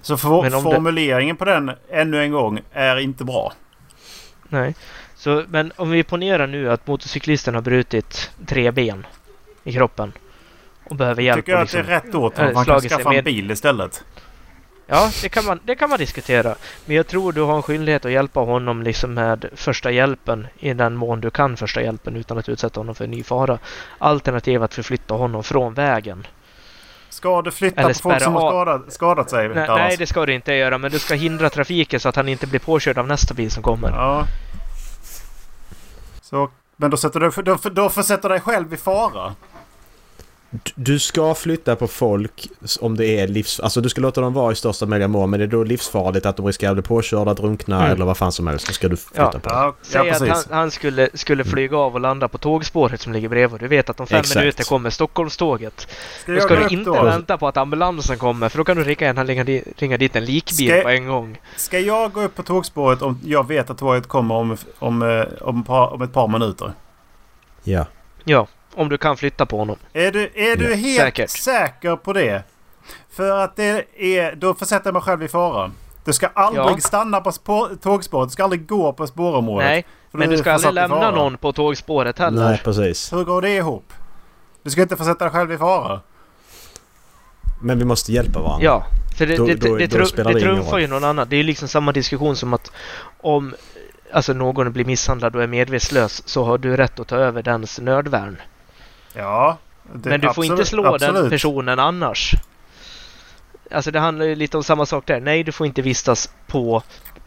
Så 0.00 0.18
Men 0.42 0.54
om 0.54 0.64
det- 0.64 0.70
formuleringen 0.70 1.36
på 1.36 1.44
den 1.44 1.70
ännu 1.90 2.22
en 2.22 2.32
gång 2.32 2.60
är 2.72 2.96
inte 2.96 3.24
bra. 3.24 3.52
Nej. 4.48 4.74
Så, 5.16 5.44
men 5.48 5.72
om 5.76 5.90
vi 5.90 6.02
ponerar 6.02 6.46
nu 6.46 6.70
att 6.70 6.86
motorcyklisten 6.86 7.54
har 7.54 7.62
brutit 7.62 8.30
tre 8.46 8.70
ben 8.70 9.06
i 9.64 9.72
kroppen 9.72 10.12
och 10.84 10.96
behöver 10.96 11.22
hjälp. 11.22 11.38
Tycker 11.38 11.52
jag 11.52 11.58
och 11.58 11.62
att 11.64 11.72
det 11.72 11.78
är 11.78 11.82
liksom- 11.82 12.08
rätt 12.08 12.14
åt 12.14 12.32
eh, 12.32 12.38
honom. 12.38 12.54
Man 12.54 12.64
kan 12.64 12.80
slagit 12.80 12.92
sig 12.92 12.98
skaffa 13.04 13.14
en 13.16 13.24
bil 13.24 13.50
istället. 13.50 14.04
Ja, 14.90 15.10
det 15.22 15.28
kan, 15.28 15.44
man, 15.44 15.60
det 15.64 15.74
kan 15.74 15.90
man 15.90 15.98
diskutera. 15.98 16.54
Men 16.86 16.96
jag 16.96 17.06
tror 17.06 17.32
du 17.32 17.40
har 17.40 17.56
en 17.56 17.62
skyldighet 17.62 18.04
att 18.04 18.12
hjälpa 18.12 18.40
honom 18.40 18.82
liksom 18.82 19.14
med 19.14 19.48
första 19.56 19.90
hjälpen 19.90 20.46
i 20.58 20.74
den 20.74 20.96
mån 20.96 21.20
du 21.20 21.30
kan 21.30 21.56
första 21.56 21.82
hjälpen 21.82 22.16
utan 22.16 22.38
att 22.38 22.48
utsätta 22.48 22.80
honom 22.80 22.94
för 22.94 23.04
en 23.04 23.10
ny 23.10 23.22
fara. 23.22 23.58
Alternativ 23.98 24.62
att 24.62 24.74
förflytta 24.74 25.14
honom 25.14 25.44
från 25.44 25.74
vägen. 25.74 26.26
Ska 27.08 27.42
du 27.42 27.50
flytta 27.50 27.80
Eller 27.80 27.94
på 27.94 28.00
folk 28.00 28.22
som 28.22 28.34
har 28.34 28.50
skadat, 28.50 28.92
skadat 28.92 29.30
sig? 29.30 29.48
Nej, 29.48 29.68
nej, 29.68 29.96
det 29.96 30.06
ska 30.06 30.26
du 30.26 30.34
inte 30.34 30.52
göra, 30.52 30.78
men 30.78 30.90
du 30.90 30.98
ska 30.98 31.14
hindra 31.14 31.50
trafiken 31.50 32.00
så 32.00 32.08
att 32.08 32.16
han 32.16 32.28
inte 32.28 32.46
blir 32.46 32.60
påkörd 32.60 32.98
av 32.98 33.06
nästa 33.06 33.34
bil 33.34 33.50
som 33.50 33.62
kommer. 33.62 33.90
Ja. 33.90 34.24
Så, 36.20 36.50
men 36.76 36.90
då, 36.90 36.96
sätter 36.96 37.20
du, 37.20 37.42
då, 37.42 37.56
då 37.70 37.88
försätter 37.88 38.28
dig 38.28 38.40
själv 38.40 38.74
i 38.74 38.76
fara. 38.76 39.34
Du 40.74 40.98
ska 40.98 41.34
flytta 41.34 41.76
på 41.76 41.88
folk 41.88 42.48
om 42.80 42.96
det 42.96 43.06
är 43.06 43.28
livs... 43.28 43.60
Alltså 43.60 43.80
du 43.80 43.88
ska 43.88 44.00
låta 44.00 44.20
dem 44.20 44.32
vara 44.32 44.52
i 44.52 44.54
största 44.54 44.86
möjliga 44.86 45.08
mån 45.08 45.30
men 45.30 45.40
det 45.40 45.46
är 45.46 45.48
då 45.48 45.64
livsfarligt 45.64 46.26
att 46.26 46.36
de 46.36 46.46
riskerar 46.46 46.70
att 46.70 46.76
bli 46.76 46.82
påkörda, 46.82 47.34
drunkna 47.34 47.76
Mm. 47.80 47.92
eller 47.92 48.04
vad 48.04 48.16
fan 48.16 48.32
som 48.32 48.46
helst. 48.46 48.66
Då 48.66 48.72
ska 48.72 48.88
du 48.88 48.96
flytta 48.96 49.22
Ja. 49.22 49.30
på 49.30 49.38
dem. 49.48 49.50
Ja, 49.52 49.64
ja 49.66 49.74
Säg 49.82 50.10
att 50.10 50.28
han, 50.46 50.58
han 50.58 50.70
skulle, 50.70 51.08
skulle 51.14 51.44
flyga 51.44 51.76
av 51.78 51.94
och 51.94 52.00
landa 52.00 52.28
på 52.28 52.38
tågspåret 52.38 53.00
som 53.00 53.12
ligger 53.12 53.28
bredvid. 53.28 53.60
Du 53.60 53.68
vet 53.68 53.90
att 53.90 54.00
om 54.00 54.06
fem 54.06 54.20
Exakt. 54.20 54.38
minuter 54.40 54.64
kommer 54.64 54.90
Stockholmståget. 54.90 55.88
Ska 56.22 56.32
Då 56.32 56.40
ska 56.40 56.56
du 56.56 56.68
inte 56.68 56.90
då? 56.90 57.02
vänta 57.02 57.38
på 57.38 57.48
att 57.48 57.56
ambulansen 57.56 58.18
kommer 58.18 58.48
för 58.48 58.58
då 58.58 58.64
kan 58.64 58.76
du 58.76 58.84
lika 58.84 59.04
gärna 59.04 59.24
ringa, 59.24 59.44
ringa 59.76 59.96
dit 59.96 60.16
en 60.16 60.24
likbil 60.24 60.70
Ska- 60.70 60.82
på 60.82 60.88
en 60.88 61.06
gång. 61.08 61.38
Ska 61.56 61.78
jag 61.78 62.12
gå 62.12 62.22
upp 62.22 62.34
på 62.34 62.42
tågspåret 62.42 63.02
om 63.02 63.20
jag 63.24 63.48
vet 63.48 63.70
att 63.70 63.78
tåget 63.78 64.06
kommer 64.08 64.34
om, 64.34 64.56
om, 64.78 65.02
eh, 65.02 65.24
om, 65.40 65.60
ett 65.60 65.66
par, 65.66 65.92
om 65.94 66.02
ett 66.02 66.12
par 66.12 66.28
minuter? 66.28 66.72
Ja. 67.64 67.86
Ja, 68.24 68.46
om 68.78 68.88
du 68.88 68.98
kan 68.98 69.16
flytta 69.16 69.46
på 69.46 69.58
honom. 69.58 69.76
Är 69.92 70.12
du, 70.12 70.30
är 70.34 70.56
du 70.56 70.64
Ja. 70.70 70.76
helt 70.76 71.00
Säkert. 71.00 71.30
säker 71.30 71.96
på 71.96 72.12
det? 72.12 72.42
För 73.10 73.30
att 73.44 73.56
det 73.56 73.84
är... 74.18 74.34
Då 74.36 74.54
försätter 74.54 74.86
jag 74.86 74.92
mig 74.92 75.02
själv 75.02 75.22
i 75.22 75.28
fara. 75.28 75.70
Du 76.04 76.12
ska 76.12 76.26
aldrig 76.26 76.64
Ja. 76.64 76.78
stanna 76.80 77.20
på 77.20 77.32
spår, 77.32 77.70
tågspåret. 77.82 78.28
Du 78.28 78.32
ska 78.32 78.44
aldrig 78.44 78.66
gå 78.66 78.92
på 78.92 79.06
spårområdet. 79.06 79.66
Nej, 79.68 79.86
För 80.10 80.18
men 80.18 80.30
du 80.30 80.36
ska 80.38 80.52
aldrig 80.52 80.74
lämna 80.74 81.10
någon 81.10 81.36
på 81.36 81.52
tågspåret 81.52 82.18
heller. 82.18 82.44
Nej, 82.48 82.60
precis. 82.64 83.12
Hur 83.12 83.24
går 83.24 83.42
det 83.42 83.50
ihop? 83.56 83.92
Du 84.62 84.70
ska 84.70 84.82
inte 84.82 84.96
försätta 84.96 85.24
dig 85.24 85.32
själv 85.32 85.52
i 85.52 85.58
fara. 85.58 86.00
Men 87.62 87.78
vi 87.78 87.84
måste 87.84 88.12
hjälpa 88.12 88.40
varandra. 88.40 88.64
Ja, 88.64 88.86
för 89.18 89.26
det, 89.26 89.36
Då- 89.36 89.46
det, 89.46 89.54
då- 89.54 89.76
det, 89.76 89.86
då 89.86 89.98
det 90.16 90.22
det 90.32 90.40
trumfar 90.40 90.78
ju 90.78 90.86
någon 90.86 91.04
annan. 91.04 91.26
Det 91.30 91.36
är 91.36 91.44
liksom 91.44 91.68
samma 91.68 91.92
diskussion 91.92 92.36
som 92.36 92.54
att 92.54 92.72
om 93.20 93.54
alltså 94.12 94.32
någon 94.32 94.72
blir 94.72 94.84
misshandlad 94.84 95.36
och 95.36 95.42
är 95.42 95.46
medvetslös 95.46 96.28
så 96.28 96.44
har 96.44 96.58
du 96.58 96.76
rätt 96.76 97.00
att 97.00 97.08
ta 97.08 97.16
över 97.16 97.42
dens 97.42 97.80
nödvärn. 97.80 98.36
Ja. 99.18 99.58
Det, 99.92 100.08
Men 100.10 100.20
du 100.20 100.26
får 100.26 100.30
absolut, 100.30 100.50
inte 100.50 100.64
slå 100.64 100.82
den 100.82 100.94
absolut. 100.94 101.30
personen 101.30 101.78
annars. 101.78 102.34
Alltså 103.70 103.90
det 103.90 104.00
handlar 104.00 104.26
ju 104.26 104.34
lite 104.34 104.56
om 104.56 104.64
samma 104.64 104.86
sak 104.86 105.06
där. 105.06 105.20
Nej, 105.20 105.42
du 105.44 105.52
får 105.52 105.66
inte 105.66 105.82
vistas 105.82 106.30
på 106.46 106.82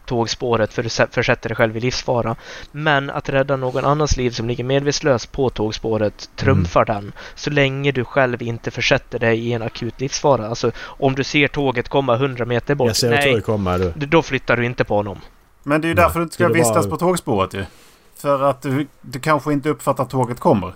tågspåret 0.06 0.72
för 0.72 0.82
du 0.82 0.88
sä- 0.88 1.06
försätter 1.10 1.48
dig 1.48 1.56
själv 1.56 1.76
i 1.76 1.80
livsfara. 1.80 2.36
Men 2.72 3.10
att 3.10 3.28
rädda 3.28 3.56
någon 3.56 3.84
annans 3.84 4.16
liv 4.16 4.30
som 4.30 4.48
ligger 4.48 4.64
medvetslös 4.64 5.26
på 5.26 5.50
tågspåret 5.50 6.30
trumfar 6.36 6.84
den. 6.84 7.12
Så 7.34 7.50
länge 7.50 7.92
du 7.92 8.04
själv 8.04 8.42
inte 8.42 8.70
försätter 8.70 9.18
dig 9.18 9.38
i 9.48 9.52
en 9.52 9.62
akut 9.62 10.00
livsfara. 10.00 10.46
Alltså 10.48 10.70
om 10.80 11.14
du 11.14 11.24
ser 11.24 11.48
tåget 11.48 11.88
komma 11.88 12.14
100 12.14 12.44
meter 12.44 12.74
bort. 12.74 12.86
Jag 12.88 12.96
ser 12.96 13.10
nej, 13.10 13.40
komma 13.40 13.78
du. 13.78 13.90
då 14.06 14.22
flyttar 14.22 14.56
du 14.56 14.64
inte 14.64 14.84
på 14.84 14.96
honom. 14.96 15.18
Men 15.62 15.80
det 15.80 15.86
är 15.86 15.88
ju 15.88 15.94
Nej, 15.94 16.04
därför 16.04 16.18
du 16.18 16.22
inte 16.22 16.34
ska 16.34 16.48
vistas 16.48 16.86
bara- 16.86 16.90
på 16.90 16.96
tågspåret 16.96 17.54
ju. 17.54 17.64
För 18.16 18.42
att 18.42 18.62
du, 18.62 18.86
du 19.00 19.20
kanske 19.20 19.52
inte 19.52 19.68
uppfattar 19.68 20.02
att 20.04 20.10
tåget 20.10 20.40
kommer. 20.40 20.72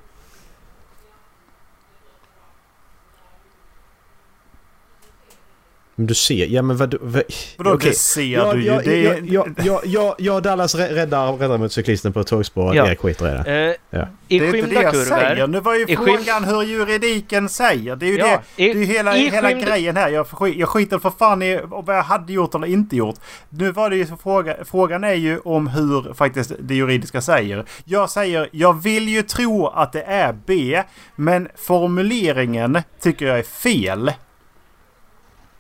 Men 5.99 6.07
du 6.07 6.15
ser, 6.15 6.47
ja 6.47 6.63
men 6.63 6.77
vad... 6.77 6.95
vad 7.01 7.23
Vadå 7.57 7.73
okej. 7.75 7.91
det 7.91 7.97
ser 7.97 8.23
Ja, 8.23 8.53
du 8.53 8.61
ju? 8.61 8.67
ja, 8.67 8.81
det 8.85 9.03
ja, 9.03 9.13
är, 9.15 9.23
ja, 9.25 9.47
ja, 9.65 9.81
ja, 9.85 10.15
ja, 10.19 10.41
Dallas 10.41 10.75
rä- 10.75 10.93
räddar, 10.95 11.33
räddar 11.33 11.59
mot 11.59 11.73
cyklisten 11.73 12.13
på 12.13 12.25
tågspåret. 12.25 12.77
Ja. 12.77 12.87
Erik 12.89 12.99
skiter 13.01 13.27
i 13.29 13.31
det. 13.45 13.67
Eh, 13.69 13.75
Ja. 14.01 14.09
I 14.29 14.39
det 14.39 14.47
är 14.47 14.55
inte 14.55 14.69
det 14.75 14.83
jag 14.83 14.97
säger. 14.97 15.35
kurvor. 15.37 15.47
Nu 15.47 15.61
var 15.61 15.75
ju 15.75 15.83
I 15.89 15.97
skym- 15.97 16.05
frågan 16.17 16.45
hur 16.45 16.63
juridiken 16.63 17.49
säger. 17.49 17.97
Det 17.97 18.07
är 18.07 18.11
ju 18.11 18.17
Ja, 18.19 18.43
det. 18.57 18.65
i- 18.65 18.73
Det 18.73 18.79
är 18.79 18.81
ju 18.81 18.85
hela, 18.85 19.17
i 19.17 19.31
hela 19.31 19.49
skymd- 19.51 19.67
grejen 19.67 19.97
här. 19.97 20.09
Jag, 20.09 20.27
skit- 20.27 20.57
jag 20.57 20.69
skiter 20.69 20.99
för 20.99 21.11
fan 21.11 21.43
i 21.43 21.61
vad 21.65 21.97
jag 21.97 22.03
hade 22.03 22.33
gjort 22.33 22.55
eller 22.55 22.67
inte 22.67 22.97
gjort. 22.97 23.17
Nu 23.49 23.73
var 23.73 23.91
det 23.91 23.97
ju 23.97 24.07
så 24.07 24.17
fråga, 24.17 24.57
frågan 24.65 25.05
är 25.05 25.15
ju 25.15 25.39
om 25.39 25.67
hur 25.67 26.15
faktiskt 26.15 26.53
det 26.61 26.75
juridiska 26.75 27.21
säger. 27.21 27.65
Jag 27.85 28.11
säger, 28.11 28.49
jag 28.53 28.83
vill 28.83 29.09
ju 29.09 29.23
tro 29.23 29.67
att 29.67 29.93
det 29.93 30.03
är 30.03 30.37
B. 30.47 30.83
Men 31.17 31.49
formuleringen 31.57 32.79
tycker 33.03 33.27
jag 33.27 33.39
är 33.39 33.43
fel. 33.43 34.13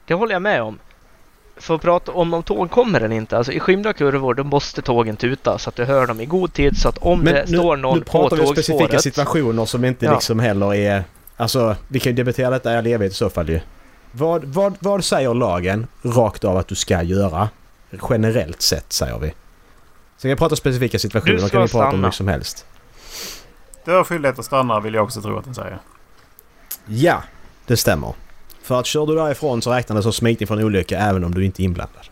Det 0.07 0.15
håller 0.15 0.33
jag 0.33 0.43
med 0.43 0.63
om. 0.63 0.79
För 1.57 1.75
att 1.75 1.83
prata 1.83 2.13
om 2.13 2.35
om 2.35 2.43
tåg 2.43 2.71
kommer 2.71 3.01
eller 3.01 3.17
inte. 3.17 3.37
Alltså 3.37 3.53
i 3.53 3.61
skymda 3.61 3.93
kurvor 3.93 4.35
då 4.35 4.45
måste 4.45 4.83
tågen 4.83 5.17
tuta 5.17 5.59
så 5.59 5.69
att 5.69 5.77
du 5.77 5.85
hör 5.85 6.07
dem 6.07 6.21
i 6.21 6.27
god 6.27 6.53
tid 6.53 6.79
så 6.79 6.89
att 6.89 6.99
om 6.99 7.25
det 7.25 7.45
nu, 7.49 7.57
står 7.57 7.77
någon 7.77 7.99
nu 7.99 8.05
på 8.05 8.11
pratar 8.11 8.37
vi 8.37 8.43
om 8.43 8.49
specifika 8.49 8.79
tågspåret. 8.79 9.03
situationer 9.03 9.65
som 9.65 9.85
inte 9.85 10.05
Ja. 10.07 10.15
liksom 10.15 10.39
heller 10.39 10.75
är... 10.75 11.05
Alltså, 11.37 11.77
vi 11.89 12.01
kan 12.01 12.13
ju 12.13 12.17
debattera 12.17 12.51
detta 12.51 12.73
i 12.73 12.77
all 12.77 12.87
evighet 12.87 13.13
i 13.13 13.17
så 13.17 13.31
fall 13.31 13.49
ju. 13.49 13.61
Vad, 14.13 14.45
vad, 14.45 14.77
vad 14.81 15.05
säger 15.05 15.35
lagen 15.35 15.87
rakt 16.03 16.45
av 16.45 16.57
att 16.57 16.69
du 16.69 16.75
ska 16.75 17.03
göra? 17.03 17.49
Generellt 18.11 18.63
sett 18.63 18.93
säger 18.93 19.19
vi. 19.19 19.27
Sen 19.29 19.35
kan 20.21 20.29
vi 20.31 20.37
prata 20.37 20.57
specifika 20.57 20.99
situationer, 20.99 21.33
Du 21.35 21.39
ska 21.41 21.49
kan 21.49 21.63
vi 21.63 21.69
prata 21.69 21.85
om 21.85 21.91
stanna. 21.91 22.07
mycket 22.07 22.17
som 22.17 22.29
helst. 22.29 22.67
Du 23.85 23.93
har 23.93 24.05
skyldighet 24.05 24.39
att 24.39 24.45
stanna 24.45 24.81
vill 24.81 24.95
jag 24.95 25.05
också 25.05 25.23
tro 25.23 25.39
att 25.39 25.45
den 25.45 25.55
säger. 25.55 25.79
Ja, 26.87 27.23
det 27.67 27.77
stämmer. 27.77 28.13
För 28.67 28.81
att 28.81 28.87
kör 28.87 29.07
du 29.07 29.15
därifrån 29.15 29.63
så 29.63 29.73
räknar 29.73 29.97
det 29.97 30.03
som 30.03 30.13
smitning 30.13 30.47
från 30.47 30.63
olycka 30.65 30.99
även 30.99 31.25
om 31.25 31.35
du 31.35 31.45
inte 31.45 31.63
är 31.63 31.65
inblandad. 31.65 32.07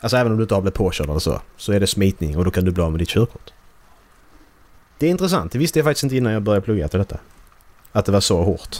Alltså 0.00 0.16
även 0.16 0.32
om 0.32 0.38
du 0.38 0.42
inte 0.44 0.54
har 0.54 0.60
blivit 0.60 0.74
påkörd 0.74 1.08
eller 1.08 1.18
så. 1.18 1.40
Så 1.56 1.72
är 1.72 1.80
det 1.80 1.86
smitning 1.86 2.36
och 2.38 2.44
då 2.44 2.50
kan 2.50 2.64
du 2.64 2.70
bli 2.70 2.82
av 2.82 2.90
med 2.92 2.98
ditt 3.00 3.08
körkort. 3.08 3.50
Det 4.98 5.06
är 5.06 5.10
intressant. 5.10 5.52
Det 5.52 5.58
visste 5.58 5.78
jag 5.78 5.86
faktiskt 5.86 6.02
inte 6.04 6.16
innan 6.16 6.32
jag 6.32 6.42
började 6.42 6.64
plugga 6.64 6.88
till 6.88 6.98
detta. 6.98 7.16
Att 7.92 8.04
det 8.04 8.12
var 8.12 8.20
så 8.20 8.42
hårt. 8.42 8.76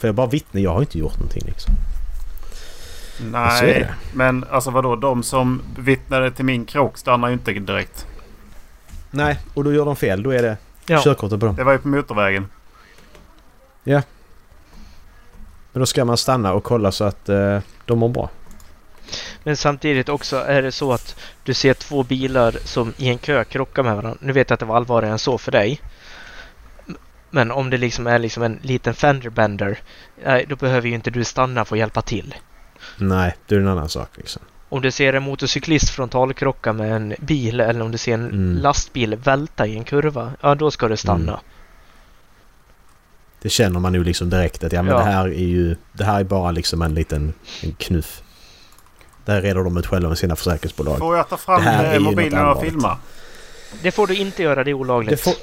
För 0.00 0.08
jag 0.08 0.12
är 0.12 0.12
bara 0.12 0.26
vittne, 0.26 0.60
jag 0.60 0.72
har 0.72 0.80
inte 0.80 0.98
gjort 0.98 1.14
någonting 1.18 1.42
liksom. 1.46 1.74
Nej, 3.32 3.90
men 4.14 4.44
alltså 4.50 4.70
vadå? 4.70 4.96
De 4.96 5.22
som 5.22 5.62
vittnade 5.78 6.30
till 6.30 6.44
min 6.44 6.64
krock 6.64 6.98
stannar 6.98 7.28
ju 7.28 7.34
inte 7.34 7.52
direkt. 7.52 8.06
Nej, 9.10 9.38
och 9.54 9.64
då 9.64 9.72
gör 9.72 9.84
de 9.84 9.96
fel. 9.96 10.22
Då 10.22 10.30
är 10.30 10.42
det 10.42 10.56
Ja. 10.86 11.00
körkortet 11.04 11.40
på 11.40 11.46
dem. 11.46 11.56
Det 11.56 11.64
var 11.64 11.72
ju 11.72 11.78
på 11.78 11.88
motorvägen. 11.88 12.46
Men 15.76 15.80
då 15.80 15.86
ska 15.86 16.04
man 16.04 16.16
stanna 16.16 16.52
och 16.52 16.64
kolla 16.64 16.92
så 16.92 17.04
att 17.04 17.28
eh, 17.28 17.58
de 17.84 17.98
mår 17.98 18.08
bra. 18.08 18.30
Men 19.42 19.56
samtidigt 19.56 20.08
också 20.08 20.36
är 20.36 20.62
det 20.62 20.72
så 20.72 20.92
att 20.92 21.16
du 21.44 21.54
ser 21.54 21.74
två 21.74 22.02
bilar 22.02 22.54
som 22.64 22.92
i 22.96 23.08
en 23.08 23.18
kö 23.18 23.44
krockar 23.44 23.82
med 23.82 23.96
varandra. 23.96 24.18
Nu 24.20 24.32
vet 24.32 24.50
jag 24.50 24.54
att 24.54 24.60
det 24.60 24.66
var 24.66 24.76
allvarligare 24.76 25.12
än 25.12 25.18
så 25.18 25.38
för 25.38 25.52
dig. 25.52 25.80
Men 27.30 27.50
om 27.50 27.70
det 27.70 27.76
liksom 27.76 28.06
är 28.06 28.18
liksom 28.18 28.42
en 28.42 28.58
liten 28.62 28.94
fenderbender. 28.94 29.78
Nej, 30.24 30.46
då 30.48 30.56
behöver 30.56 30.88
ju 30.88 30.94
inte 30.94 31.10
du 31.10 31.24
stanna 31.24 31.64
för 31.64 31.76
att 31.76 31.80
hjälpa 31.80 32.02
till. 32.02 32.34
Nej, 32.96 33.36
det 33.46 33.54
är 33.54 33.58
en 33.60 33.68
annan 33.68 33.88
sak 33.88 34.08
liksom. 34.16 34.42
Om 34.68 34.82
du 34.82 34.90
ser 34.90 35.12
en 35.12 35.22
motorcyklist 35.22 35.90
frontalkrocka 35.90 36.72
med 36.72 36.92
en 36.96 37.14
bil 37.18 37.60
eller 37.60 37.82
om 37.82 37.90
du 37.92 37.98
ser 37.98 38.14
en 38.14 38.24
Mm. 38.30 38.56
lastbil 38.56 39.16
välta 39.16 39.66
i 39.66 39.76
en 39.76 39.84
kurva. 39.84 40.32
Ja, 40.40 40.54
då 40.54 40.70
ska 40.70 40.88
du 40.88 40.96
stanna. 40.96 41.32
Mm. 41.32 41.44
Det 43.46 43.50
känner 43.50 43.80
man 43.80 43.94
ju 43.94 44.04
liksom 44.04 44.30
direkt 44.30 44.64
att 44.64 44.72
ja 44.72 44.82
men 44.82 44.92
Ja. 44.92 44.98
det 44.98 45.04
här 45.04 45.26
är 45.26 45.30
ju... 45.46 45.76
Det 45.92 46.04
här 46.04 46.20
är 46.20 46.24
bara 46.24 46.50
liksom 46.50 46.82
en 46.82 46.94
liten 46.94 47.32
en 47.62 47.72
knuff. 47.72 48.22
Där 49.24 49.42
reder 49.42 49.64
de 49.64 49.76
ut 49.76 49.86
själva 49.86 50.08
med 50.08 50.18
sina 50.18 50.36
försäkringsbolag. 50.36 50.98
Får 50.98 51.16
jag 51.16 51.28
ta 51.28 51.36
fram 51.36 51.64
Det 51.64 51.70
här 51.70 51.84
är 51.84 51.94
eh, 51.94 52.00
mobilen 52.00 52.46
och 52.46 52.60
filma? 52.62 52.98
Det 53.82 53.90
får 53.90 54.06
du 54.06 54.14
inte 54.16 54.42
göra, 54.42 54.64
det 54.64 54.70
är 54.70 54.74
olagligt. 54.74 55.10
Det 55.10 55.16
får, 55.16 55.34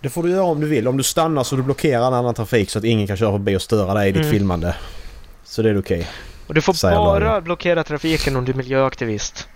det 0.00 0.08
får 0.10 0.22
du 0.22 0.30
göra 0.30 0.42
om 0.44 0.60
du 0.60 0.66
vill. 0.66 0.88
Om 0.88 0.96
du 0.96 1.02
stannar 1.02 1.44
så 1.44 1.56
du 1.56 1.62
blockerar 1.62 2.06
en 2.06 2.14
annan 2.14 2.34
trafik 2.34 2.70
så 2.70 2.78
att 2.78 2.84
ingen 2.84 3.06
kan 3.06 3.16
köra 3.16 3.32
förbi 3.32 3.56
och 3.56 3.62
störa 3.62 3.94
dig 3.94 4.08
i 4.08 4.12
ditt 4.12 4.20
Mm. 4.22 4.32
filmande. 4.32 4.76
Så 5.44 5.62
det 5.62 5.70
är 5.70 5.78
okej. 5.80 6.08
Och 6.46 6.54
du 6.54 6.60
får 6.60 6.72
säger 6.72 6.96
bara 6.96 7.18
lagen. 7.18 7.44
blockera 7.44 7.84
trafiken 7.84 8.36
om 8.36 8.44
du 8.44 8.52
är 8.52 8.56
miljöaktivist. 8.56 9.48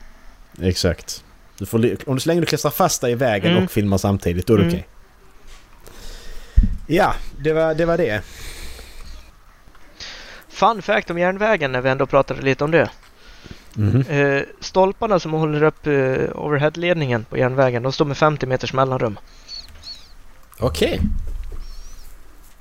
Exakt. 0.62 1.24
Du 1.58 1.66
får, 1.66 1.78
om 2.06 2.14
du 2.14 2.20
så 2.20 2.28
länge 2.28 2.40
du 2.40 2.46
klistrar 2.46 2.70
fast 2.70 3.00
dig 3.00 3.12
i 3.12 3.14
vägen 3.14 3.52
Mm. 3.52 3.64
och 3.64 3.70
filmar 3.70 3.98
samtidigt, 3.98 4.46
då 4.46 4.54
är 4.54 4.58
det 4.58 4.64
Mm. 4.64 4.74
okej. 4.74 4.86
Ja, 6.86 7.14
det 7.38 7.52
var, 7.52 7.74
det 7.74 7.84
var 7.84 7.98
det. 7.98 8.22
Fun 10.48 10.82
fact 10.82 11.10
om 11.10 11.18
järnvägen 11.18 11.72
när 11.72 11.80
vi 11.80 11.90
ändå 11.90 12.06
pratade 12.06 12.42
lite 12.42 12.64
om 12.64 12.70
det. 12.70 12.90
Mhm. 13.74 14.00
Eh, 14.00 14.42
stolparna 14.60 15.18
som 15.18 15.32
håller 15.32 15.62
upp 15.62 15.86
eh, 15.86 15.92
overheadledningen 16.34 17.24
på 17.24 17.38
järnvägen, 17.38 17.82
de 17.82 17.92
står 17.92 18.04
med 18.04 18.16
50 18.16 18.46
meters 18.46 18.72
mellanrum. 18.72 19.18
Okej. 20.58 21.00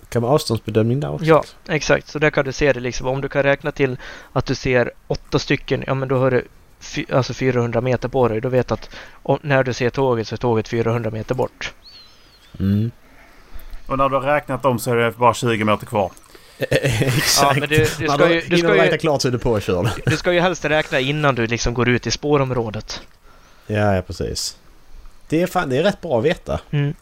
Kan 0.10 0.22
man 0.22 0.32
avståndsbedömning 0.32 1.00
där 1.00 1.12
också? 1.12 1.26
Ja, 1.26 1.44
exakt. 1.68 2.08
Så 2.08 2.20
där 2.20 2.30
kan 2.30 2.46
du 2.46 2.52
se 2.52 2.74
det 2.74 2.80
liksom. 2.80 3.08
Om 3.08 3.22
du 3.22 3.30
kan 3.30 3.44
räkna 3.44 3.72
till 3.72 3.98
att 4.34 4.46
du 4.46 4.56
ser 4.56 4.92
åtta 5.08 5.40
stycken, 5.40 5.84
ja 5.88 5.94
men 5.94 6.08
då 6.08 6.18
har 6.18 6.32
du 6.32 6.46
alltså 7.12 7.34
400 7.34 7.82
meter 7.82 8.08
på 8.08 8.28
dig. 8.28 8.42
Då 8.42 8.50
vet 8.50 8.72
att 8.72 8.90
om, 9.24 9.40
när 9.42 9.64
du 9.64 9.74
ser 9.74 9.90
tåget 9.90 10.28
så 10.28 10.36
är 10.36 10.38
tåget 10.38 10.68
400 10.68 11.12
meter 11.12 11.36
bort. 11.36 11.74
Mm. 12.60 12.92
Och 13.88 13.98
när 13.98 14.10
du 14.10 14.16
har 14.16 14.22
räknat 14.22 14.64
dem 14.64 14.80
så 14.80 14.92
är 14.92 14.96
det 14.96 15.12
bara 15.12 15.34
20 15.34 15.64
meter 15.64 15.86
kvar. 15.86 16.12
Exakt. 16.60 17.56
Ja, 17.56 17.60
men 17.60 17.70
du, 17.70 17.78
du, 17.78 17.86
ska 17.88 18.30
ju, 18.34 18.42
du, 18.42 18.58
ska 18.58 18.86
ju, 18.92 18.98
klart 18.98 19.22
så 19.22 19.28
är 19.28 19.32
du 19.32 19.40
påkörd. 19.40 19.88
du 20.06 20.18
ska 20.18 20.34
ju 20.34 20.40
helst 20.40 20.66
räkna 20.66 21.00
innan 21.00 21.36
du 21.36 21.48
liksom 21.48 21.74
går 21.74 21.90
ut 21.90 22.08
i 22.08 22.12
spårområdet. 22.12 23.02
Ja, 23.68 23.96
ja 23.96 24.02
precis. 24.02 24.58
Det 25.30 25.42
är, 25.42 25.48
fan, 25.48 25.70
det 25.70 25.78
är 25.78 25.84
rätt 25.84 26.02
bra 26.02 26.20
att 26.20 26.26
veta. 26.26 26.60
Mm. 26.72 26.94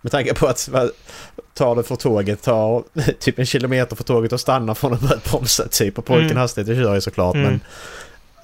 Med 0.00 0.12
tanke 0.12 0.34
på 0.34 0.46
att 0.46 0.68
tar 1.54 1.76
det 1.76 1.82
för 1.82 1.96
tåget, 1.96 2.42
tar 2.42 2.84
typ 3.20 3.38
en 3.38 3.46
kilometer 3.46 3.96
för 3.96 4.04
tåget 4.04 4.32
och 4.32 4.40
stannar 4.40 4.74
från 4.74 4.94
att 4.94 5.00
börja 5.00 5.20
bromsa 5.30 5.68
typ. 5.68 5.98
Och 5.98 6.04
på 6.04 6.12
Mm. 6.12 6.24
vilken 6.24 6.40
hastighet 6.40 6.66
du 6.66 6.84
kör 6.84 6.96
i 6.96 7.00
såklart. 7.00 7.34
Mm. 7.34 7.46
Men 7.48 7.60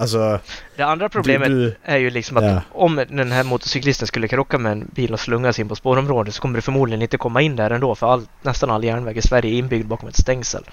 Alltså, 0.03 0.39
Det 0.77 0.83
andra 0.83 1.09
problemet 1.09 1.49
du, 1.49 1.55
du, 1.65 1.77
är 1.83 1.97
ju 1.97 2.11
liksom 2.11 2.37
att 2.37 2.45
Ja. 2.45 2.61
om 2.73 2.97
den 3.09 3.33
här 3.33 3.45
motorcyklisten 3.45 4.07
skulle 4.07 4.29
krocka 4.29 4.59
med 4.59 4.73
en 4.73 4.89
bil 4.93 5.13
och 5.13 5.21
slungas 5.21 5.59
in 5.59 5.69
på 5.69 5.77
spårområdet 5.77 6.35
så 6.35 6.43
kommer 6.43 6.57
det 6.59 6.63
förmodligen 6.63 7.03
inte 7.03 7.17
komma 7.19 7.43
in 7.43 7.57
där 7.57 7.71
ändå 7.71 7.95
för 7.95 8.13
all, 8.13 8.27
nästan 8.43 8.71
all 8.71 8.85
järnväg 8.85 9.17
i 9.19 9.23
Sverige 9.23 9.55
är 9.55 9.59
inbyggd 9.59 9.87
bakom 9.89 10.09
ett 10.09 10.17
stängsel. 10.17 10.65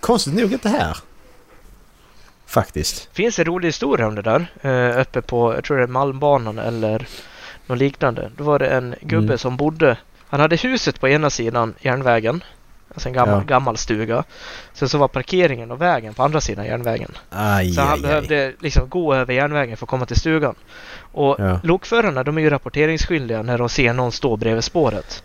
konstigt 0.00 0.34
nog 0.34 0.52
inte 0.52 0.68
här. 0.68 0.96
Faktiskt. 2.46 3.08
finns 3.12 3.38
en 3.38 3.44
rolig 3.44 3.68
historia 3.68 4.06
om 4.06 4.14
det 4.14 4.22
där. 4.22 4.46
Eh, 4.62 5.00
uppe 5.00 5.22
på, 5.22 5.54
jag 5.54 5.64
tror 5.64 5.76
det 5.76 5.82
är 5.82 5.86
Malmbanan 5.86 6.58
eller 6.58 7.06
något 7.66 7.78
liknande. 7.78 8.30
Då 8.36 8.44
var 8.44 8.58
det 8.58 8.66
en 8.68 8.94
gubbe 9.00 9.24
Mm. 9.26 9.38
som 9.38 9.56
bodde, 9.56 9.96
han 10.28 10.40
hade 10.40 10.56
huset 10.56 11.00
på 11.00 11.08
ena 11.08 11.30
sidan 11.30 11.74
järnvägen. 11.80 12.44
Alltså 12.94 13.08
en 13.08 13.12
gammal, 13.12 13.34
Ja. 13.38 13.44
gammal 13.46 13.76
stuga. 13.76 14.24
Sen 14.72 14.88
så 14.88 14.98
var 14.98 15.08
parkeringen 15.08 15.70
och 15.70 15.80
vägen 15.80 16.14
på 16.14 16.22
andra 16.22 16.40
sidan 16.40 16.64
järnvägen. 16.66 17.10
Aj, 17.30 17.70
Så 17.72 17.80
han 17.80 17.88
aj, 17.90 17.94
aj. 17.96 18.02
behövde 18.02 18.52
liksom 18.60 18.88
gå 18.88 19.14
över 19.14 19.34
järnvägen 19.34 19.76
för 19.76 19.84
att 19.86 19.90
komma 19.90 20.06
till 20.06 20.16
stugan. 20.20 20.54
Och 21.12 21.36
Ja. 21.38 21.60
lokförarna 21.62 22.22
de 22.22 22.38
är 22.38 22.42
ju 22.42 22.50
rapporteringsskyldiga 22.50 23.42
när 23.42 23.58
de 23.58 23.68
ser 23.68 23.92
någon 23.92 24.12
stå 24.12 24.36
bredvid 24.36 24.64
spåret. 24.64 25.24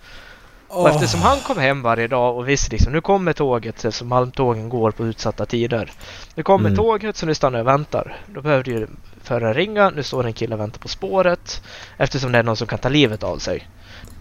Och 0.67 0.81
Åh. 0.85 0.91
eftersom 0.95 1.21
han 1.21 1.37
kom 1.39 1.57
hem 1.57 1.81
varje 1.81 2.07
dag 2.07 2.37
och 2.37 2.49
visste 2.49 2.71
liksom 2.71 2.93
nu 2.93 3.01
kommer 3.01 3.33
tåget 3.33 3.75
eftersom 3.75 4.07
Malmtågen 4.07 4.69
går 4.69 4.91
på 4.91 5.05
utsatta 5.05 5.45
tider. 5.45 5.91
Nu 6.35 6.43
kommer 6.43 6.69
Mm. 6.69 6.77
tåget 6.77 7.17
så 7.17 7.25
nu 7.25 7.33
stannar 7.35 7.59
jag 7.59 7.67
och 7.67 7.73
väntar. 7.73 8.17
Då 8.27 8.41
behövde 8.41 8.71
ju 8.71 8.87
föraren 9.23 9.53
ringa. 9.53 9.89
Nu 9.89 10.03
står 10.03 10.25
en 10.25 10.33
kille 10.33 10.53
och 10.55 10.61
väntar 10.61 10.79
på 10.79 10.87
spåret. 10.87 11.61
Eftersom 11.97 12.31
det 12.31 12.37
är 12.39 12.43
någon 12.43 12.55
som 12.57 12.67
kan 12.67 12.79
ta 12.79 12.89
livet 12.89 13.23
av 13.23 13.37
sig. 13.37 13.67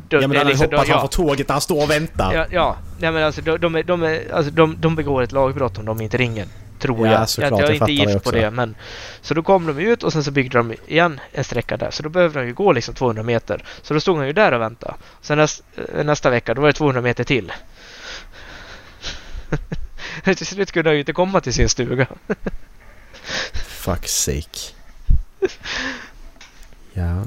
Då- 0.08 0.16
Ja 0.16 0.28
men 0.28 0.32
är 0.32 0.36
han 0.38 0.46
liksom- 0.46 0.64
hoppat 0.66 0.88
ja. 0.88 0.94
framför 0.94 1.08
tåget 1.08 1.48
när 1.48 1.52
han 1.54 1.60
står 1.60 1.82
och 1.82 1.90
väntar. 1.90 2.34
Ja, 2.34 2.46
ja. 2.50 2.76
Nej, 2.98 3.12
men 3.12 3.22
alltså, 3.22 3.40
de, 3.40 3.58
de, 3.58 3.82
de, 3.82 4.20
alltså 4.32 4.50
de, 4.52 4.76
de 4.80 4.96
begår 4.96 5.22
ett 5.22 5.32
lagbrott 5.32 5.78
om 5.78 5.84
de 5.84 6.00
inte 6.00 6.16
ringer. 6.16 6.46
Tror 6.78 7.06
Ja, 7.06 7.12
jag. 7.12 7.28
såklart, 7.28 7.50
jag, 7.50 7.60
jag 7.60 7.68
är 7.68 7.74
inte 7.74 7.92
gift 7.92 8.24
på 8.24 8.30
det. 8.30 8.50
Men, 8.50 8.74
så 9.20 9.34
då 9.34 9.42
kom 9.42 9.66
de 9.66 9.78
ut 9.78 10.02
och 10.02 10.12
sen 10.12 10.24
så 10.24 10.30
byggde 10.30 10.58
de 10.58 10.74
igen 10.86 11.20
en 11.32 11.44
sträcka 11.44 11.76
där. 11.76 11.90
Så 11.90 12.02
då 12.02 12.08
behövde 12.08 12.40
de 12.40 12.46
ju 12.46 12.54
gå 12.54 12.72
liksom 12.72 12.94
200 12.94 13.22
meter. 13.22 13.64
Så 13.82 13.94
då 13.94 14.00
stod 14.00 14.16
han 14.16 14.26
ju 14.26 14.32
där 14.32 14.52
och 14.52 14.60
väntade. 14.60 14.94
Sen 15.20 15.38
näst, 15.38 15.62
eh, 15.94 16.04
nästa 16.04 16.30
vecka 16.30 16.54
då 16.54 16.60
var 16.60 16.68
det 16.68 16.72
200 16.72 17.00
meter 17.02 17.24
till. 17.24 17.52
till 20.24 20.46
slut 20.46 20.72
kunde 20.72 20.90
han 20.90 20.94
ju 20.94 21.00
inte 21.00 21.12
komma 21.12 21.40
till 21.40 21.54
sin 21.54 21.68
stuga. 21.68 22.06
Fuck 23.66 24.08
sake. 24.08 24.58
Ja. 26.92 27.22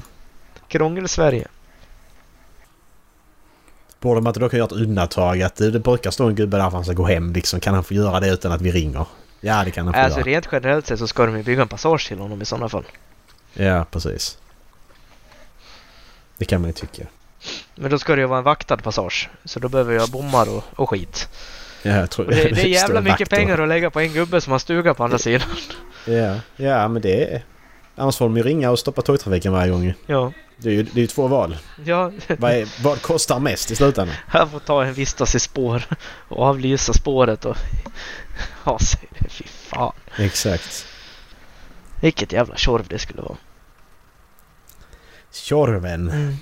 Krångel-Sverige. 0.68 1.48
Borde 4.02 4.20
man 4.20 4.30
inte 4.30 4.40
då 4.40 4.48
kunna 4.48 4.58
göra 4.58 4.66
ett 4.66 4.72
undantag 4.72 5.42
att 5.42 5.56
det, 5.56 5.70
brukar 5.70 6.10
stå 6.10 6.28
en 6.28 6.34
gubbe 6.34 6.56
där 6.56 6.62
för 6.62 6.68
att 6.68 6.72
han 6.72 6.84
ska 6.84 6.94
gå 6.94 7.06
hem 7.06 7.32
liksom. 7.32 7.60
Kan 7.60 7.74
han 7.74 7.84
få 7.84 7.94
göra 7.94 8.20
det 8.20 8.28
utan 8.28 8.52
att 8.52 8.60
vi 8.60 8.72
ringer? 8.72 9.06
Ja 9.40 9.64
det 9.64 9.70
kan 9.70 9.84
han 9.86 9.94
få 9.94 10.00
Alltså 10.00 10.18
göra. 10.18 10.28
rent 10.28 10.48
generellt 10.52 10.86
sett 10.86 10.98
så 10.98 11.06
ska 11.06 11.26
de 11.26 11.36
ju 11.36 11.42
bygga 11.42 11.62
en 11.62 11.68
passage 11.68 12.08
till 12.08 12.18
honom 12.18 12.42
i 12.42 12.44
sådana 12.44 12.68
fall. 12.68 12.84
Ja 13.52 13.86
precis. 13.90 14.38
Det 16.38 16.44
kan 16.44 16.60
man 16.60 16.68
ju 16.68 16.72
tycka. 16.72 17.02
Men 17.74 17.90
då 17.90 17.98
ska 17.98 18.14
det 18.14 18.20
ju 18.20 18.26
vara 18.26 18.38
en 18.38 18.44
vaktad 18.44 18.76
passage. 18.76 19.30
Så 19.44 19.60
då 19.60 19.68
behöver 19.68 19.94
jag 19.94 20.08
bommar 20.08 20.56
och, 20.56 20.64
och 20.76 20.90
skit. 20.90 21.28
Ja, 21.82 21.90
jag 21.90 22.10
tror 22.10 22.26
Och 22.26 22.32
det, 22.32 22.42
det 22.54 22.62
är 22.62 22.66
jävla 22.66 23.00
mycket 23.00 23.30
pengar 23.30 23.58
att 23.58 23.68
lägga 23.68 23.90
på 23.90 24.00
en 24.00 24.12
gubbe 24.12 24.40
som 24.40 24.52
har 24.52 24.58
stuga 24.58 24.94
på 24.94 25.04
andra 25.04 25.18
sidan. 25.18 25.48
Ja, 26.06 26.36
ja 26.56 26.88
men 26.88 27.02
det 27.02 27.34
är... 27.34 27.42
Annars 27.96 28.16
får 28.16 28.24
de 28.24 28.36
ju 28.36 28.42
ringa 28.42 28.70
och 28.70 28.78
stoppa 28.78 29.02
tågtrafiken 29.02 29.52
varje 29.52 29.70
gång. 29.70 29.94
Ja, 30.06 30.32
Det 30.62 30.70
är 30.70 30.74
ju 30.74 30.82
det 30.82 31.02
är 31.02 31.06
två 31.06 31.28
val. 31.28 31.56
ja. 31.84 32.10
Vad, 32.38 32.52
är, 32.52 32.82
vad 32.82 33.02
kostar 33.02 33.38
mest 33.38 33.70
i 33.70 33.76
slutändan? 33.76 34.16
Han 34.26 34.50
får 34.50 34.58
ta 34.58 34.84
en 34.84 34.94
vistas 34.94 35.34
i 35.34 35.40
spår 35.40 35.82
och 36.28 36.46
avlysa 36.46 36.92
spåret 36.92 37.44
och 37.44 37.56
ha 38.64 38.78
sig 38.78 39.08
det. 39.18 39.28
Fy 39.28 39.44
fan. 39.44 39.92
Exakt. 40.16 40.86
Vilket 42.00 42.32
jävla 42.32 42.56
tjorv 42.56 42.86
det 42.88 42.98
skulle 42.98 43.22
vara. 43.22 43.36
Tjorven. 45.32 46.36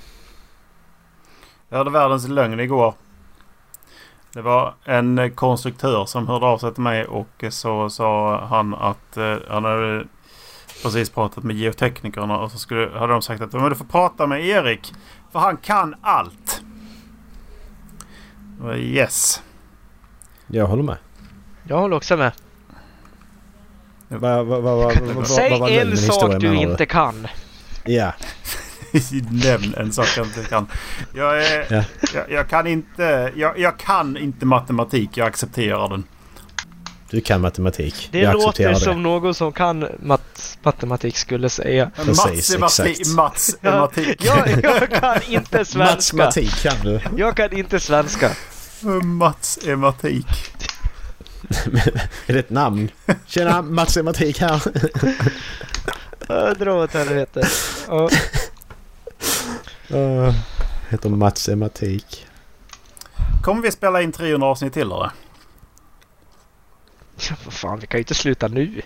Jag 1.68 1.78
hörde 1.78 1.90
världens 1.90 2.28
lögn 2.28 2.60
igår. 2.60 2.94
Det 4.32 4.42
var 4.42 4.74
en 4.84 5.32
konstruktör 5.34 6.06
som 6.06 6.28
hörde 6.28 6.46
av 6.46 6.58
sig 6.58 6.74
till 6.74 6.82
mig 6.82 7.04
och 7.04 7.44
så 7.50 7.90
sa 7.90 8.40
han 8.44 8.74
att 8.74 9.16
eh, 9.16 9.36
han 9.48 9.64
hade 9.64 10.04
precis 10.82 11.10
pratat 11.10 11.44
med 11.44 11.56
geoteknikerna 11.56 12.38
och 12.38 12.52
så 12.52 12.58
skulle, 12.58 12.98
hade 12.98 13.12
de 13.12 13.22
sagt 13.22 13.42
att 13.42 13.52
"Men 13.52 13.68
du 13.68 13.74
får 13.74 13.84
prata 13.84 14.26
med 14.26 14.46
Erik 14.46 14.92
för 15.32 15.38
han 15.38 15.56
kan 15.56 15.94
allt. 16.02 16.62
Yes. 18.76 19.42
Jag 20.46 20.66
håller 20.66 20.82
med. 20.82 20.96
Jag 21.62 21.78
håller 21.78 21.96
också 21.96 22.16
med. 22.16 22.32
Va, 24.08 24.42
va, 24.42 24.60
va, 24.60 24.74
va, 24.76 24.92
va, 25.14 25.24
Säg 25.24 25.78
en 25.78 25.96
sak 25.96 26.40
du 26.40 26.54
inte 26.54 26.86
kan. 26.86 27.26
Ja. 27.84 28.12
Nämn 29.44 29.74
en 29.76 29.92
sak 29.92 30.06
jag 30.16 30.26
inte 30.26 30.44
kan. 30.44 30.66
Jag, 31.14 31.44
är, 31.46 31.66
Ja. 31.70 31.84
jag, 32.14 32.30
jag 32.30 32.48
kan 32.48 32.66
inte... 32.66 33.32
Jag, 33.36 33.58
jag 33.58 33.78
kan 33.78 34.16
inte 34.16 34.46
matematik. 34.46 35.16
Jag 35.16 35.26
accepterar 35.28 35.88
den. 35.88 36.04
Du 37.11 37.20
kan 37.20 37.40
matematik. 37.40 38.08
Det 38.12 38.18
jag 38.18 38.32
låter 38.32 38.48
accepterar 38.48 38.72
det. 38.72 38.80
som 38.80 39.02
någon 39.02 39.34
som 39.34 39.52
kan 39.52 39.86
mat 39.98 40.58
matematik 40.62 41.16
skulle 41.16 41.48
säga. 41.48 41.90
Precis, 41.96 42.58
Matematik. 42.58 43.00
exakt. 43.00 43.16
Matematik. 43.62 44.24
Jag, 44.24 44.64
jag 44.64 44.90
kan 44.90 45.22
inte 45.28 45.64
svenska. 45.64 46.16
Matematik 46.16 46.62
kan 46.62 46.76
du. 46.82 47.00
Jag 47.16 47.36
kan 47.36 47.52
inte 47.52 47.80
svenska. 47.80 48.30
Matsematik. 49.02 50.26
är 52.26 52.32
det 52.32 52.38
ett 52.38 52.50
namn? 52.50 52.90
Tjena, 53.26 53.62
matematik 53.62 54.40
här. 54.40 54.62
Äh, 56.28 56.50
Dra 56.58 56.84
åt 56.84 56.94
helvete. 56.94 57.48
Ja. 57.88 58.08
Uh, 59.90 60.34
heter 60.88 61.08
matematik. 61.08 62.26
Kommer 63.42 63.62
vi 63.62 63.70
spela 63.70 64.02
in 64.02 64.12
300 64.12 64.46
avsnitt 64.46 64.72
till 64.72 64.82
eller? 64.82 65.11
Ja, 67.28 67.34
Vad 67.44 67.54
fan, 67.54 67.78
vi 67.80 67.86
kan 67.86 67.98
ju 67.98 68.02
inte 68.02 68.14
sluta 68.14 68.48
nu. 68.48 68.82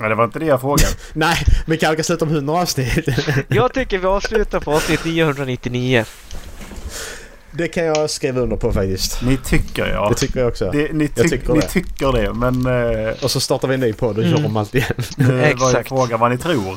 Nej, 0.00 0.08
det 0.08 0.14
var 0.14 0.24
inte 0.24 0.38
det 0.38 0.46
jag 0.46 0.60
frågade. 0.60 0.88
Nej, 1.12 1.36
vi 1.66 1.76
kanske 1.78 1.96
kan 1.96 2.04
sluta 2.04 2.24
om 2.24 2.30
100 2.30 2.52
avsnitt. 2.54 3.08
Jag 3.48 3.74
tycker 3.74 3.98
vi 3.98 4.06
avslutar 4.06 4.60
på 4.60 4.72
avsnitt 4.72 5.04
999. 5.04 6.04
det 7.50 7.68
kan 7.68 7.84
jag 7.84 8.10
skriva 8.10 8.40
under 8.40 8.56
på 8.56 8.72
faktiskt. 8.72 9.22
Ni 9.22 9.36
tycker 9.36 9.86
ja. 9.86 10.08
Det 10.08 10.14
tycker 10.14 10.40
jag 10.40 10.48
också. 10.48 10.70
Det, 10.70 10.92
ni, 10.92 11.04
Jag 11.04 11.14
tyck, 11.14 11.30
tycker 11.40 11.52
ni 11.52 11.60
det. 11.60 11.68
tycker 11.68 12.12
det 12.12 12.32
men... 12.32 12.66
Eh, 13.06 13.14
Och 13.24 13.30
så 13.30 13.40
startar 13.40 13.68
vi 13.68 13.74
en 13.74 13.80
ny 13.80 13.92
podd 13.92 14.18
och 14.18 14.24
Mm. 14.24 14.36
gör 14.38 14.46
om 14.46 14.56
allt 14.56 14.74
igen. 14.74 14.92
nu 15.16 15.44
Exakt. 15.44 15.88
frågan 15.88 16.20
vad 16.20 16.30
ni 16.30 16.38
tror. 16.38 16.76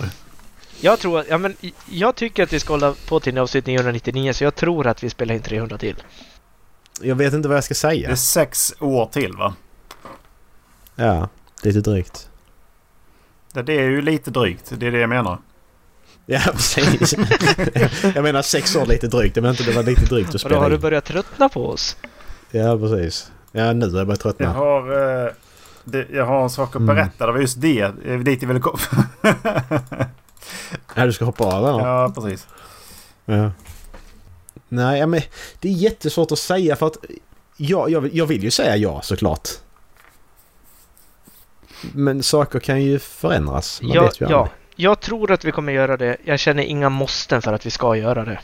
Jag 0.81 0.99
tror 0.99 1.23
ja 1.29 1.37
men 1.37 1.55
jag 1.89 2.15
tycker 2.15 2.43
att 2.43 2.53
vi 2.53 2.59
ska 2.59 2.73
hålla 2.73 2.95
på 3.07 3.19
till 3.19 3.37
avsnitt 3.37 3.65
999 3.65 4.33
så 4.33 4.43
jag 4.43 4.55
tror 4.55 4.87
att 4.87 5.03
vi 5.03 5.09
spelar 5.09 5.35
in 5.35 5.41
300 5.41 5.77
till. 5.77 5.95
Jag 7.01 7.15
vet 7.15 7.33
inte 7.33 7.47
vad 7.47 7.57
jag 7.57 7.63
ska 7.63 7.73
Det 7.73 7.77
är 7.93 7.95
säga. 8.05 8.15
sex 8.15 8.73
år 8.79 9.05
till 9.05 9.33
va? 9.37 9.53
Ja, 10.99 11.29
lite 11.63 11.81
drygt. 11.81 12.29
Det 13.53 13.61
det 13.61 13.73
är 13.73 13.89
ju 13.89 14.01
lite 14.01 14.31
drygt. 14.31 14.71
Det 14.77 14.87
är 14.87 14.91
det 14.91 14.99
jag 14.99 15.09
menar. 15.09 15.37
Ja, 16.25 16.39
precis. 16.51 17.13
jag 18.15 18.23
menar 18.23 18.41
sex 18.41 18.75
år 18.75 18.85
lite 18.85 19.07
drygt. 19.07 19.35
Jag 19.35 19.43
menar 19.43 19.53
inte 19.53 19.63
det 19.71 19.75
var 19.75 19.83
lite 19.83 20.05
drygt 20.05 20.29
att 20.29 20.35
Och 20.35 20.39
då 20.41 20.47
spela 20.49 20.59
har 20.61 20.69
du 20.69 20.77
börjat 20.77 21.05
tröttna 21.05 21.49
på 21.49 21.69
oss. 21.69 21.97
Ja, 22.51 22.77
precis. 22.77 23.31
Ja, 23.51 23.73
nu 23.73 23.89
har 23.91 23.97
jag 23.97 24.07
börjat 24.07 24.09
Jag 24.09 24.19
tröttna. 24.37 24.53
har, 24.53 24.81
eh, 25.25 25.31
det, 25.83 26.07
jag 26.13 26.25
har 26.25 26.43
en 26.43 26.49
sak 26.49 26.69
att 26.69 26.75
Mm. 26.75 26.95
berätta. 26.95 27.25
Det 27.25 27.31
var 27.31 27.39
just 27.39 27.61
det. 27.61 27.81
eh, 28.05 28.19
Dit 28.19 28.41
jag 28.41 28.47
ville 28.47 28.59
komma. 28.59 28.79
Ja, 30.95 31.05
du 31.05 31.13
ska 31.13 31.25
hoppa 31.25 31.43
av 31.43 31.67
eller? 31.67 31.87
ja, 31.87 32.11
precis. 32.15 32.47
Ja. 33.25 33.51
Nej, 34.69 34.99
ja, 34.99 35.07
men 35.07 35.21
det 35.59 35.69
är 35.69 35.73
jättesvårt 35.73 36.31
att 36.31 36.39
säga 36.39 36.75
för 36.75 36.87
att 36.87 36.97
ja, 37.57 37.89
jag, 37.89 38.01
vill- 38.01 38.17
jag 38.17 38.25
vill 38.25 38.43
ju 38.43 38.51
säga 38.51 38.75
ja 38.77 39.01
såklart. 39.01 39.49
Men 41.93 42.23
saker 42.23 42.59
kan 42.59 42.81
ju 42.81 42.99
förändras. 42.99 43.81
Man 43.81 43.91
Ja, 43.91 44.03
vet 44.03 44.21
ju 44.21 44.25
ja. 44.29 44.37
aldrig. 44.39 44.53
Jag 44.75 44.99
tror 44.99 45.31
att 45.31 45.45
vi 45.45 45.51
kommer 45.51 45.73
göra 45.73 45.97
det. 45.97 46.17
Jag 46.23 46.39
känner 46.39 46.63
inga 46.63 46.89
måsten 46.89 47.41
för 47.41 47.53
att 47.53 47.65
vi 47.65 47.69
ska 47.71 47.95
göra 47.95 48.25
det. 48.25 48.39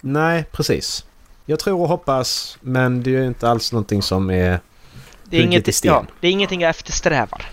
Nej, 0.00 0.44
precis. 0.52 1.04
Jag 1.46 1.58
tror 1.58 1.80
och 1.80 1.88
hoppas, 1.88 2.58
men 2.60 3.02
det 3.02 3.10
är 3.10 3.20
ju 3.20 3.26
inte 3.26 3.48
alls 3.48 3.72
någonting 3.72 4.02
som 4.02 4.30
är... 4.30 4.60
Det 5.24 5.36
är, 5.38 5.42
inget, 5.42 5.68
i 5.68 5.72
sten. 5.72 5.92
ja, 5.92 6.06
det 6.20 6.28
är 6.28 6.32
ingenting 6.32 6.60
jag 6.60 6.70
eftersträvar. 6.70 7.46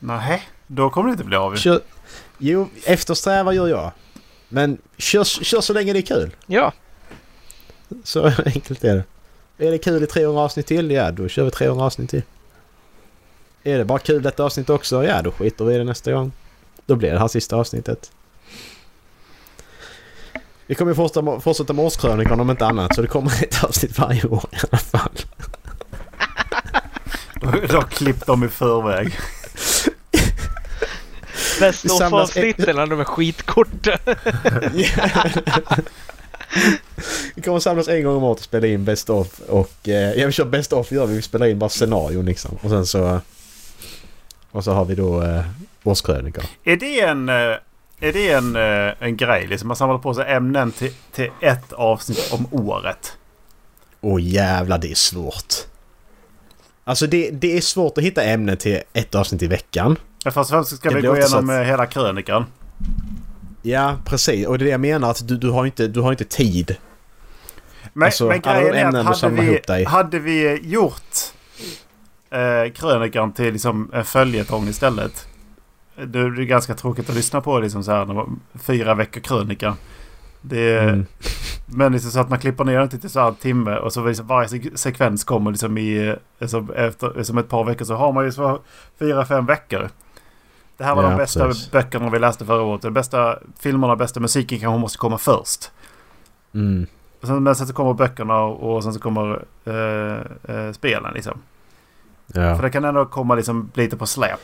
Nej, 0.00 0.48
då 0.66 0.90
kommer 0.90 1.08
det 1.08 1.12
inte 1.12 1.24
bli 1.24 1.36
av. 1.36 1.52
ju. 1.54 1.58
Kör, 1.58 1.80
jo, 2.38 2.68
eftersträva 2.84 3.52
gör 3.52 3.68
jag. 3.68 3.90
Men 4.48 4.78
kör, 4.98 5.24
kör 5.24 5.60
så 5.60 5.72
länge 5.72 5.92
det 5.92 5.98
är 5.98 6.02
kul. 6.02 6.30
Ja, 6.46 6.72
Så 8.04 8.24
enkelt 8.46 8.84
är 8.84 8.94
det. 8.96 9.66
Är 9.66 9.70
det 9.70 9.78
kul 9.78 10.02
i 10.02 10.06
300 10.06 10.42
avsnitt 10.42 10.66
till? 10.66 10.90
Ja, 10.90 11.10
då 11.10 11.28
kör 11.28 11.44
vi 11.44 11.50
300 11.50 11.84
avsnitt 11.84 12.10
till. 12.10 12.22
Är 13.62 13.78
det 13.78 13.84
bara 13.84 13.98
kul 13.98 14.22
detta 14.22 14.44
avsnitt 14.44 14.70
också? 14.70 15.04
Ja, 15.04 15.22
då 15.22 15.30
skiter 15.30 15.64
vi 15.64 15.74
i 15.74 15.78
det 15.78 15.84
nästa 15.84 16.12
gång. 16.12 16.32
Då 16.86 16.96
blir 16.96 17.10
det 17.10 17.18
här 17.18 17.28
sista 17.28 17.56
avsnittet. 17.56 18.10
Vi 20.66 20.74
kommer 20.74 20.90
ju 20.90 20.96
fortsätta, 20.96 21.40
fortsätta 21.40 21.72
med 21.72 21.84
årskrönikan 21.84 22.40
om 22.40 22.50
inte 22.50 22.66
annat 22.66 22.94
så 22.94 23.02
det 23.02 23.08
kommer 23.08 23.42
ett 23.42 23.64
avsnitt 23.64 23.98
varje 23.98 24.24
år 24.24 24.44
i 24.52 24.56
alla 24.70 24.78
fall. 24.78 25.12
Då, 27.40 27.50
då 27.70 27.82
klippt 27.82 28.26
dem 28.26 28.44
i 28.44 28.48
förväg. 28.48 29.18
Avsnitten 32.12 32.76
när 32.76 32.86
de 32.86 33.00
är 33.00 33.04
skitkorta. 33.04 33.98
Vi 37.34 37.42
kommer 37.42 37.60
samlas 37.60 37.88
en 37.88 38.04
gång 38.04 38.16
om 38.16 38.24
året 38.24 38.38
och 38.38 38.44
spela 38.44 38.66
in 38.66 38.84
Best 38.84 39.10
of 39.10 39.40
och... 39.40 39.88
Eh, 39.88 40.12
ja 40.20 40.26
vi 40.26 40.32
kör 40.32 40.44
Best 40.44 40.72
of 40.72 40.92
gör 40.92 41.06
vi. 41.06 41.16
Vi 41.16 41.22
spelar 41.22 41.46
in 41.46 41.58
bara 41.58 41.70
scenarion 41.70 42.24
liksom. 42.24 42.58
Och 42.62 42.70
sen 42.70 42.86
så... 42.86 43.20
Och 44.58 44.64
så 44.64 44.72
har 44.72 44.84
vi 44.84 44.94
då 44.94 45.22
eh, 45.22 45.44
årskrönikor. 45.84 46.44
Är 46.64 46.76
det 46.76 47.00
en... 47.00 47.28
eh, 47.28 47.34
Är 48.00 48.12
det 48.12 48.30
en, 48.32 48.56
eh, 48.56 48.94
en 48.98 49.16
grej? 49.16 49.46
Liksom 49.46 49.68
man 49.68 49.76
samlar 49.76 49.98
på 49.98 50.14
sig 50.14 50.32
ämnen 50.32 50.72
till, 50.72 50.92
till 51.12 51.30
ett 51.40 51.72
avsnitt 51.72 52.32
om 52.32 52.46
året. 52.68 53.16
Åh 54.00 54.22
jävlar 54.22 54.78
det 54.78 54.90
är 54.90 54.94
svårt. 54.94 55.54
Alltså 56.84 57.06
det, 57.06 57.30
det 57.30 57.56
är 57.56 57.60
svårt 57.60 57.98
att 57.98 58.04
hitta 58.04 58.22
ämnen 58.22 58.56
till 58.56 58.80
ett 58.92 59.14
avsnitt 59.14 59.42
i 59.42 59.46
veckan. 59.46 59.96
Men 60.24 60.32
Först 60.32 60.36
och 60.44 60.48
främst 60.48 60.76
ska 60.76 60.88
Det 60.88 60.94
vi 60.94 61.02
gå 61.02 61.16
igenom 61.16 61.50
att- 61.50 61.56
eh, 61.56 61.62
hela 61.62 61.86
krönikan. 61.86 62.44
Ja 63.62 63.96
precis 64.04 64.46
och 64.46 64.58
det 64.58 64.62
är 64.62 64.66
det 64.66 64.70
jag 64.70 64.80
menar 64.80 65.10
att 65.10 65.28
du, 65.28 65.36
du 65.36 65.50
har 65.50 65.66
inte, 65.66 65.86
du 65.88 66.00
har 66.00 66.10
inte 66.12 66.24
tid. 66.24 66.76
Men, 67.92 68.06
Alltså, 68.06 68.26
men 68.28 68.40
grejen 68.40 68.94
är 68.94 69.00
att 69.10 69.20
hade 69.20 69.42
vi, 69.42 69.84
hade 69.84 70.18
vi 70.18 70.60
gjort 70.62 71.16
eh, 72.30 72.72
krönikan 72.72 73.32
till 73.32 73.52
liksom 73.52 73.90
en 73.92 74.04
följetong 74.04 74.68
istället. 74.68 75.28
Det 76.06 76.18
är 76.18 76.30
ganska 76.44 76.74
tråkigt 76.74 77.08
att 77.10 77.16
lyssna 77.16 77.40
på 77.40 77.58
liksom 77.58 77.84
så 77.84 77.92
här, 77.92 78.04
när 78.06 78.14
man- 78.14 78.40
fyra 78.54 78.94
veckor 78.94 79.20
krönika. 79.20 79.76
Det 80.40 80.60
är, 80.60 80.88
Mm. 80.88 81.06
Men 81.66 81.92
liksom 81.92 82.10
så 82.10 82.20
att 82.20 82.28
man 82.30 82.38
klipper 82.38 82.64
ner 82.64 82.80
det 82.80 82.88
till 82.88 83.10
så 83.10 83.20
här 83.20 83.28
en 83.28 83.34
timme 83.34 83.76
och 83.76 83.92
så 83.92 84.06
liksom 84.06 84.26
varje 84.26 84.48
sek- 84.48 84.76
sekvens 84.76 85.24
kommer 85.24 85.50
liksom 85.50 85.78
i... 85.78 86.16
Liksom 86.38 86.70
efter 86.76 87.22
som 87.22 87.38
ett 87.38 87.48
par 87.48 87.64
veckor 87.64 87.84
så 87.84 87.94
har 87.94 88.12
man 88.12 88.24
ju 88.24 88.32
så 88.32 88.60
fyra, 88.98 89.24
fem 89.26 89.46
veckor. 89.46 89.88
Det 90.76 90.84
här 90.84 90.94
var 90.94 91.02
Ja, 91.02 91.10
de 91.10 91.16
bästa 91.16 91.46
precis. 91.46 91.70
böckerna 91.70 92.10
vi 92.10 92.18
läste 92.18 92.44
förra 92.44 92.62
året. 92.62 92.82
De 92.82 92.90
bästa 92.92 93.38
filmerna, 93.60 93.96
bästa 93.96 94.20
musiken 94.20 94.58
kanske 94.60 94.78
måste 94.80 94.98
komma 94.98 95.18
först. 95.18 95.70
Mm. 96.54 96.86
Sen, 97.22 97.42
men 97.42 97.54
sen 97.54 97.66
så 97.66 97.72
kommer 97.74 97.94
böckerna 97.94 98.40
och, 98.40 98.76
och 98.76 98.82
sen 98.84 98.94
så 98.94 99.00
kommer 99.00 99.44
eh, 99.64 100.54
eh, 100.56 100.72
spelen 100.72 101.14
liksom. 101.14 101.38
För 102.32 102.40
Ja 102.40 102.62
det 102.62 102.70
kan 102.70 102.84
ändå 102.84 103.06
komma 103.06 103.34
liksom 103.34 103.70
lite 103.74 103.96
på 103.96 104.06
släp. 104.06 104.40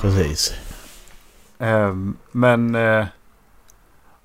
precis. 0.00 0.54
Ehm, 1.58 2.16
men... 2.32 2.74
Eh, 2.74 3.06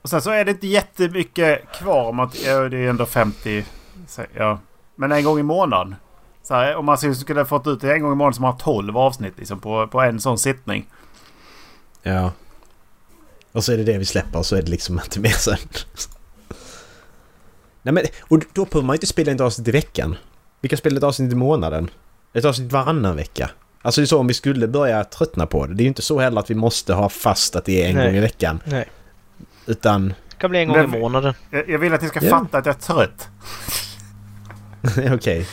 och 0.01 0.09
sen 0.09 0.21
så 0.21 0.29
är 0.29 0.45
det 0.45 0.51
inte 0.51 0.67
jättemycket 0.67 1.71
kvar 1.71 2.09
om 2.09 2.19
att 2.19 2.43
ja, 2.43 2.69
det 2.69 2.77
är 2.77 2.89
ändå 2.89 3.05
50... 3.05 3.65
Så, 4.07 4.21
ja. 4.37 4.59
Men 4.95 5.11
en 5.11 5.23
gång 5.23 5.39
i 5.39 5.43
månaden. 5.43 5.95
Så 6.43 6.53
här, 6.53 6.75
om 6.75 6.85
man 6.85 7.15
skulle 7.15 7.39
ha 7.39 7.45
fått 7.45 7.67
ut 7.67 7.81
det 7.81 7.93
en 7.93 8.01
gång 8.01 8.11
i 8.11 8.15
månaden 8.15 8.33
som 8.33 8.43
har 8.43 8.53
12 8.53 8.97
avsnitt 8.97 9.33
liksom, 9.37 9.59
på, 9.59 9.87
på 9.87 10.01
en 10.01 10.19
sån 10.19 10.37
sittning. 10.37 10.87
Ja. 12.03 12.31
Och 13.51 13.63
så 13.63 13.73
är 13.73 13.77
det 13.77 13.83
det 13.83 13.97
vi 13.97 14.05
släpper 14.05 14.39
och 14.39 14.45
så 14.45 14.55
är 14.55 14.61
det 14.61 14.71
liksom 14.71 14.99
inte 15.03 15.19
mer 15.19 15.29
sen. 15.29 15.57
Nej 17.81 17.93
men, 17.93 18.03
och 18.21 18.39
då 18.53 18.65
behöver 18.65 18.87
man 18.87 18.95
inte 18.95 19.07
spela 19.07 19.31
ett 19.31 19.41
avsnitt 19.41 19.67
i 19.67 19.71
veckan. 19.71 20.15
Vi 20.61 20.69
kan 20.69 20.77
spela 20.77 20.97
ett 20.97 21.03
avsnitt 21.03 21.33
i 21.33 21.35
månaden. 21.35 21.89
Ett 22.33 22.45
avsnitt 22.45 22.71
varannan 22.71 23.15
vecka. 23.15 23.49
Alltså 23.81 24.01
det 24.01 24.05
är 24.05 24.07
så 24.07 24.19
om 24.19 24.27
vi 24.27 24.33
skulle 24.33 24.67
börja 24.67 25.03
tröttna 25.03 25.45
på 25.45 25.65
det. 25.65 25.73
Det 25.73 25.81
är 25.81 25.83
ju 25.83 25.87
inte 25.87 26.01
så 26.01 26.19
heller 26.19 26.39
att 26.39 26.49
vi 26.49 26.55
måste 26.55 26.93
ha 26.93 27.09
fast 27.09 27.55
att 27.55 27.65
det 27.65 27.83
är 27.83 27.89
en 27.89 27.95
Nej. 27.95 28.05
gång 28.07 28.15
i 28.15 28.19
veckan. 28.19 28.59
Nej. 28.65 28.85
Utan, 29.65 30.07
Det 30.07 30.35
kan 30.37 30.49
bli 30.49 30.59
en 30.59 30.67
gång 30.67 30.77
Men- 30.77 30.95
i 30.95 30.99
månaden. 30.99 31.33
Jag, 31.49 31.69
jag 31.69 31.79
vill 31.79 31.93
att 31.93 32.01
ni 32.01 32.07
ska 32.07 32.19
Ja. 32.25 32.29
fatta 32.29 32.57
att 32.57 32.65
jag 32.65 32.75
är 32.75 32.79
trött. 32.79 33.27
okej. 35.13 35.47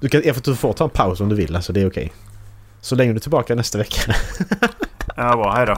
Du 0.00 0.08
kan, 0.08 0.22
jag 0.24 0.34
får, 0.36 0.42
du 0.42 0.56
får 0.56 0.72
ta 0.72 0.84
en 0.84 0.90
paus 0.90 1.20
om 1.20 1.28
du 1.28 1.34
vill, 1.36 1.56
alltså 1.56 1.72
det 1.72 1.80
är 1.82 1.88
okej. 1.90 2.12
Så 2.80 2.94
länge 2.94 3.12
du 3.12 3.16
är 3.16 3.20
tillbaka 3.20 3.54
nästa 3.54 3.78
vecka. 3.78 4.14
Ja, 5.16 5.36
bra. 5.36 5.52
Hej 5.56 5.66
då. 5.66 5.76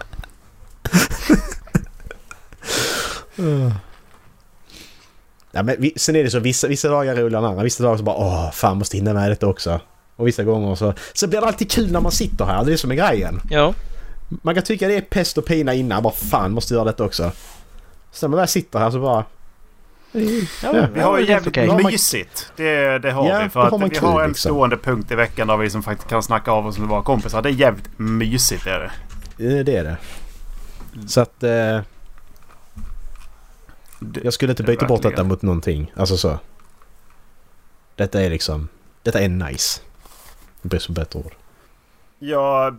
Ja, 5.52 5.62
men 5.62 5.76
vi, 5.78 5.92
sen 5.96 6.16
är 6.16 6.24
det 6.24 6.30
så 6.30 6.38
vissa, 6.38 6.68
vissa 6.68 6.88
dagar 6.88 7.16
är 7.16 7.20
roligare 7.22 7.44
än 7.44 7.50
andra. 7.50 7.62
Vissa 7.62 7.82
dagar 7.84 7.96
så 7.96 8.02
bara 8.02 8.16
åh 8.16 8.50
fan 8.50 8.78
måste 8.78 8.96
hinna 8.96 9.12
med 9.12 9.30
detta 9.30 9.46
också. 9.46 9.80
Och 10.20 10.26
vissa 10.28 10.44
gånger 10.44 10.74
så, 10.74 10.94
så 11.12 11.26
blir 11.26 11.40
det 11.40 11.46
alltid 11.46 11.70
kul 11.70 11.92
när 11.92 12.00
man 12.00 12.12
sitter 12.12 12.44
här. 12.44 12.64
Det 12.64 12.72
är 12.72 12.76
som 12.76 12.90
är 12.90 12.94
grejen. 12.94 13.40
Ja. 13.50 13.74
Man 14.42 14.54
kan 14.54 14.64
tycka 14.64 14.88
det 14.88 14.94
är 14.96 15.00
pest 15.00 15.38
och 15.38 15.44
pina 15.44 15.74
innan. 15.74 16.02
Bara 16.02 16.12
fan 16.12 16.52
måste 16.52 16.74
göra 16.74 16.84
detta 16.84 17.04
också. 17.04 17.32
Sen 18.12 18.30
när 18.30 18.36
man 18.36 18.38
väl 18.38 18.48
sitter 18.48 18.78
här 18.78 18.90
så 18.90 19.00
bara... 19.00 19.24
Ja, 20.12 20.20
Ja, 20.62 20.86
Vi 20.94 21.00
har 21.00 21.18
ju 21.18 21.26
jävligt 21.28 21.66
man- 21.66 21.82
mysigt. 21.82 22.52
Det, 22.56 22.98
det 22.98 23.10
har 23.12 23.28
Ja, 23.28 23.40
vi. 23.42 23.48
För 23.48 23.60
har 23.60 23.66
att 23.84 23.90
vi 23.90 23.90
kul, 23.94 24.08
har 24.08 24.22
en 24.22 24.28
liksom. 24.28 24.48
stående 24.50 24.76
punkt 24.76 25.10
i 25.10 25.14
veckan 25.14 25.46
där 25.48 25.56
vi 25.56 25.70
som 25.70 25.82
faktiskt 25.82 26.08
kan 26.08 26.22
snacka 26.22 26.50
av 26.50 26.66
oss 26.66 26.78
med 26.78 26.88
våra 26.88 27.02
kompisar. 27.02 27.42
Det 27.42 27.48
är 27.48 27.52
jävligt 27.52 27.88
mysigt. 27.96 28.66
Är 28.66 28.78
det. 29.36 29.62
Det 29.62 29.76
är 29.76 29.84
det. 29.84 29.96
Så 31.08 31.20
att... 31.20 31.42
Eh, 31.42 31.80
jag 34.22 34.32
skulle 34.32 34.52
inte 34.52 34.62
det 34.62 34.66
byta 34.66 34.86
bort 34.86 34.98
verkligen. 34.98 35.12
detta 35.12 35.24
mot 35.24 35.42
någonting. 35.42 35.92
Alltså 35.96 36.16
så. 36.16 36.38
Detta 37.96 38.22
är 38.22 38.30
liksom... 38.30 38.68
Detta 39.02 39.20
är 39.20 39.28
nice. 39.28 39.80
Brist 40.62 40.86
på 40.86 40.92
bättre 40.92 41.18
ord. 41.18 41.32
Jag 42.18 42.76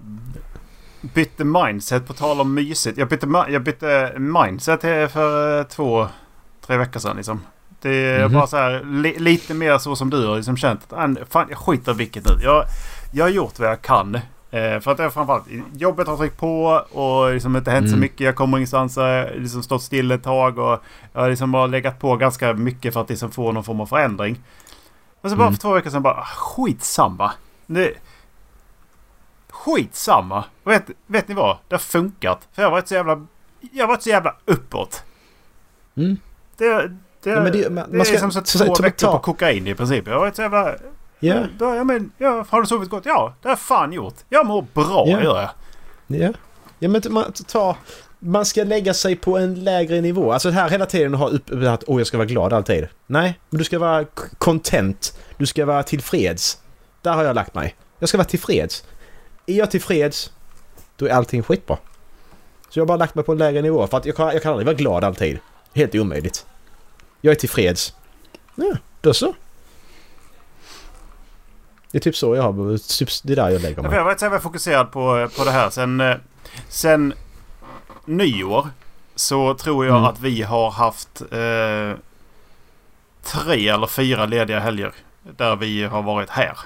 bytte 1.02 1.44
mindset 1.44 2.08
på 2.08 2.14
tal 2.14 2.42
om 2.42 2.54
mysigt. 2.54 2.98
Jag 2.98 3.08
bytte, 3.08 3.46
jag 3.50 3.64
bytte 3.64 4.14
mindset 4.20 4.82
för 5.12 5.60
eh, 5.60 5.64
två, 5.64 6.08
tre 6.66 6.78
veckor 6.78 7.00
sedan 7.00 7.18
liksom. 7.18 7.42
Det 7.82 7.90
är 7.96 8.24
Mhm. 8.24 8.34
bara 8.34 8.48
så 8.48 8.58
här 8.58 8.84
li, 8.84 9.20
lite 9.20 9.54
mer 9.54 9.78
så 9.78 9.96
som 9.96 10.10
du 10.10 10.28
har 10.28 10.36
liksom 10.36 10.58
känt. 10.58 10.94
Att, 10.94 10.94
"Ah, 11.22 11.26
fan, 11.30 11.48
jag 11.50 11.58
skiter 11.58 11.94
vilket 11.94 12.26
nu. 12.26 12.44
Jag, 12.44 12.64
jag 13.14 13.26
har 13.26 13.30
gjort 13.30 13.60
vad 13.60 13.70
jag 13.70 13.82
kan. 13.82 14.16
Eh, 14.52 14.80
för 14.80 14.88
att 14.92 14.98
det 14.98 15.04
är 15.04 15.10
framförallt 15.10 15.46
jobbet 15.74 16.08
har 16.08 16.18
tryckt 16.18 16.38
på 16.38 16.66
och 16.92 17.34
liksom 17.34 17.56
inte 17.56 17.72
hänt 17.72 17.86
så 17.88 17.94
Mm. 17.94 18.00
mycket. 18.00 18.20
Jag 18.20 18.36
kommer 18.36 18.58
ingenstans. 18.58 18.98
Jag 18.98 19.04
har 19.04 19.32
liksom 19.40 19.64
stått 19.64 19.82
still 19.84 20.12
ett 20.12 20.24
tag 20.24 20.58
och 20.58 20.84
jag 21.14 21.22
har 21.22 21.30
liksom 21.30 21.52
bara 21.52 21.66
legat 21.68 22.00
på 22.00 22.16
ganska 22.16 22.54
mycket 22.54 22.94
för 22.94 23.02
att 23.02 23.10
liksom 23.10 23.32
få 23.32 23.52
någon 23.52 23.64
form 23.64 23.82
av 23.82 23.86
förändring. 23.86 24.40
Och 25.22 25.30
så 25.30 25.36
bara 25.36 25.44
Mm. 25.48 25.54
för 25.56 25.62
två 25.62 25.74
veckor 25.74 25.90
sedan 25.90 26.02
bara 26.04 26.14
ah, 26.14 26.26
skitsamma. 26.26 27.32
Det, 27.68 27.94
Skitsamma. 29.50 30.44
Vet, 30.64 30.84
vet 31.08 31.28
ni 31.28 31.34
vad? 31.36 31.58
Det 31.68 31.76
har 31.76 31.80
funkat. 31.80 32.48
För 32.54 32.62
jag 32.62 32.70
har 32.70 32.72
varit 32.72 32.88
så 32.88 32.94
jävla... 32.96 33.28
Jag 33.72 33.84
har 33.84 33.88
varit 33.88 34.02
så 34.04 34.10
jävla 34.10 34.36
uppåt. 34.46 35.04
Mm. 35.96 36.18
Det, 36.58 36.88
det, 37.24 37.30
Ja, 37.30 37.42
men 37.42 37.52
det- 37.52 37.64
det, 37.64 37.70
man- 37.70 37.92
är 37.94 37.98
man 37.98 38.06
ska- 38.06 38.20
som 38.20 38.32
så 38.32 38.42
så- 38.44 38.66
två 38.66 38.76
ta- 38.76 38.84
veckor 38.84 38.98
ta- 39.08 39.12
på 39.14 39.20
kokain 39.20 39.68
i 39.68 39.76
princip. 39.76 40.08
Jag 40.08 40.14
har 40.14 40.20
varit 40.20 40.36
så 40.36 40.42
jävla... 40.42 40.76
Ja. 41.20 41.36
Då, 41.58 41.76
ja, 41.76 41.84
men, 41.84 42.12
ja, 42.18 42.46
har 42.50 42.62
du 42.62 42.68
sovit 42.68 42.90
gott? 42.90 43.06
Ja, 43.06 43.34
det 43.42 43.48
har 43.48 43.52
jag 43.52 43.60
fan 43.60 43.94
gjort. 43.94 44.16
Jag 44.30 44.46
mår 44.46 44.66
bra, 44.74 45.04
Ja. 45.08 45.24
gör 45.24 45.42
jag. 45.42 45.50
Ja. 46.22 46.34
Ja 46.80 46.90
men 46.90 47.02
man, 47.10 47.32
ta, 47.48 47.78
man 48.20 48.46
ska 48.46 48.64
lägga 48.64 48.94
sig 48.94 49.16
på 49.16 49.38
en 49.38 49.64
lägre 49.64 50.02
nivå. 50.02 50.32
Alltså 50.34 50.50
här 50.50 50.70
hela 50.70 50.86
tiden 50.86 51.14
ha 51.14 51.28
upp 51.30 51.50
att 51.68 51.84
åh 51.88 52.00
jag 52.00 52.08
ska 52.08 52.18
vara 52.18 52.28
glad 52.28 52.54
alltid. 52.54 52.88
Nej, 53.08 53.40
men 53.50 53.58
du 53.58 53.64
ska 53.64 53.80
vara 53.80 54.06
content. 54.38 55.20
Du 55.38 55.46
ska 55.46 55.66
vara 55.66 55.84
tillfreds. 55.84 56.61
Där 57.02 57.14
har 57.14 57.24
jag 57.24 57.36
lagt 57.36 57.54
mig. 57.54 57.76
Jag 58.00 58.10
ska 58.10 58.18
vara 58.18 58.28
tillfreds. 58.28 58.84
Är 59.46 59.54
jag 59.54 59.72
tillfreds, 59.72 60.32
då 60.96 61.06
är 61.06 61.10
allting 61.12 61.44
skitbra. 61.44 61.78
Så 62.70 62.80
jag 62.80 62.82
har 62.82 62.88
bara 62.88 62.98
lagt 62.98 63.16
mig 63.16 63.24
på 63.26 63.32
en 63.32 63.38
lägre 63.38 63.62
nivå 63.62 63.88
för 63.88 63.98
att 63.98 64.06
jag 64.06 64.16
kan, 64.16 64.28
jag 64.28 64.42
kan 64.44 64.52
aldrig 64.52 64.66
vara 64.66 64.76
glad 64.76 65.04
alltid. 65.04 65.40
Helt 65.74 65.96
omöjligt. 65.96 66.46
Jag 67.22 67.32
är 67.32 67.36
tillfreds. 67.36 67.94
Ja, 68.56 68.76
då 69.02 69.14
så. 69.14 69.34
Det 71.92 71.98
är 71.98 72.00
typ 72.00 72.16
så 72.16 72.36
jag 72.36 72.44
har... 72.44 72.78
Typ, 72.98 73.10
det 73.24 73.34
är 73.34 73.36
där 73.36 73.50
jag 73.50 73.62
lägger 73.62 73.82
mig. 73.82 73.92
jag 73.96 74.04
har 74.04 74.30
varit 74.30 74.44
fokuserad 74.44 74.92
på, 74.92 75.30
på 75.38 75.44
det 75.44 75.52
här 75.52 75.70
sen, 75.70 76.02
eh, 76.02 76.16
sen 76.70 77.14
nyår. 78.06 78.68
Så 79.16 79.54
tror 79.54 79.86
jag 79.86 79.96
Mm. 79.98 80.10
att 80.10 80.20
vi 80.20 80.42
har 80.42 80.72
haft 80.72 81.22
eh, 81.22 82.00
tre 83.24 83.68
eller 83.70 83.88
fyra 83.88 84.26
lediga 84.26 84.60
helger. 84.60 84.94
Där 85.38 85.56
vi 85.56 85.84
har 85.84 86.02
varit 86.02 86.30
här. 86.30 86.58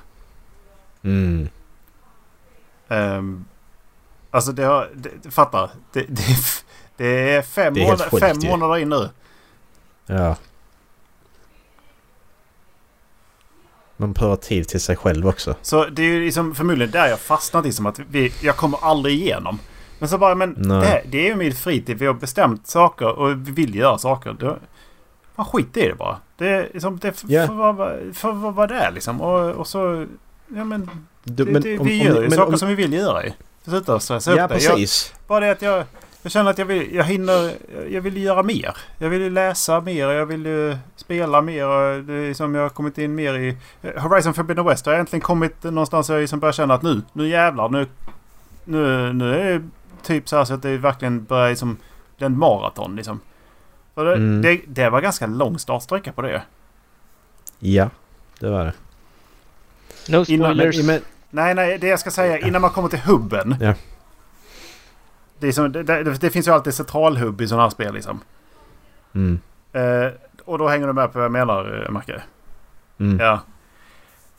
Mm. 1.05 1.49
Um, 2.87 3.45
alltså 4.31 4.51
det 4.51 4.63
har... 4.63 4.89
Det, 4.95 5.31
fattar. 5.31 5.69
Det, 5.93 6.01
det, 6.01 6.23
det 6.97 7.05
är 7.35 7.41
fem, 7.41 7.73
Det 7.73 7.81
är 7.81 7.83
månader, 7.85 8.09
sjukt 8.09 8.25
fem 8.25 8.37
månader 8.49 8.77
in 8.77 8.89
nu. 8.89 9.09
Ja. 10.05 10.35
Man 13.97 14.13
behöver 14.13 14.35
tid 14.35 14.67
till 14.67 14.81
sig 14.81 14.95
själv 14.95 15.27
också. 15.27 15.55
Så 15.61 15.85
det 15.85 16.01
är 16.01 16.05
ju 16.07 16.25
liksom 16.25 16.55
förmodligen 16.55 16.91
där 16.91 17.07
jag 17.07 17.19
fastnat 17.19 17.65
i 17.65 17.71
som 17.71 17.85
att 17.85 17.99
vi, 17.99 18.33
jag 18.41 18.55
kommer 18.57 18.77
aldrig 18.81 19.15
igenom. 19.15 19.59
Men 19.99 20.09
så 20.09 20.17
bara, 20.17 20.35
men 20.35 20.55
Nej. 20.57 20.79
det, 20.79 20.85
här- 20.85 21.03
det 21.05 21.17
är 21.17 21.29
ju 21.29 21.35
min 21.35 21.53
fritid. 21.55 21.97
Vi 21.97 22.05
har 22.05 22.13
bestämt 22.13 22.67
saker 22.67 23.07
och 23.19 23.31
vi 23.47 23.51
vill 23.51 23.75
göra 23.75 23.97
saker. 23.97 24.33
Det, 24.33 24.59
man 25.35 25.45
skit 25.45 25.77
i 25.77 25.87
det 25.87 25.95
bara. 25.95 26.19
Det 26.37 26.69
liksom, 26.73 26.99
det 26.99 27.21
vara 27.49 28.13
får 28.13 28.33
vara 28.33 28.51
vad 28.51 28.69
det 28.69 28.75
är 28.75 28.91
liksom. 28.91 29.21
Och, 29.21 29.51
och 29.51 29.67
så, 29.67 30.05
ja 30.55 30.63
men, 30.63 30.89
Du, 31.23 31.45
det, 31.45 31.51
men 31.51 31.61
det, 31.61 31.79
om- 31.79 31.85
vi 31.87 32.03
gör 32.03 32.21
ju 32.23 32.31
saker 32.31 32.51
om- 32.53 32.57
som 32.59 32.67
vi 32.67 32.75
vill 32.75 32.93
göra 32.93 33.23
ju. 33.25 33.31
Sluta 33.63 33.99
stressa 33.99 34.35
Ja, 34.35 34.43
upp 34.43 34.49
det. 34.51 34.63
Jag, 34.63 34.73
precis. 34.73 35.13
bara 35.27 35.39
det 35.45 35.51
att 35.51 35.61
jag, 35.61 35.83
jag 36.21 36.31
känner 36.31 36.51
att 36.51 36.57
jag 36.57 36.65
vill, 36.65 36.95
jag 36.95 37.03
hinner, 37.03 37.51
jag 37.89 38.01
vill 38.01 38.17
göra 38.17 38.43
mer. 38.43 38.77
Jag 38.97 39.09
vill 39.09 39.33
läsa 39.33 39.81
mer, 39.81 40.07
jag 40.11 40.25
vill 40.25 40.45
ju 40.45 40.77
spela 40.95 41.41
mer. 41.41 41.67
och 41.67 42.03
Det 42.03 42.13
är 42.13 42.33
som 42.33 42.55
jag 42.55 42.61
har 42.61 42.69
kommit 42.69 42.97
in 42.97 43.15
mer 43.15 43.33
i 43.33 43.57
Horizon 43.97 44.33
Forbidden 44.33 44.65
West. 44.65 44.85
har 44.85 44.93
jag 44.93 44.99
äntligen 44.99 45.21
kommit 45.21 45.63
någonstans 45.63 46.07
där 46.07 46.13
jag 46.13 46.21
liksom 46.21 46.39
börjar 46.39 46.53
känna 46.53 46.73
att 46.73 46.81
nu, 46.81 47.01
nu 47.13 47.27
jävlar, 47.29 47.69
nu, 47.69 47.87
nu, 48.65 49.13
nu 49.13 49.35
är 49.39 49.53
det 49.59 49.65
typ 50.03 50.29
så 50.29 50.37
här 50.37 50.45
så 50.45 50.53
att 50.53 50.61
det 50.61 50.77
verkligen 50.77 51.23
börjar 51.23 51.49
liksom 51.49 51.77
bli 52.17 52.25
en 52.25 52.37
maraton 52.37 52.95
liksom. 52.95 53.19
Det, 53.95 54.01
Mm. 54.13 54.41
det, 54.41 54.61
det 54.67 54.89
var 54.89 55.01
ganska 55.01 55.27
lång 55.27 55.59
startsträcka 55.59 56.11
på 56.11 56.21
det. 56.21 56.41
Ja, 57.59 57.89
det 58.39 58.49
var 58.49 58.65
det. 58.65 58.73
No 60.09 60.25
Innan- 60.27 60.55
spoilers. 60.55 60.83
Men, 60.83 61.01
Nej, 61.29 61.55
nej, 61.55 61.77
det 61.77 61.87
jag 61.87 61.99
ska 61.99 62.11
säga 62.11 62.39
innan 62.39 62.61
man 62.61 62.71
kommer 62.71 62.89
till 62.89 62.99
hubben. 62.99 63.55
Ja. 63.61 63.73
Det, 65.39 65.47
är 65.47 65.51
som, 65.51 65.71
det, 65.71 65.83
det, 65.83 66.03
det 66.03 66.29
finns 66.29 66.47
ju 66.47 66.51
alltid 66.51 66.73
centralhubb 66.73 67.41
i 67.41 67.47
sådana 67.47 67.63
här 67.63 67.69
spel 67.69 67.93
liksom. 67.93 68.19
mm, 69.15 69.39
Eh, 69.73 70.11
och 70.45 70.57
då 70.57 70.67
hänger 70.67 70.87
du 70.87 70.93
med 70.93 71.11
på 71.13 71.17
vad 71.19 71.25
jag 71.25 71.31
menar, 71.31 71.83
eh, 71.85 71.91
Macke? 71.91 72.21
mm. 72.99 73.19
Ja. 73.19 73.39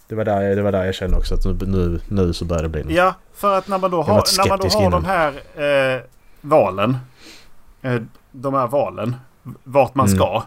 Det, 0.09 0.15
var 0.15 0.25
där, 0.25 0.57
det 0.57 0.63
var 0.63 0.73
där 0.73 0.85
jag 0.85 0.95
kände 0.95 1.17
också 1.17 1.35
att 1.35 1.45
nu, 1.45 1.57
nu, 1.67 2.01
nu 2.09 2.33
så 2.33 2.45
börjar 2.45 2.63
det 2.63 2.69
bli 2.69 2.83
något. 2.83 2.93
ja, 2.93 3.15
för 3.35 3.59
att 3.59 3.69
när 3.69 3.79
man 3.79 3.91
då 3.91 4.03
har, 4.03 4.15
när 4.39 4.49
man 4.49 4.59
då 4.59 4.69
har 4.69 4.81
innan. 4.81 4.91
de 4.93 5.05
här 5.05 5.33
eh, 5.97 6.01
valen. 6.41 6.97
Eh, 7.83 8.03
de 8.33 8.55
här 8.55 8.67
valen. 8.67 9.17
Vart 9.65 9.95
man 9.95 10.07
Mm. 10.07 10.19
ska. 10.19 10.43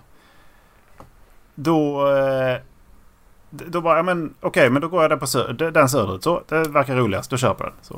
Då... 1.55 2.07
Eh, 2.17 2.57
då 3.50 3.82
bara, 3.82 3.97
ja 3.97 4.04
men 4.04 4.34
okej, 4.41 4.70
men 4.70 4.82
då 4.82 4.88
går 4.88 5.02
jag 5.02 5.12
där 5.12 5.18
på 5.18 5.26
sö- 5.26 5.72
den 5.72 5.89
söderut. 5.89 6.24
Så, 6.24 6.43
det 6.47 6.68
verkar 6.68 6.95
roligast. 6.95 7.30
Då 7.30 7.38
köper 7.38 7.64
jag 7.64 7.74
den. 7.74 7.80
Så. 7.82 7.93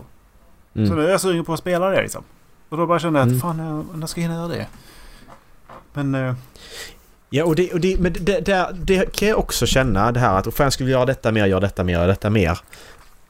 Så 0.74 0.80
Mm. 0.80 0.96
nu 0.98 1.08
är 1.08 1.12
jag 1.12 1.22
sugen 1.22 1.46
på 1.46 1.54
att 1.54 1.60
spela 1.60 1.90
det 1.90 2.02
liksom. 2.02 2.24
Och 2.70 2.78
då 2.78 2.86
bara 2.86 3.00
kände 3.00 3.20
jag 3.20 3.24
att 3.26 3.30
Mm. 3.30 3.42
fan, 3.42 3.60
jag, 3.60 3.98
när 4.00 4.08
ska 4.08 4.22
jag 4.22 4.28
hinna 4.28 4.40
göra 4.42 4.48
det? 4.48 4.68
Men... 5.94 6.16
Eh, 6.16 6.34
Ja, 7.34 7.46
och 7.46 7.56
det, 7.56 7.74
och 7.74 7.80
det, 7.80 8.00
men 8.00 8.14
det, 8.14 8.40
det, 8.40 8.70
det 8.74 9.14
kan 9.16 9.28
jag 9.28 9.40
också 9.40 9.66
känna 9.66 10.12
det 10.12 10.20
här 10.20 10.38
att 10.38 10.54
fan 10.54 10.64
jag 10.66 10.74
skulle 10.74 10.92
göra 10.92 11.06
detta 11.06 11.32
mer, 11.32 11.46
göra 11.46 11.60
detta 11.60 11.84
mer, 11.84 11.94
göra 11.94 12.08
detta 12.08 12.30
mer. 12.30 12.60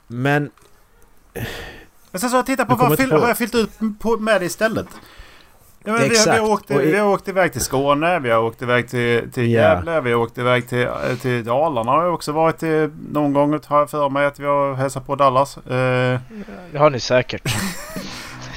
Men... 0.08 0.52
Men 2.12 2.20
sen 2.22 2.30
så 2.30 2.36
har 2.36 2.38
jag 2.38 2.46
tittat 2.46 2.68
på 2.68 2.76
vad 2.76 2.98
fyll, 2.98 3.10
på- 3.10 3.18
har 3.20 3.28
jag 3.28 3.38
fyllt 3.38 3.56
ut 3.56 3.70
på, 4.00 4.18
med 4.18 4.42
det 4.42 4.46
istället. 4.46 4.88
Ja, 5.84 5.92
men 5.92 6.10
vi, 6.10 6.18
har, 6.18 6.32
vi, 6.34 6.38
har 6.40 6.50
åkt, 6.52 6.72
vi 6.72 6.98
har 6.98 7.08
åkt 7.14 7.28
iväg 7.28 7.52
till 7.52 7.62
Skåne, 7.62 8.20
vi 8.20 8.30
har 8.30 8.44
åkt 8.44 8.62
iväg 8.62 8.90
till, 8.90 9.32
till. 9.32 9.50
Gävle, 9.50 10.02
vi 10.02 10.12
har 10.12 10.20
åkt 10.20 10.38
iväg 10.38 10.70
till, 10.70 10.88
till 11.22 11.44
Dalarna. 11.44 11.92
Har 11.92 12.04
jag 12.04 12.14
också 12.14 12.32
varit 12.32 12.58
till 12.58 12.90
någon 13.12 13.34
gång. 13.34 13.60
Har 13.66 13.80
jag 13.80 13.90
för 13.90 14.10
mig 14.10 14.26
att 14.26 14.40
vi 14.40 14.46
har 14.46 14.74
hälsat 14.74 15.08
på 15.08 15.16
Dallas. 15.16 15.58
Eh, 15.58 16.20
Det 16.72 16.78
har 16.78 16.90
ni 16.90 17.00
säkert. 17.00 17.46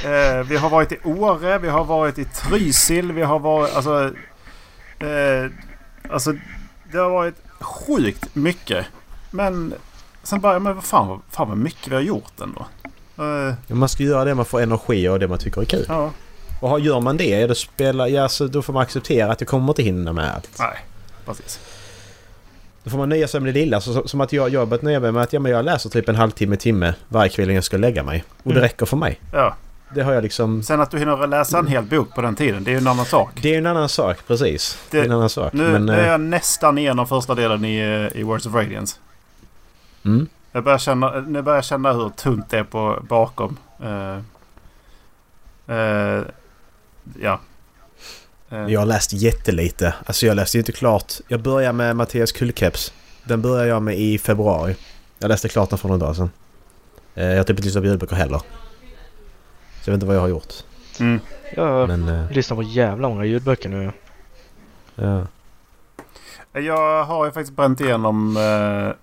eh, 0.05 0.47
vi 0.49 0.57
har 0.57 0.71
varit 0.71 0.93
i 0.93 0.99
Åre, 1.05 1.59
vi 1.59 1.69
har 1.69 1.85
varit 1.85 2.19
i 2.19 2.25
Trysil, 2.25 3.13
vi 3.13 3.23
har 3.23 3.39
varit... 3.39 3.77
Alltså, 3.77 4.05
eh, 4.99 5.51
alltså 6.11 6.33
det 6.93 6.99
har 6.99 7.11
varit 7.11 7.35
sjukt 7.61 8.35
mycket. 8.35 8.87
Men 9.31 9.75
sen 10.23 10.41
bara, 10.41 10.59
men 10.59 10.75
vad 10.75 10.85
fan, 10.85 11.09
vad 11.09 11.21
fan 11.31 11.49
vad 11.49 11.59
mycket 11.59 11.89
vi 11.89 11.95
har 11.95 12.03
gjort 12.03 12.41
ändå. 12.43 12.67
Eh, 13.19 13.55
Man 13.77 13.89
ska 13.89 14.03
göra 14.03 14.25
det 14.25 14.35
man 14.35 14.45
får 14.45 14.61
energi 14.61 15.09
och 15.09 15.19
det 15.19 15.29
man 15.29 15.39
tycker 15.39 15.61
är 15.61 15.65
kul. 15.65 15.85
ja, 15.89 16.11
Och 16.65 16.81
gör 16.81 17.01
man 17.01 17.17
det, 17.17 17.47
då, 17.47 17.55
spelar, 17.55 18.07
ja, 18.07 18.29
så 18.29 18.47
då 18.47 18.63
får 18.63 18.73
man 18.73 18.83
acceptera 18.83 19.33
att 19.33 19.39
det 19.39 19.45
kommer 19.45 19.69
inte 19.69 19.83
hinna 19.83 20.13
med 20.13 20.35
allt. 20.35 20.51
nej, 20.59 20.79
precis. 21.27 21.61
Då 22.85 22.91
får 22.91 22.99
man 22.99 23.09
nöja 23.09 23.29
sig 23.29 23.41
med 23.41 23.55
det 23.55 23.61
lilla. 23.61 23.81
Så, 23.81 24.09
som 24.09 24.21
att 24.21 24.33
jag, 24.33 24.49
jag 24.49 24.61
har 24.61 24.67
börjat 24.67 24.83
nöja 24.83 25.01
mig 25.01 25.13
med 25.13 25.23
att 25.23 25.33
ja, 25.33 25.41
men 25.41 25.53
jag 25.53 25.65
läser 25.65 25.91
typ 25.91 26.09
en 26.09 26.15
halvtimme, 26.15 26.57
timme 26.57 26.95
varje 27.09 27.31
kväll 27.31 27.45
innan 27.45 27.55
jag 27.55 27.65
ska 27.65 27.77
lägga 27.77 28.03
mig. 28.03 28.25
Och 28.43 28.43
det 28.43 28.51
Mm. 28.51 28.63
räcker 28.63 28.87
för 28.87 28.97
mig. 28.97 29.21
Ja. 29.33 29.57
Det 29.95 30.03
har 30.03 30.13
jag 30.13 30.23
liksom... 30.23 30.63
Sen 30.63 30.81
att 30.81 30.91
du 30.91 30.99
hinner 30.99 31.27
läsa 31.27 31.59
en 31.59 31.67
hel 31.67 31.85
bok 31.85 32.15
på 32.15 32.23
den 32.23 32.37
tiden, 32.37 32.65
det 32.65 32.71
är 32.71 32.73
ju 32.73 32.79
en 32.79 32.87
annan 32.87 33.05
sak. 33.07 33.31
Det 33.43 33.55
är 33.55 33.59
en 33.59 33.67
annan 33.67 33.89
sak, 33.89 34.17
precis. 34.27 34.79
Det, 34.91 34.99
är 34.99 35.05
en 35.05 35.13
annan 35.13 35.29
sak. 35.31 35.53
Nu, 35.53 35.71
men, 35.73 35.87
nu 35.87 35.93
är 35.93 36.03
eh, 36.03 36.07
jag 36.07 36.21
nästan 36.21 36.79
igenom 36.79 37.07
första 37.07 37.35
delen 37.35 37.65
i, 37.65 37.79
eh, 38.13 38.21
i 38.21 38.23
Words 38.23 38.47
of 38.47 38.55
Radiance. 38.55 38.97
mm, 40.05 40.27
Jag 40.53 40.65
börjar 40.65 40.79
känna, 40.79 41.21
nu 41.21 41.43
börjar 41.43 41.57
jag 41.57 41.65
känna 41.65 41.93
hur 41.93 42.09
tunt 42.09 42.51
det 42.51 42.59
är 42.59 42.65
på 42.65 42.99
bakom. 43.09 43.57
Eh, 43.83 44.19
eh, 45.77 46.23
ja. 47.21 47.41
Eh, 48.51 48.67
jag 48.67 48.81
har 48.81 48.87
läst 48.87 49.13
jättelite. 49.13 49.95
Alltså 50.07 50.27
jag 50.27 50.35
läste 50.37 50.57
ju 50.57 50.61
inte 50.61 50.73
klart. 50.73 51.13
Jag 51.29 51.43
började 51.43 51.73
med 51.73 51.97
Mattias 51.97 52.33
Kullkeps. 52.33 52.93
Den 53.25 53.43
började 53.43 53.69
jag 53.69 53.83
med 53.83 53.99
i 53.99 54.19
februari. 54.19 54.77
Jag 55.19 55.29
läste 55.29 55.49
klart 55.49 55.71
den 55.71 55.79
för 55.79 55.89
några 55.89 56.01
dagar 56.01 56.15
sedan. 56.15 56.31
Eh, 57.15 57.25
jag 57.27 57.37
har 57.37 57.45
typ 57.45 57.51
inte 57.51 57.63
lyssnat 57.63 57.85
på 57.85 57.89
ljudböcker 57.89 58.17
heller. 58.17 58.39
Så 58.39 59.91
jag 59.91 59.93
vet 59.93 59.95
inte 59.95 60.07
vad 60.07 60.17
jag 60.17 60.21
har 60.21 60.29
gjort. 60.29 60.53
Mm. 61.01 61.21
Jag 61.57 61.89
Men... 61.89 62.09
eh, 62.09 62.31
lyssnar 62.31 62.57
på 62.57 62.63
jävla 62.63 63.09
många 63.09 63.25
ljudböcker 63.25 63.69
nu. 63.69 63.93
ja. 64.95 65.27
Jag 66.53 67.05
har 67.05 67.25
ju 67.25 67.31
faktiskt 67.33 67.57
bränt 67.57 67.81
igenom 67.81 68.37
eh, 68.37 68.97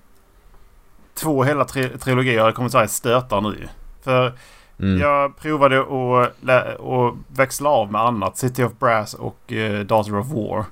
två 1.13 1.43
hela 1.43 1.65
tri 1.65 1.89
trilogier. 1.99 2.53
Jag 2.57 2.71
så 2.71 2.77
här 2.77 2.87
stötar 2.87 3.41
nu. 3.41 3.67
För 4.01 4.33
Mm. 4.81 4.99
jag 5.01 5.37
provade 5.37 5.79
att, 5.81 6.49
att 6.49 7.13
växla 7.27 7.69
av 7.69 7.91
med 7.91 8.01
annat. 8.01 8.37
City 8.37 8.63
of 8.63 8.73
Brass 8.79 9.13
och 9.13 9.53
eh, 9.53 9.85
Daughter 9.85 10.17
of 10.19 10.27
War. 10.27 10.65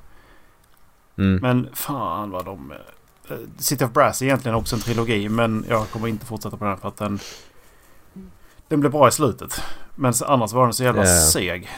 Mm. 1.18 1.36
Men 1.41 1.70
fan 1.74 2.32
vad 2.32 2.45
de... 2.45 2.72
eh, 3.30 3.36
City 3.57 3.86
of 3.86 3.91
Brass 3.91 4.22
är 4.22 4.26
egentligen 4.26 4.55
också 4.55 4.76
en 4.76 4.82
trilogi 4.82 5.30
men 5.30 5.66
jag 5.70 5.89
kommer 5.89 6.07
inte 6.07 6.26
fortsätta 6.26 6.57
på 6.57 6.66
den 6.66 6.78
för 6.78 6.88
att 6.88 6.97
den... 6.97 7.20
Den 8.68 8.80
blev 8.80 8.91
bra 8.91 9.07
i 9.07 9.12
slutet. 9.12 9.62
Men 9.95 10.14
annars 10.26 10.53
var 10.53 10.64
den 10.64 10.74
så 10.74 10.84
jävla 10.84 11.01
Ja. 11.05 11.22
seg. 11.22 11.70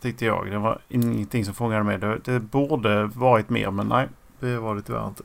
Tyckte 0.00 0.24
jag. 0.24 0.50
Det 0.50 0.58
var 0.58 0.78
ingenting 0.88 1.44
som 1.44 1.54
fångade 1.54 1.82
mig. 1.84 1.98
Det, 1.98 2.18
det 2.24 2.40
borde 2.40 3.06
varit 3.06 3.48
mer 3.50 3.70
men 3.70 3.86
nej. 3.88 4.08
Det 4.40 4.58
var 4.58 4.74
det 4.74 4.82
tyvärr 4.82 5.06
inte. 5.08 5.22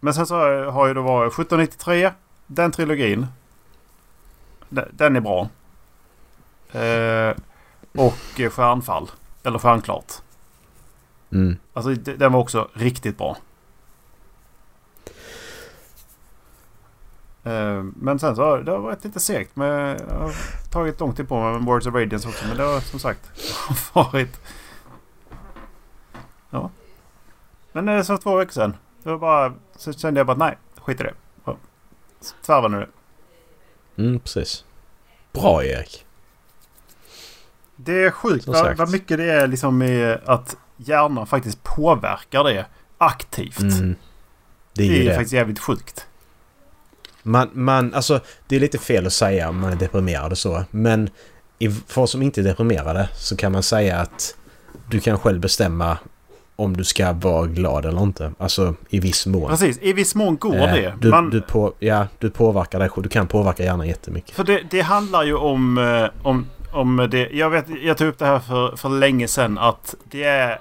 Men 0.00 0.14
sen 0.14 0.26
så 0.26 0.34
har- 0.34 0.64
har 0.72 0.86
ju 0.86 0.94
då 0.94 1.02
varit 1.02 1.32
1793. 1.32 2.10
Den 2.46 2.70
trilogin. 2.72 3.26
Den, 4.72 5.16
är 5.16 5.20
bra. 5.20 5.48
Eh, 6.72 7.36
och 7.94 8.40
eh, 8.40 8.50
Stjärnfall. 8.50 9.10
Eller 9.42 9.58
Stjärnklart. 9.58 10.12
Mm. 11.32 11.56
Alltså 11.72 11.94
den 11.94 12.32
var 12.32 12.40
också 12.40 12.68
riktigt 12.72 13.18
bra. 13.18 13.36
Eh, 17.44 17.82
Men 17.82 18.18
sen 18.18 18.36
så 18.36 18.56
det 18.56 18.72
har 18.72 18.78
varit 18.78 19.04
lite 19.04 19.20
segt. 19.20 19.56
Men 19.56 19.68
jag 19.68 20.18
har 20.18 20.34
tagit 20.70 21.00
lång 21.00 21.14
tid 21.14 21.28
på 21.28 21.40
mig 21.40 21.52
med 21.52 21.62
Words 21.62 21.86
of 21.86 21.94
Radiance 21.94 22.28
också. 22.28 22.46
Men 22.48 22.56
det 22.56 22.62
har 22.62 22.80
som 22.80 22.98
sagt 22.98 23.30
varit... 23.92 24.40
Ja. 26.50 26.70
Men 27.72 27.86
det 27.86 27.92
är 27.92 28.02
så 28.02 28.16
två 28.16 28.36
veckor 28.36 28.52
sedan. 28.52 28.76
Det 29.02 29.10
var 29.10 29.18
bara... 29.18 29.54
Så 29.76 29.92
kände 29.92 30.20
jag 30.20 30.26
bara 30.26 30.36
nej, 30.36 30.58
skit 30.76 31.00
i 31.00 31.02
det. 31.02 31.14
Svarva 32.42 32.68
nu 32.68 32.80
det. 32.80 32.88
Mm, 33.98 34.20
precis. 34.20 34.64
Bra 35.32 35.64
Erik. 35.64 36.04
Det 37.76 38.04
är 38.04 38.10
sjukt 38.10 38.46
vad, 38.46 38.76
vad 38.76 38.90
mycket 38.90 39.18
det 39.18 39.32
är 39.32 39.46
liksom 39.46 39.82
att 40.24 40.56
hjärnan 40.76 41.26
faktiskt 41.26 41.62
påverkar 41.62 42.44
det 42.44 42.66
aktivt. 42.98 43.60
Mm. 43.60 43.94
Det 44.74 44.84
är 44.84 44.88
Det 44.88 45.00
är 45.00 45.04
det. 45.08 45.14
faktiskt 45.14 45.32
jävligt 45.32 45.58
sjukt. 45.58 46.06
Man, 47.22 47.50
man, 47.52 47.94
alltså 47.94 48.20
det 48.48 48.56
är 48.56 48.60
lite 48.60 48.78
fel 48.78 49.06
att 49.06 49.12
säga 49.12 49.48
om 49.48 49.58
man 49.60 49.72
är 49.72 49.76
deprimerad 49.76 50.32
och 50.32 50.38
så. 50.38 50.64
Men 50.70 51.10
i, 51.58 51.70
för 51.70 52.00
oss 52.02 52.10
som 52.10 52.22
inte 52.22 52.40
är 52.40 52.44
deprimerade 52.44 53.08
så 53.14 53.36
kan 53.36 53.52
man 53.52 53.62
säga 53.62 53.96
att 53.96 54.36
du 54.90 55.00
kan 55.00 55.18
själv 55.18 55.40
bestämma 55.40 55.98
om 56.64 56.76
du 56.76 56.84
ska 56.84 57.12
vara 57.12 57.46
glad 57.46 57.86
eller 57.86 58.02
inte. 58.02 58.32
Alltså 58.38 58.74
i 58.88 59.00
viss 59.00 59.26
mån. 59.26 59.50
Precis, 59.50 59.78
i 59.82 59.92
viss 59.92 60.14
mån 60.14 60.36
går 60.36 60.54
Eh, 60.54 60.74
det. 60.74 60.94
Du, 61.00 61.10
Man, 61.10 61.30
du, 61.30 61.40
på, 61.40 61.72
ja, 61.78 62.06
du 62.18 62.30
påverkar 62.30 62.78
dig 62.78 62.88
själv. 62.88 63.02
Du 63.02 63.08
kan 63.08 63.26
påverka 63.26 63.64
hjärnan 63.64 63.88
jättemycket. 63.88 64.36
För 64.36 64.44
det, 64.44 64.62
det 64.70 64.80
handlar 64.80 65.22
ju 65.24 65.34
om, 65.34 65.78
eh, 65.78 66.26
om, 66.26 66.46
om 66.72 67.08
det. 67.10 67.28
Jag, 67.32 67.50
vet, 67.50 67.66
jag 67.82 67.98
tog 67.98 68.08
upp 68.08 68.18
det 68.18 68.26
här 68.26 68.38
för, 68.38 68.76
för 68.76 68.88
länge 68.88 69.28
sedan 69.28 69.58
att 69.58 69.94
det 70.04 70.24
är... 70.24 70.58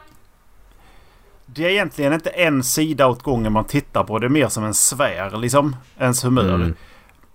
Det 1.46 1.66
är 1.66 1.70
egentligen 1.70 2.14
inte 2.14 2.30
en 2.30 2.64
sida 2.64 3.08
åt 3.08 3.24
gången 3.24 3.54
man 3.54 3.66
tittar 3.66 4.04
på. 4.04 4.20
Det 4.20 4.28
är 4.28 4.30
mer 4.30 4.48
som 4.48 4.64
en 4.64 4.74
sfär 4.74 5.38
liksom. 5.38 5.76
Ens 5.98 6.26
humör. 6.26 6.56
Mm. 6.56 6.76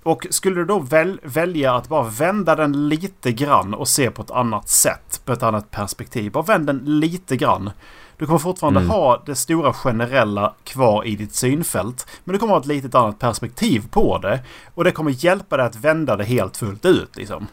Och 0.03 0.27
skulle 0.31 0.57
du 0.57 0.65
då 0.65 0.79
väl, 0.79 1.21
välja 1.23 1.75
att 1.75 1.89
bara 1.89 2.03
vända 2.03 2.57
den 2.57 2.89
lite 2.89 3.33
grann 3.33 3.75
och 3.75 3.89
se 3.89 4.11
på 4.11 4.23
ett 4.23 4.31
annat 4.31 4.69
sätt. 4.69 5.21
På 5.25 5.33
ett 5.33 5.43
annat 5.43 5.71
perspektiv. 5.71 6.33
Bara 6.33 6.45
vänd 6.45 6.67
den 6.67 6.83
lite 6.85 7.37
grann. 7.37 7.71
Du 8.19 8.27
kommer 8.27 8.39
fortfarande 8.39 8.81
Mm. 8.81 8.91
ha 8.91 9.23
det 9.27 9.35
stora 9.35 9.73
generella 9.73 10.55
kvar 10.65 11.05
i 11.05 11.17
ditt 11.17 11.35
synfält. 11.35 12.07
Men 12.25 12.33
du 12.33 12.39
kommer 12.39 12.53
ha 12.53 12.61
ett 12.61 12.67
litet 12.67 12.95
annat 12.95 13.19
perspektiv 13.19 13.83
på 13.91 14.19
det. 14.19 14.41
Och 14.75 14.85
det 14.85 14.91
kommer 14.91 15.25
hjälpa 15.25 15.57
dig 15.57 15.67
att 15.67 15.77
vända 15.77 16.17
det 16.17 16.25
helt 16.25 16.57
fullt 16.57 16.85
ut 16.85 17.17
liksom. 17.17 17.47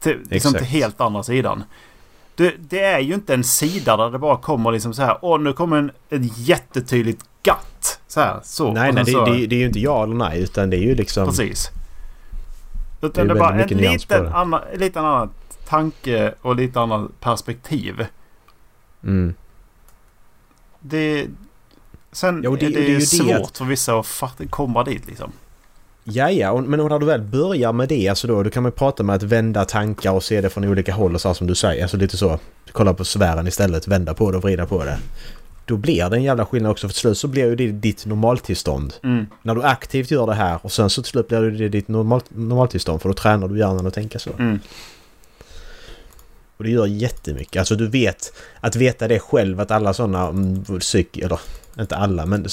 Till, 0.00 0.18
liksom 0.30 0.52
till 0.52 0.64
helt 0.66 1.00
andra 1.00 1.22
sidan. 1.22 1.64
Det, 2.34 2.54
det 2.58 2.80
är 2.80 2.98
ju 3.00 3.14
inte 3.14 3.34
en 3.34 3.44
sida 3.44 3.96
där 3.96 4.10
det 4.10 4.18
bara 4.18 4.36
kommer 4.36 4.72
liksom 4.72 4.94
så 4.94 5.02
här. 5.02 5.18
Åh, 5.22 5.40
nu 5.40 5.52
kommer 5.52 5.76
en, 5.76 5.90
en 6.08 6.30
jättetydligt 6.34 7.24
gatt. 7.42 8.00
Så 8.08 8.20
här. 8.20 8.40
Så. 8.42 8.72
Nej, 8.72 8.92
nej, 8.92 9.04
sen 9.04 9.14
det, 9.14 9.26
så, 9.26 9.32
det, 9.32 9.46
det 9.46 9.54
är 9.56 9.60
ju 9.60 9.66
inte 9.66 9.80
ja 9.80 10.02
eller 10.02 10.14
nej 10.14 10.42
utan 10.42 10.70
det 10.70 10.76
är 10.76 10.82
ju 10.82 10.94
liksom... 10.94 11.26
Precis. 11.28 11.70
Det 13.00 13.06
Utan 13.06 13.26
det 13.26 13.32
är 13.32 13.34
väldigt 13.34 13.38
bara 13.38 13.84
en 13.84 13.92
liten 13.92 14.24
det. 14.24 14.32
annan, 14.34 14.60
lite 14.74 15.00
annan 15.00 15.30
tanke 15.68 16.34
och 16.42 16.56
lite 16.56 16.80
annat 16.80 17.20
perspektiv. 17.20 18.06
Mm. 19.04 19.34
Det... 20.80 21.26
Sen 22.12 22.46
och 22.46 22.58
det- 22.58 22.66
är 22.66 22.70
det, 22.70 22.76
det 22.76 22.86
är 22.86 22.88
ju 22.88 22.98
det 22.98 23.06
svårt 23.06 23.56
för 23.56 23.64
vissa 23.64 23.98
att 23.98 24.06
fatta, 24.06 24.46
komma 24.46 24.84
dit 24.84 25.06
liksom. 25.06 25.32
Ja, 26.04 26.30
ja, 26.30 26.60
men 26.60 26.80
när 26.88 26.98
du 26.98 27.06
väl 27.06 27.20
börjar 27.20 27.72
med 27.72 27.88
det, 27.88 28.08
alltså 28.08 28.26
då, 28.26 28.42
då 28.42 28.50
kan 28.50 28.62
man 28.62 28.72
prata 28.72 29.02
med 29.02 29.16
att 29.16 29.22
vända 29.22 29.64
tankar 29.64 30.12
och 30.12 30.24
se 30.24 30.40
det 30.40 30.50
från 30.50 30.64
olika 30.64 30.92
håll 30.92 31.14
och 31.14 31.20
så 31.20 31.34
som 31.34 31.46
du 31.46 31.54
säger. 31.54 31.82
Alltså 31.82 31.96
lite 31.96 32.16
så. 32.16 32.38
Kolla 32.72 32.94
på 32.94 33.04
sfären 33.04 33.46
istället, 33.46 33.88
vända 33.88 34.14
på 34.14 34.30
det 34.30 34.36
och 34.36 34.42
vrida 34.42 34.66
på 34.66 34.84
det. 34.84 34.98
Då 35.64 35.76
blir 35.76 36.10
det 36.10 36.16
en 36.16 36.22
jävla 36.22 36.46
skillnad 36.46 36.72
också. 36.72 36.88
För 36.88 36.92
till 36.92 37.00
slut 37.00 37.18
så 37.18 37.28
blir 37.28 37.46
ju 37.46 37.56
det 37.56 37.66
ditt 37.72 38.06
normaltillstånd. 38.06 38.94
Mm. 39.02 39.26
När 39.42 39.54
du 39.54 39.62
aktivt 39.62 40.10
gör 40.10 40.26
det 40.26 40.34
här 40.34 40.58
och 40.62 40.72
sen 40.72 40.90
så 40.90 41.02
till 41.02 41.10
slut 41.10 41.28
blir 41.28 41.40
det 41.40 41.68
ditt 41.68 41.88
normal, 41.88 42.20
normaltillstånd. 42.28 43.02
För 43.02 43.08
då 43.08 43.14
tränar 43.14 43.48
du 43.48 43.58
hjärnan 43.58 43.86
att 43.86 43.94
tänka 43.94 44.18
så. 44.18 44.30
Mm. 44.38 44.60
Och 46.58 46.64
det 46.64 46.70
gör 46.70 46.86
jättemycket. 46.86 47.60
Alltså 47.60 47.76
du 47.76 47.88
vet 47.88 48.32
att 48.60 48.76
veta 48.76 49.08
det 49.08 49.18
själv 49.18 49.60
att 49.60 49.70
alla 49.70 49.94
sådana 49.94 50.28
mm, 50.28 50.64
psyk... 50.80 51.16
Eller 51.16 51.40
inte 51.78 51.96
alla 51.96 52.26
men 52.26 52.46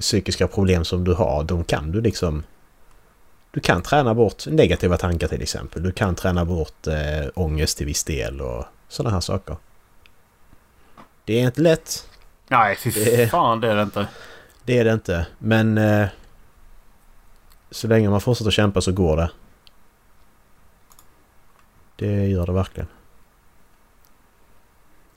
psykiska 0.00 0.48
problem 0.48 0.84
som 0.84 1.04
du 1.04 1.14
har, 1.14 1.44
de 1.44 1.64
kan 1.64 1.92
du 1.92 2.00
liksom... 2.00 2.42
Du 3.50 3.60
kan 3.60 3.82
träna 3.82 4.14
bort 4.14 4.46
negativa 4.46 4.96
tankar 4.96 5.28
till 5.28 5.42
exempel. 5.42 5.82
Du 5.82 5.92
kan 5.92 6.14
träna 6.14 6.44
bort 6.44 6.86
eh, 6.86 7.28
ångest 7.34 7.76
till 7.78 7.86
viss 7.86 8.04
del 8.04 8.40
och 8.40 8.64
sådana 8.88 9.14
här 9.14 9.20
saker. 9.20 9.56
Det 11.24 11.40
är 11.40 11.46
inte 11.46 11.60
lätt. 11.60 12.08
Nej, 12.48 12.76
fy 12.76 12.90
Det 12.90 13.22
är- 13.22 13.26
fan 13.28 13.60
det 13.60 13.70
är 13.70 13.76
det 13.76 13.82
inte. 13.82 14.06
Det 14.64 14.78
är 14.78 14.84
det 14.84 14.92
inte. 14.92 15.26
Men... 15.38 15.78
Eh, 15.78 16.08
så 17.70 17.88
länge 17.88 18.10
man 18.10 18.20
fortsätter 18.20 18.50
kämpa 18.50 18.80
så 18.80 18.92
går 18.92 19.16
det. 19.16 19.30
Det 21.96 22.26
gör 22.28 22.46
det 22.46 22.52
verkligen. 22.52 22.88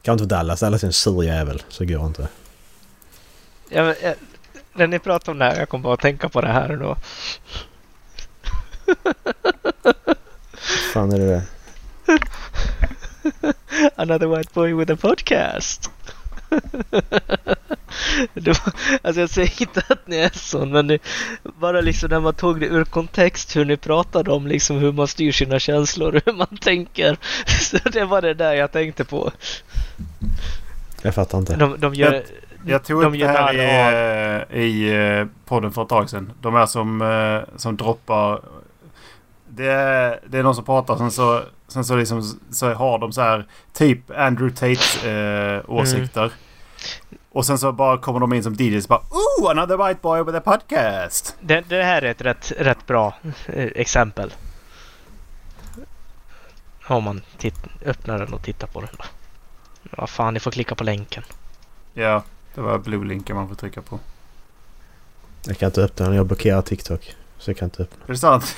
Kan 0.06 0.14
inte 0.14 0.26
Dallas. 0.26 0.60
Dallas 0.60 0.84
är 0.84 0.88
en 0.88 0.94
sur 0.94 1.24
jävel. 1.24 1.64
Så 1.70 1.86
går 1.86 2.06
inte. 2.06 2.28
Ja, 3.70 3.84
men, 3.84 3.96
eh, 4.02 4.14
när 4.74 4.88
ni 4.88 5.00
pratar 5.00 5.32
om 5.32 5.38
det 5.40 5.46
här, 5.46 5.60
jag 5.60 5.70
kommer 5.70 5.84
bara 5.84 5.94
att 5.94 6.00
tänka 6.00 6.30
på 6.30 6.42
det 6.42 6.48
här 6.48 6.76
då. 6.76 6.98
fan 10.94 11.12
är 11.12 11.20
det 11.20 11.26
det? 11.26 11.44
Another 13.96 14.28
white 14.38 14.50
boy 14.54 14.74
with 14.74 14.94
a 14.94 14.98
podcast. 15.02 15.92
det 18.34 18.48
var, 18.48 18.74
alltså 19.04 19.22
jag 19.22 19.30
säger 19.30 19.62
inte 19.62 19.82
att 19.90 20.08
ni 20.08 20.18
är 20.18 20.32
sån, 20.34 20.72
men 20.72 20.88
det, 20.88 21.00
bara 21.44 21.82
liksom 21.82 22.10
när 22.10 22.20
man 22.20 22.34
tog 22.34 22.60
det 22.60 22.66
ur 22.66 22.84
kontext 22.84 23.56
hur 23.56 23.66
ni 23.66 23.78
pratade 23.78 24.32
om 24.32 24.48
liksom 24.48 24.78
hur 24.78 24.92
man 24.92 25.08
styr 25.08 25.32
sina 25.32 25.60
känslor 25.60 26.16
och 26.16 26.22
hur 26.26 26.34
man 26.34 26.58
tänker. 26.62 27.18
Så 27.62 27.78
det 27.90 28.06
var 28.06 28.22
det 28.22 28.34
där 28.34 28.54
jag 28.54 28.72
tänkte 28.72 29.06
på. 29.06 29.32
Jag 31.02 31.16
fattar 31.16 31.38
inte. 31.38 31.56
De, 31.56 31.80
de 31.80 31.96
gör... 31.96 32.24
Jag 32.68 32.84
tog 32.84 33.02
de 33.02 33.08
upp 33.08 33.20
det 33.20 33.28
här 33.28 33.54
narr 33.54 34.56
i, 34.56 34.64
i 34.64 35.20
eh, 35.20 35.28
podden 35.46 35.72
för 35.72 35.82
ett 35.82 35.90
tag 35.90 36.10
sedan. 36.10 36.32
De 36.42 36.56
är 36.56 36.66
som, 36.66 37.02
eh, 37.02 37.58
som 37.58 37.78
droppar... 37.78 38.42
Det 39.48 39.68
är, 39.68 40.20
det 40.28 40.38
är 40.38 40.44
någon 40.44 40.56
som 40.56 40.66
pratar 40.66 40.98
sen 40.98 41.12
så, 41.12 41.42
sen 41.68 41.86
så, 41.86 41.96
liksom, 41.96 42.40
så 42.52 42.74
har 42.74 43.00
de 43.00 43.12
så 43.12 43.22
här 43.22 43.46
typ 43.74 44.12
Andrew 44.12 44.56
Tate 44.56 45.10
eh, 45.10 45.70
åsikter. 45.70 46.32
Och 47.32 47.46
sen 47.46 47.60
så 47.60 47.72
bara 47.72 47.98
kommer 47.98 48.20
de 48.20 48.34
in 48.34 48.44
som 48.44 48.54
DJs 48.54 48.88
bara 48.88 49.02
Oh! 49.10 49.50
Another 49.50 49.88
white 49.88 50.00
boy 50.02 50.24
with 50.24 50.38
a 50.38 50.42
podcast! 50.42 51.36
Det, 51.42 51.62
det 51.62 51.84
här 51.84 52.02
är 52.02 52.12
ett 52.12 52.22
rätt, 52.22 52.52
rätt 52.58 52.88
bra 52.88 53.14
eh, 53.48 53.70
exempel. 53.76 54.34
Om 56.88 57.04
man 57.04 57.22
titt, 57.38 57.56
öppnar 57.86 58.20
den 58.20 58.34
och 58.34 58.44
tittar 58.44 58.68
på 58.68 58.82
den 58.82 58.90
då. 58.98 59.04
Vad 59.98 60.10
fan, 60.10 60.34
ni 60.34 60.40
får 60.40 60.52
klicka 60.52 60.76
på 60.76 60.84
länken. 60.84 61.24
Ja, 61.94 62.24
det 62.56 62.62
var 62.62 62.78
blue-linken 62.78 63.36
man 63.36 63.48
får 63.48 63.56
trycka 63.56 63.82
på. 63.82 64.00
Jag 65.46 65.58
kan 65.58 65.68
inte 65.68 65.84
öppna 65.84 66.06
den. 66.06 66.16
Jag 66.16 66.26
blockerar 66.26 66.62
TikTok. 66.62 67.16
Så 67.38 67.50
jag 67.50 67.58
kan 67.58 67.66
inte 67.66 67.84
öppna. 67.84 68.04
Är 68.08 68.12
det 68.12 68.18
sant? 68.18 68.56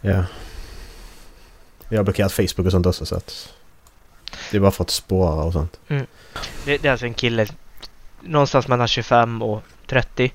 Ja. 0.00 0.24
Jag 1.88 1.98
har 1.98 2.04
blockerat 2.04 2.32
Facebook 2.32 2.66
och 2.66 2.72
sånt 2.72 2.86
också 2.86 3.06
så 3.06 3.16
att... 3.16 3.54
Det 4.50 4.56
är 4.56 4.60
bara 4.60 4.70
för 4.70 4.84
att 4.84 4.90
spåra 4.90 5.44
och 5.44 5.52
sånt. 5.52 5.80
Mm. 5.88 6.06
Det, 6.64 6.78
det 6.78 6.88
är 6.88 6.92
alltså 6.92 7.06
en 7.06 7.14
kille 7.14 7.46
någonstans 8.20 8.68
mellan 8.68 8.88
25 8.88 9.42
och 9.42 9.62
30 9.86 10.32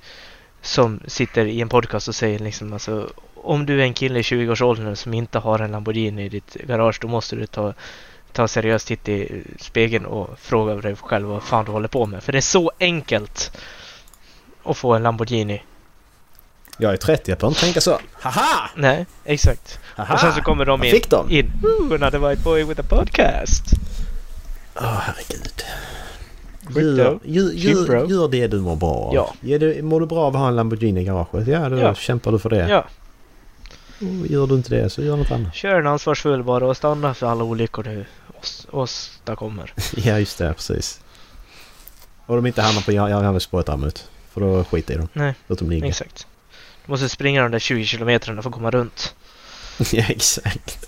som 0.62 1.00
sitter 1.08 1.46
i 1.46 1.62
en 1.62 1.70
podcast 1.70 2.08
och 2.08 2.16
säger 2.16 2.40
liksom 2.40 2.74
alltså 2.74 3.10
om 3.36 3.66
du 3.66 3.80
är 3.82 3.84
en 3.84 3.94
kille 3.94 4.20
i 4.20 4.22
20-årsåldern 4.22 4.96
som 4.96 5.14
inte 5.14 5.40
har 5.40 5.60
en 5.60 5.72
Lamborghini 5.72 6.26
i 6.26 6.30
ditt 6.30 6.54
garage 6.54 6.98
då 7.02 7.08
måste 7.08 7.36
du 7.36 7.46
ta 7.46 7.74
ta 8.32 8.48
seriöst 8.48 8.88
titt 8.88 9.10
i 9.10 9.44
spegeln 9.60 10.06
och 10.06 10.40
fråga 10.40 10.76
dig 10.76 10.96
själv 10.96 11.28
vad 11.28 11.44
fan 11.44 11.66
du 11.66 11.72
håller 11.72 11.88
på 11.88 12.06
med. 12.06 12.24
För 12.24 12.32
det 12.32 12.40
är 12.40 12.42
så 12.42 12.72
enkelt 12.80 13.58
att 14.64 14.78
få 14.78 14.94
en 14.94 15.04
Lamborghini. 15.04 15.62
Jag 16.82 16.94
är 16.94 16.98
30, 16.98 17.32
jag 17.32 17.38
behöver 17.38 17.48
inte 17.52 17.62
tänka 17.62 17.82
så. 17.82 18.00
Haha! 18.14 18.70
Nej, 18.76 19.06
exakt. 19.26 19.80
Haha! 19.96 20.14
Och 20.14 20.20
sen 20.20 20.34
så 20.34 20.42
kommer 20.42 20.66
de 20.66 20.80
Jag 20.80 20.86
in. 20.88 20.92
fick 20.92 21.10
dem! 21.10 21.30
in. 21.30 21.52
Ooh, 21.64 21.94
another 21.96 22.30
white 22.30 22.42
boy 22.44 22.64
with 22.64 22.80
a 22.80 22.84
podcast. 22.90 23.64
Åh 24.76 25.00
herregud. 25.02 25.64
Skitbra. 26.66 26.82
Gör, 27.04 27.20
gör, 27.24 27.52
gör, 27.52 28.06
gör 28.10 28.28
det 28.28 28.48
du 28.48 28.60
mår 28.60 28.76
bra 28.76 28.90
av. 28.94 29.16
Ja. 29.16 29.34
Ger 29.42 29.60
du, 29.60 29.82
mår 29.82 30.00
du 30.00 30.06
bra 30.06 30.20
av 30.20 30.36
att 30.36 30.42
ha 30.42 30.48
en 30.48 30.56
Lamborghini 30.56 31.02
i 31.02 31.04
garaget? 31.04 31.48
Ja, 31.48 31.70
då 31.70 31.78
Ja. 31.78 31.96
kämpar 31.96 32.32
du 32.32 32.40
för 32.40 32.50
det. 32.50 32.70
Ja, 32.70 32.86
Och 34.00 34.28
gör 34.28 34.48
du 34.48 34.56
inte 34.56 34.76
det 34.76 34.90
så 34.90 35.02
gör 35.02 35.18
något 35.18 35.32
annat. 35.32 35.56
kör 35.56 35.80
en 35.80 35.88
ansvarsfull 35.88 36.44
bara 36.44 36.66
och 36.68 36.78
stanna 36.78 37.14
för 37.14 37.28
alla 37.28 37.44
olyckor 37.44 37.84
du 37.84 38.06
ås- 38.42 38.68
åstadkommer. 38.72 39.74
Ja, 39.96 40.20
just 40.20 40.38
det. 40.38 40.54
Precis. 40.54 41.00
Och 42.26 42.36
de 42.36 42.46
inte 42.46 42.62
hamnar 42.62 42.82
på 42.82 42.92
järnvägsspåret 42.92 43.66
däremot. 43.66 44.10
För 44.34 44.42
då 44.42 44.64
skiter 44.64 44.94
i 44.94 44.98
dem. 44.98 45.08
Nej, 45.14 45.34
Låt 45.48 45.60
dem 45.60 45.70
ligga. 45.70 45.88
exakt. 45.88 46.28
Du 46.86 46.92
måste 46.92 47.10
springa 47.10 47.42
de 47.42 47.52
där 47.52 47.60
20 47.60 47.86
kilometrarna 47.86 48.42
för 48.42 48.50
att 48.50 48.54
komma 48.56 48.72
runt. 48.72 49.16
ja, 49.92 50.04
exakt. 50.10 50.88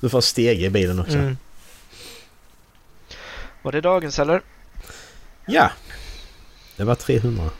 Du 0.00 0.08
får 0.08 0.20
steg 0.20 0.62
i 0.62 0.70
bilen 0.70 1.00
också. 1.00 1.12
Mm. 1.18 1.36
Var 3.62 3.72
det 3.72 3.80
dagens 3.80 4.18
eller? 4.18 4.42
Ja. 5.46 5.70
Det 6.76 6.84
var 6.84 6.94
300. 6.94 7.50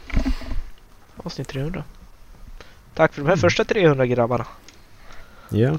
Avsnitt 1.16 1.48
300. 1.48 1.84
Tack 2.94 3.12
för 3.14 3.20
de 3.22 3.26
här 3.26 3.32
Mm. 3.32 3.40
första 3.40 3.64
300 3.64 4.07
grabbarna. 4.07 4.46
Ja. 5.48 5.78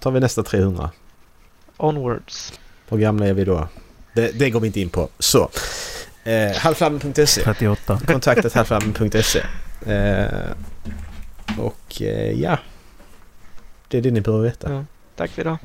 tar 0.00 0.10
vi 0.10 0.20
nästa 0.20 0.42
300. 0.42 0.90
Onwards. 1.76 2.52
Hur 2.88 2.98
gamla 2.98 3.26
är 3.26 3.32
vi 3.32 3.44
då? 3.44 3.68
Det, 4.12 4.38
det 4.38 4.50
går 4.50 4.60
vi 4.60 4.66
inte 4.66 4.80
in 4.80 4.88
på. 4.88 5.08
Så. 5.18 5.50
Eh, 6.24 6.56
halvflammen.se 6.56 7.42
38. 7.42 8.00
Kontaktet 8.06 8.52
halvflammen.se 8.52 9.38
eh, 9.38 9.44
Och 11.58 12.02
eh, 12.02 12.40
ja. 12.40 12.58
Det 13.88 13.98
är 13.98 14.02
det 14.02 14.10
ni 14.10 14.20
behöver 14.20 14.44
veta. 14.44 14.72
Ja. 14.72 14.84
Tack 15.16 15.30
för 15.30 15.40
idag. 15.40 15.58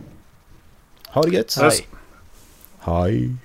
Ha 1.07 1.21
det 1.21 1.29
gött! 1.35 1.57
Hej. 1.61 1.87
Hej! 2.79 3.35